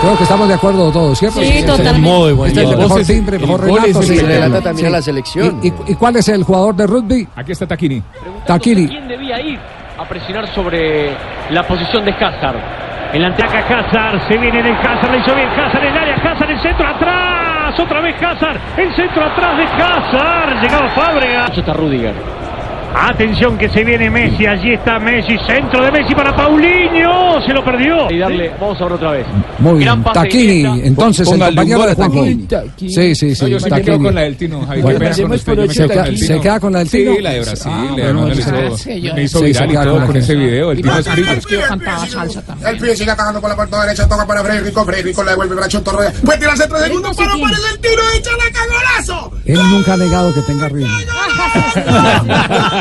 [0.00, 1.40] Creo que estamos de acuerdo todos, ¿cierto?
[1.40, 2.00] Sí, Este totalmente.
[2.00, 3.86] Muy buen Este es el mejor timbre, el mejor relato.
[3.86, 4.16] es el sí.
[4.16, 5.60] que relata también a la selección.
[5.62, 7.28] ¿Y, y- y cuál es el jugador de rugby?
[7.36, 8.02] Aquí está Taquini.
[8.46, 8.88] Taquini.
[8.88, 9.58] ¿Quién debía ir
[9.98, 11.14] a presionar sobre
[11.50, 12.56] la posición de Hazard?
[13.12, 16.14] El ataca Hazard, se viene en el Hazard, le hizo bien Hazard en el área,
[16.14, 21.58] Hazard el centro atrás, otra vez Hazard, el centro atrás de Hazard, llegaba Fábregas.
[21.58, 22.14] Está Rudiger.
[22.94, 27.64] Atención que se viene Messi, allí está Messi, centro de Messi para Paulinho, se lo
[27.64, 28.10] perdió.
[28.10, 29.26] Y darle, vamos a ver otra vez.
[29.58, 30.02] Muy bien.
[30.02, 31.96] Taquini, entonces el Póngale un compañero de.
[31.96, 32.90] Taquini.
[32.90, 33.42] Sí, sí, sí.
[33.42, 34.60] No, yo me con la del Tino.
[34.60, 36.40] Bueno, con usted, se, con queda, la del se Tino.
[36.40, 37.14] queda con la del Tino.
[37.14, 38.26] Sí, la de Brasil, Ah, la de bueno,
[39.14, 41.30] me hizo sí, viral y queda todo con la con ese video, el Tino Escrito.
[41.30, 42.84] el.
[42.90, 46.12] El sigue por la puerta derecha, toca para Frederico, Frederico le devuelve Torrea.
[46.24, 49.32] Puede tirarse tres segundos, pero aparece el tiro, echa la cagolazo.
[49.46, 50.88] Él nunca ha negado que tenga ritmo.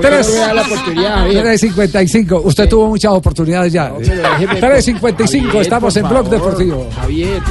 [0.00, 0.26] Tres.
[0.28, 1.44] No me da la oportunidad, Javier.
[1.46, 2.40] 3.55.
[2.44, 3.90] Usted tuvo muchas oportunidades ya.
[3.92, 5.46] déjeme- 3.55.
[5.46, 6.86] Javier, Estamos en Blog favor, Deportivo.
[7.00, 7.42] Javier.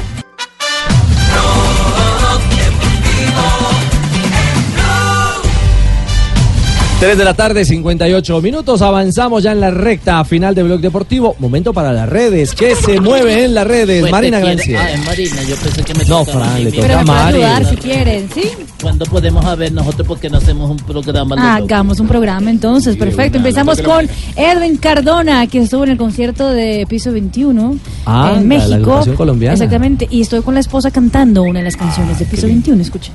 [7.00, 8.82] 3 de la tarde, 58 minutos.
[8.82, 11.36] Avanzamos ya en la recta final de Blog Deportivo.
[11.38, 12.56] Momento para las redes.
[12.56, 14.00] ¿Qué se mueve en las redes?
[14.00, 14.80] Pues Marina Grancia.
[14.82, 17.36] Ah, es Marina, yo pensé que me No, Fran, le toca a me puede Mari.
[17.44, 18.42] ayudar si quieren, ¿sí?
[18.82, 21.54] ¿Cuándo podemos a ver nosotros porque no hacemos un programa?
[21.54, 23.38] Hagamos un programa entonces, perfecto.
[23.38, 27.76] Empezamos con Edwin Cardona, que estuvo en el concierto de Piso 21
[28.06, 28.74] Ah, la- en la México.
[28.74, 29.54] agrupación colombiana.
[29.54, 33.14] Exactamente, y estoy con la esposa cantando una de las canciones de Piso 21, escuchen.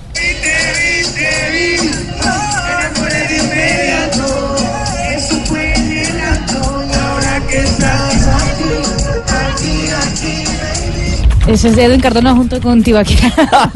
[11.54, 13.32] Ese es Edwin Cardona junto con Tibaquira.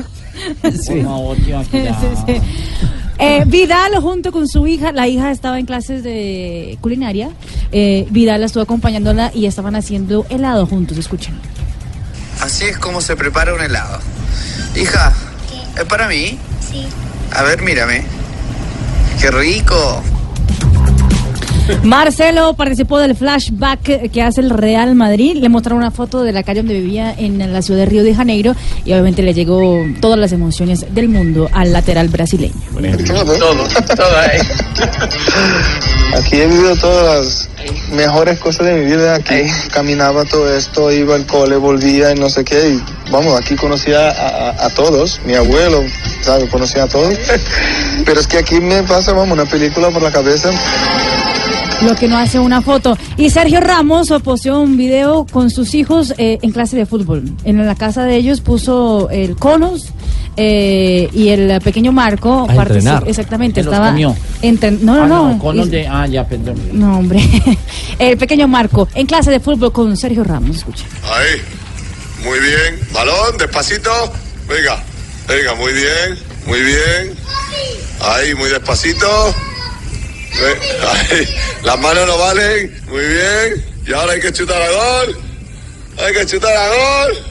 [0.81, 1.03] Sí.
[3.17, 7.31] Eh, Vidal junto con su hija, la hija estaba en clases de culinaria,
[7.71, 11.33] eh, Vidal estuvo acompañándola y estaban haciendo helado juntos, escuchen.
[12.39, 13.99] Así es como se prepara un helado.
[14.75, 15.11] Hija,
[15.75, 16.37] ¿es para mí?
[16.71, 16.85] Sí.
[17.31, 18.03] A ver, mírame.
[19.19, 20.03] ¡Qué rico!
[21.83, 25.37] Marcelo participó del flashback que hace el Real Madrid.
[25.37, 28.15] Le mostraron una foto de la calle donde vivía en la ciudad de Río de
[28.15, 32.53] Janeiro y obviamente le llegó todas las emociones del mundo al lateral brasileño.
[33.07, 34.39] Todo, todo ahí.
[36.15, 37.49] Aquí he vivido todas las
[37.91, 39.15] mejores cosas de mi vida.
[39.15, 42.69] Aquí caminaba todo esto, iba al cole, volvía y no sé qué.
[42.69, 42.81] Y
[43.11, 45.83] vamos, aquí conocía a, a- a todos, mi abuelo,
[46.21, 46.49] ¿sabes?
[46.49, 47.13] Conocía a todos.
[48.05, 50.49] Pero es que aquí me pasa, vamos, una película por la cabeza.
[51.83, 52.97] Lo que no hace una foto.
[53.17, 57.23] Y Sergio Ramos posteó un video con sus hijos eh, en clase de fútbol.
[57.43, 59.89] En la casa de ellos puso el conos
[60.37, 62.47] eh, y el pequeño Marco.
[62.49, 63.03] Entrenar.
[63.05, 63.91] Exactamente, Se estaba.
[63.91, 64.15] No,
[64.81, 65.39] no, Ah, no.
[65.39, 66.55] con los Y- de- ah, ya, perdón.
[66.73, 67.19] No, hombre.
[67.99, 70.57] el pequeño Marco en clase de fútbol con Sergio Ramos.
[70.57, 70.83] Escucha.
[71.03, 71.41] Ahí.
[72.19, 72.79] Muy bien.
[72.91, 74.13] Balón, despacito.
[74.47, 74.83] Venga.
[75.27, 76.19] Venga, muy bien.
[76.45, 77.17] Muy bien.
[78.01, 79.35] Ahí, muy despacito.
[81.63, 82.83] Las manos no valen.
[82.87, 83.65] Muy bien.
[83.85, 85.17] Y ahora hay que chutar a gol.
[85.97, 87.26] Hay que chutar a gol.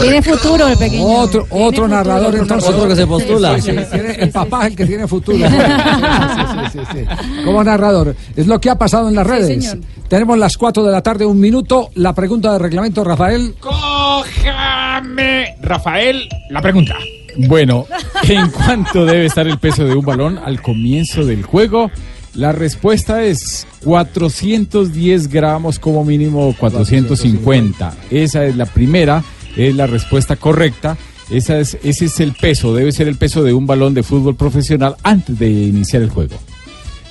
[0.00, 1.04] Tiene futuro el pequeño.
[1.04, 2.70] Otro, otro narrador entonces.
[2.70, 3.60] Otro que se postula.
[3.60, 5.38] Sí, sí, tiene- el papá es el que tiene futuro.
[5.38, 6.42] Sí, sí,
[6.72, 7.42] sí, sí, sí.
[7.44, 8.14] Como narrador.
[8.36, 9.64] Es lo que ha pasado en las redes.
[9.64, 9.78] señor.
[10.08, 11.90] Tenemos las 4 de la tarde, un minuto.
[11.94, 13.54] La pregunta de reglamento, Rafael.
[13.60, 16.94] Cójame, Rafael, la pregunta.
[17.36, 17.86] Bueno,
[18.24, 21.90] ¿en cuánto debe estar el peso de un balón al comienzo del juego?
[22.38, 27.96] La respuesta es 410 gramos como mínimo 450.
[28.12, 29.24] Esa es la primera,
[29.56, 30.96] es la respuesta correcta.
[31.30, 34.36] Esa es, ese es el peso, debe ser el peso de un balón de fútbol
[34.36, 36.36] profesional antes de iniciar el juego.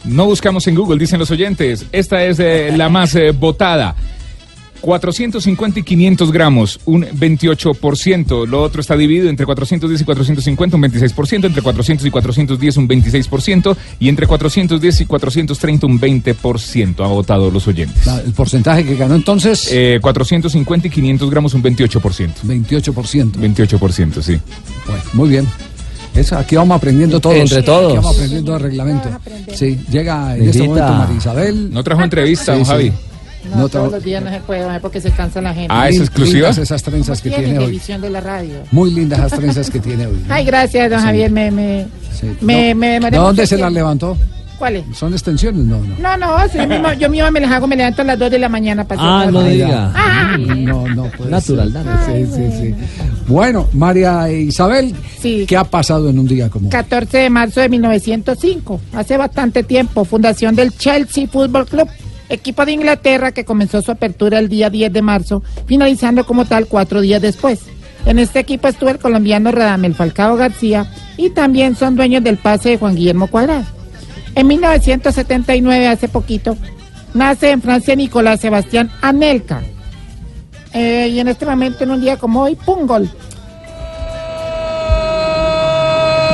[0.05, 1.85] No buscamos en Google, dicen los oyentes.
[1.91, 3.97] Esta es eh, la más eh, votada.
[4.97, 8.47] 450 y 500 gramos, un 28%.
[8.47, 11.45] Lo otro está dividido entre 410 y 450, un 26%.
[11.45, 13.75] Entre 400 y 410, un 26%.
[13.99, 17.03] Y entre 410 y 430, un 20%.
[17.03, 18.05] Ha votado los oyentes.
[18.05, 19.67] La- el porcentaje que ganó entonces.
[19.73, 22.43] Eh, 450 y 500 gramos, un 28%.
[22.45, 23.31] 28%.
[23.33, 24.39] 28%, sí.
[24.87, 25.45] Bueno, muy bien.
[26.15, 27.35] Eso, aquí vamos aprendiendo todos.
[27.35, 27.91] Entre todos.
[27.91, 29.09] Aquí vamos aprendiendo el reglamento.
[29.53, 31.73] Sí, llega en este momento María Isabel.
[31.73, 32.91] No trajo entrevista, Sí, don sí.
[33.49, 35.67] No, No, todos los días no se puede, porque se cansa la gente.
[35.69, 36.49] Ah, ¿es exclusiva?
[36.49, 37.53] lindas esas trenzas que Tiene hoy.
[37.65, 38.55] televisión de la radio.
[38.71, 40.23] Muy lindas las trenzas que tiene hoy.
[40.29, 41.05] Ay, gracias, don Sí.
[41.05, 41.31] Javier.
[41.31, 41.87] Me, me,
[42.19, 42.27] Sí.
[42.41, 44.17] me, No, me demoré ¿De mucho dónde se las levantó?
[44.57, 44.83] ¿Cuáles?
[44.95, 45.63] ¿Son extensiones?
[45.65, 45.95] No, no.
[45.99, 48.31] No, no, sí, yo, mismo, yo mismo me las hago, me levanto a las 2
[48.31, 49.49] de la mañana para Ah, hacer no todo.
[49.49, 49.91] diga.
[49.95, 51.83] Ah, No, no puede Natural, ser.
[51.83, 52.25] dale.
[52.25, 52.75] Sí, sí, sí.
[53.27, 54.95] Bueno, María Isabel,
[55.47, 56.71] ¿qué ha pasado en un día como hoy?
[56.71, 61.87] 14 de marzo de 1905, hace bastante tiempo, fundación del Chelsea Football Club,
[62.29, 66.67] equipo de Inglaterra que comenzó su apertura el día 10 de marzo, finalizando como tal
[66.67, 67.61] cuatro días después.
[68.05, 72.69] En este equipo estuvo el colombiano Radamel Falcao García y también son dueños del pase
[72.69, 73.65] de Juan Guillermo Cuadrado.
[74.35, 76.55] En 1979, hace poquito,
[77.13, 79.61] nace en Francia Nicolás Sebastián Anelka.
[80.73, 82.85] Eh, y en este momento, en un día como hoy, ¡pum!
[82.85, 83.09] gol.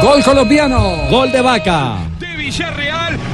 [0.02, 1.08] Gol colombiano.
[1.10, 1.96] Gol de Vaca.
[2.20, 2.93] de Villarreal.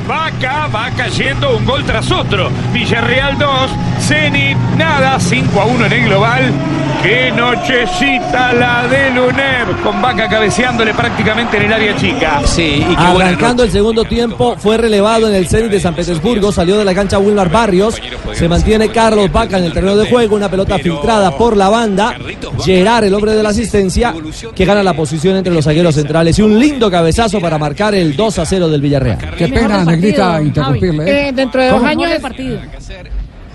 [0.09, 2.49] Vaca va cayendo un gol tras otro.
[2.73, 3.71] Villarreal 2,
[4.01, 6.51] Zenit nada, 5 a 1 en el global.
[7.01, 12.41] Qué nochecita la de Luner, con Vaca cabeceándole prácticamente en el área chica.
[12.45, 16.77] Sí, y Arrancando el segundo tiempo, fue relevado en el Zenit de San Petersburgo, salió
[16.77, 18.01] de la cancha Wilmar Barrios,
[18.33, 22.15] se mantiene Carlos Vaca en el terreno de juego, una pelota filtrada por la banda,
[22.63, 24.13] Gerard, el hombre de la asistencia,
[24.53, 28.15] que gana la posición entre los zagueros centrales y un lindo cabezazo para marcar el
[28.15, 29.17] 2 a 0 del Villarreal.
[29.37, 31.03] Qué pena, Negrita, interrumpirle.
[31.09, 31.29] ¿eh?
[31.29, 31.89] Eh, dentro de dos ¿Cómo?
[31.89, 32.59] años de partido.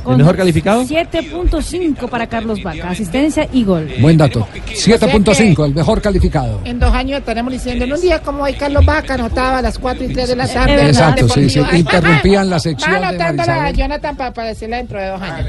[0.07, 0.85] ¿El mejor calificado?
[0.85, 3.89] 7.5 para Carlos Vaca, asistencia y gol.
[4.01, 4.47] Buen dato.
[4.69, 6.61] 7.5, el mejor calificado.
[6.65, 9.79] En dos años estaremos diciendo, en un día como hoy Carlos Vaca anotaba a las
[9.79, 10.87] 4 y 3 de la tarde.
[10.89, 11.61] Exacto, sí, sí.
[11.73, 13.77] Interrumpían la sección Va anotándola a Marisabel.
[13.77, 15.49] Jonathan para aparecerla dentro de dos años.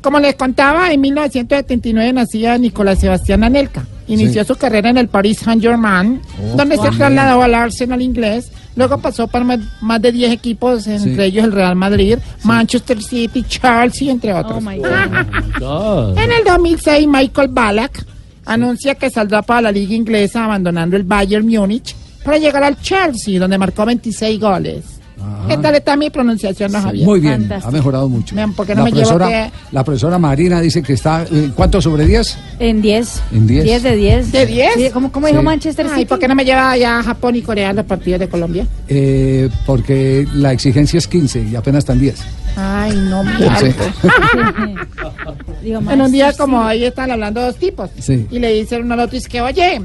[0.00, 3.84] Como les contaba, en 1979 nacía Nicolás Sebastián Anelka.
[4.08, 4.48] Inició Sí.
[4.48, 8.50] su carrera en el Paris Saint-Germain, Oh, donde se trasladó al Arsenal inglés.
[8.76, 11.22] Luego pasó por más, de 10 equipos, entre Sí.
[11.22, 14.62] ellos el Real Madrid, Manchester City, Chelsea, entre otros.
[14.64, 18.04] En el 2006, Michael Ballack
[18.46, 21.94] anuncia que saldrá para la liga inglesa abandonando el Bayern Múnich
[22.24, 24.99] para llegar al Chelsea, donde marcó 26 goles.
[25.48, 27.04] ¿Qué tal está mi pronunciación, no, Javier?
[27.06, 28.34] Muy bien, ha mejorado mucho.
[28.36, 31.24] Vean, ¿por qué no la, me profesora, que- la profesora Marina dice que está.
[31.30, 32.38] eh, ¿Cuánto sobre 10?
[32.58, 33.22] En 10.
[33.32, 33.64] En 10.
[33.64, 34.32] 10 de 10.
[34.32, 34.74] ¿De 10?
[34.76, 35.44] Sí, ¿Cómo, cómo dijo Sí.
[35.44, 35.98] Manchester City?
[35.98, 38.28] Ay, ¿por qué no me lleva allá a Japón y Corea a los partidos de
[38.28, 38.66] Colombia?
[38.88, 42.20] Eh, porque la exigencia es 15 y apenas están 10.
[42.56, 43.84] Ay, no, alto.
[45.62, 47.90] Digo, En un día como ahí están hablando dos tipos.
[47.98, 48.26] Sí.
[48.30, 49.80] Y le dicen uno al otro, que, oye,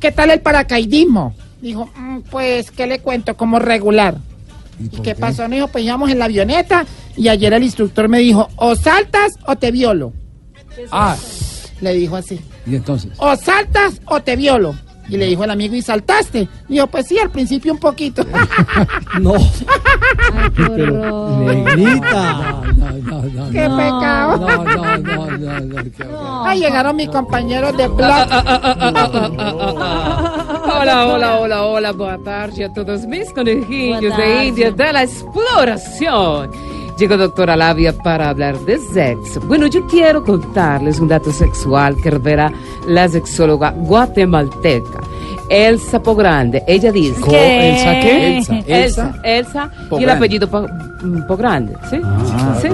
[0.00, 1.34] ¿qué tal el paracaidismo?
[1.60, 3.36] Dijo, "Mm, pues, ¿qué le cuento?
[3.36, 4.18] Como regular.
[4.78, 5.48] ¿Y, qué, pasó?
[5.48, 6.84] No dijo, pues íbamos en la avioneta
[7.16, 10.12] y ayer el instructor me dijo, o saltas o te violo.
[10.90, 11.16] Ah,
[11.80, 13.12] Le dijo así, y entonces.
[13.16, 14.74] o saltas o te violo.
[15.08, 16.48] Y le dijo el amigo, ¿y saltaste?
[16.68, 18.26] Dijo, pues sí, al principio un poquito.
[19.20, 19.34] No.
[20.56, 22.62] Pero, Negrita.
[23.52, 24.36] ¡Qué pecado!
[24.36, 28.28] No, no, no, no, no, Ay, llegaron mis compañeros de blog.
[30.78, 34.44] Hola, hola, hola, hola, boa tarde a todos mis conejillos de.
[34.46, 36.50] India de la exploración.
[36.98, 39.40] Llegó doctora Labia para hablar de sexo.
[39.40, 42.52] Bueno, yo quiero contarles un dato sexual que revela
[42.86, 45.00] la sexóloga guatemalteca.
[45.50, 47.20] Elsa Pogrande, ella dice...
[47.28, 47.70] ¿Qué?
[47.70, 48.36] ¿Elsa qué?
[48.38, 50.66] Elsa, Elsa, Elsa y el apellido Po-
[51.02, 52.00] mm, Pogrande, ¿sí?
[52.04, 52.58] Ah.
[52.60, 52.68] ¿Sí?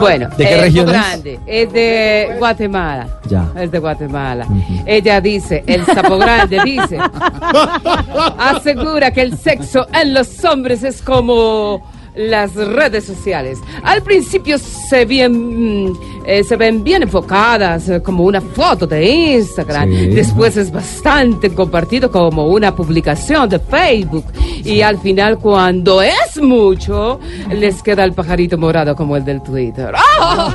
[0.00, 0.94] Bueno, ¿De qué eh, región es?
[0.94, 3.08] Pogrande es de Guatemala.
[3.28, 3.46] Ya.
[3.58, 4.46] Es de Guatemala.
[4.86, 6.98] Ella dice, el sapo grande dice,
[8.38, 11.82] asegura que el sexo en los hombres es como
[12.16, 13.58] las redes sociales.
[13.82, 15.92] Al principio se, bien,
[16.24, 19.90] eh, se ven bien enfocadas eh, como una foto de Instagram.
[19.90, 20.06] Sí.
[20.08, 24.24] Después es bastante compartido como una publicación de Facebook.
[24.64, 27.20] Y al final cuando es mucho,
[27.50, 29.92] les queda el pajarito morado como el del Twitter.
[29.96, 30.54] ¡Ah!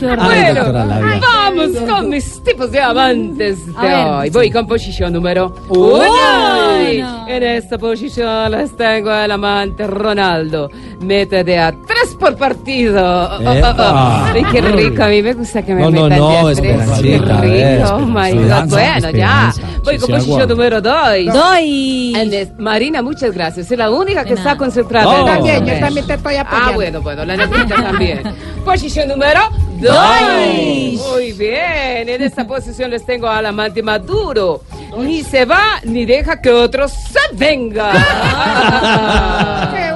[0.00, 0.72] Bueno,
[1.20, 4.06] vamos con mis tipos de amantes A de ver.
[4.06, 4.30] hoy.
[4.30, 5.98] Voy con posición número Uno.
[5.98, 7.26] uno.
[7.28, 10.70] En esta posición les tengo al amante Ronaldo.
[11.00, 13.00] Mete de a tres por partido.
[13.02, 14.28] Oh, oh, oh, oh.
[14.28, 14.32] Epa.
[14.32, 15.02] Ay, qué rico.
[15.02, 16.60] A mí me gusta que me No, no, metan no, de a tres.
[16.60, 16.70] Qué
[17.14, 17.94] Esperancita, ver, rico.
[17.94, 18.26] Oh my God.
[18.26, 19.52] Esperanza, Bueno, ya.
[19.84, 21.08] Voy con posición número dos.
[21.32, 22.12] Doy.
[22.16, 23.70] En es- Marina, muchas gracias.
[23.70, 25.04] Es la única que está concentrada.
[25.04, 25.12] No.
[25.12, 26.70] en el También, yo también te estoy apoyando.
[26.70, 28.22] Ah, bueno, bueno, la negrita también.
[28.64, 29.40] Posición número
[29.80, 29.94] dos.
[29.94, 31.08] Dos.
[31.12, 34.62] Muy bien, en esta posición les tengo al amante Maduro.
[34.98, 37.92] Ni se va ni deja que otro se venga.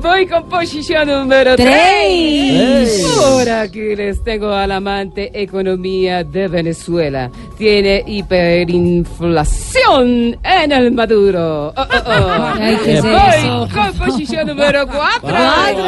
[0.00, 0.08] Qué.
[0.08, 3.04] Voy con posición número Tres.
[3.04, 3.16] 3.
[3.16, 7.30] Por aquí les tengo al amante economía de Venezuela.
[7.56, 11.68] Tiene hiperinflación en el Maduro.
[11.68, 12.52] Oh, oh, oh.
[12.60, 13.68] Ay, ¿qué es Voy eso?
[13.72, 15.20] con posición número 4.
[15.20, 15.84] Cuatro.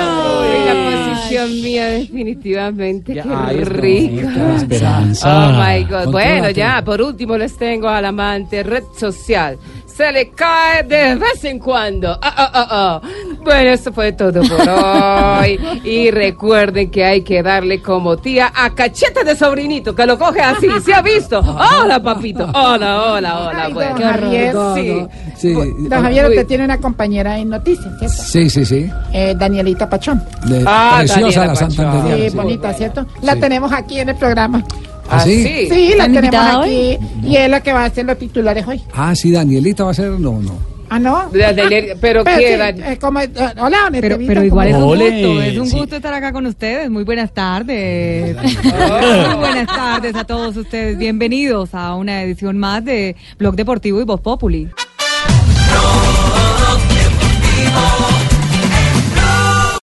[0.67, 0.75] La
[1.15, 3.15] posición mía definitivamente.
[3.15, 4.29] Qué ay, rico.
[4.57, 5.49] Esperanza.
[5.49, 6.11] Oh my God.
[6.13, 9.59] Bueno, ya, por último les tengo al amante red social.
[9.97, 12.13] Se le cae de vez en cuando.
[12.23, 13.01] Ah, ah, ah, ah.
[13.45, 15.59] Bueno, esto fue todo por hoy.
[15.85, 20.41] Y recuerden que hay que darle como tía a cachete de sobrinito, que lo coge
[20.41, 20.69] así.
[20.85, 21.41] ¿Se ha visto?
[21.41, 22.45] Hola, papito.
[22.55, 23.65] Hola, hola, hola.
[23.67, 24.55] Ay, Bueno, don Javier.
[24.75, 25.07] sí.
[25.37, 25.53] Sí,
[25.89, 28.17] Don Javier, usted tiene una compañera en noticias, ¿cierto?
[28.17, 28.65] sí, sí.
[28.65, 28.91] sí.
[29.13, 30.23] Eh, Danielita Pachón.
[30.47, 31.71] De- Ah, preciosa Daniela la Pachón.
[31.73, 32.17] Santanderiana.
[32.25, 32.37] Sí, sí.
[32.37, 33.07] bonita, ¿cierto?
[33.23, 33.41] La Sí.
[33.41, 34.65] tenemos aquí en el programa.
[35.11, 35.43] ¿Ah, sí?
[35.43, 35.69] sí?
[35.71, 36.99] Sí, la ¿Están tenemos aquí.
[37.25, 38.81] Y es la que va a hacer los titulares hoy.
[38.95, 40.11] Ah, sí, Danielita va a ser.
[40.13, 40.73] No, no.
[40.89, 41.29] Ah, no.
[41.31, 42.83] De- de ner- pero sí, qué, Dani.
[42.83, 45.79] eh, como, eh, hola, Pero, pero igual es ¿cómo- un Ole, gusto, es un sí.
[45.79, 46.91] gusto estar acá con ustedes.
[46.91, 48.37] Muy buenas tardes.
[48.37, 49.27] Oh.
[49.29, 50.99] Muy buenas tardes a todos ustedes.
[50.99, 54.69] Bienvenidos a una edición más de Blog Deportivo y Voz Populi.
[56.91, 58.22] Deportivo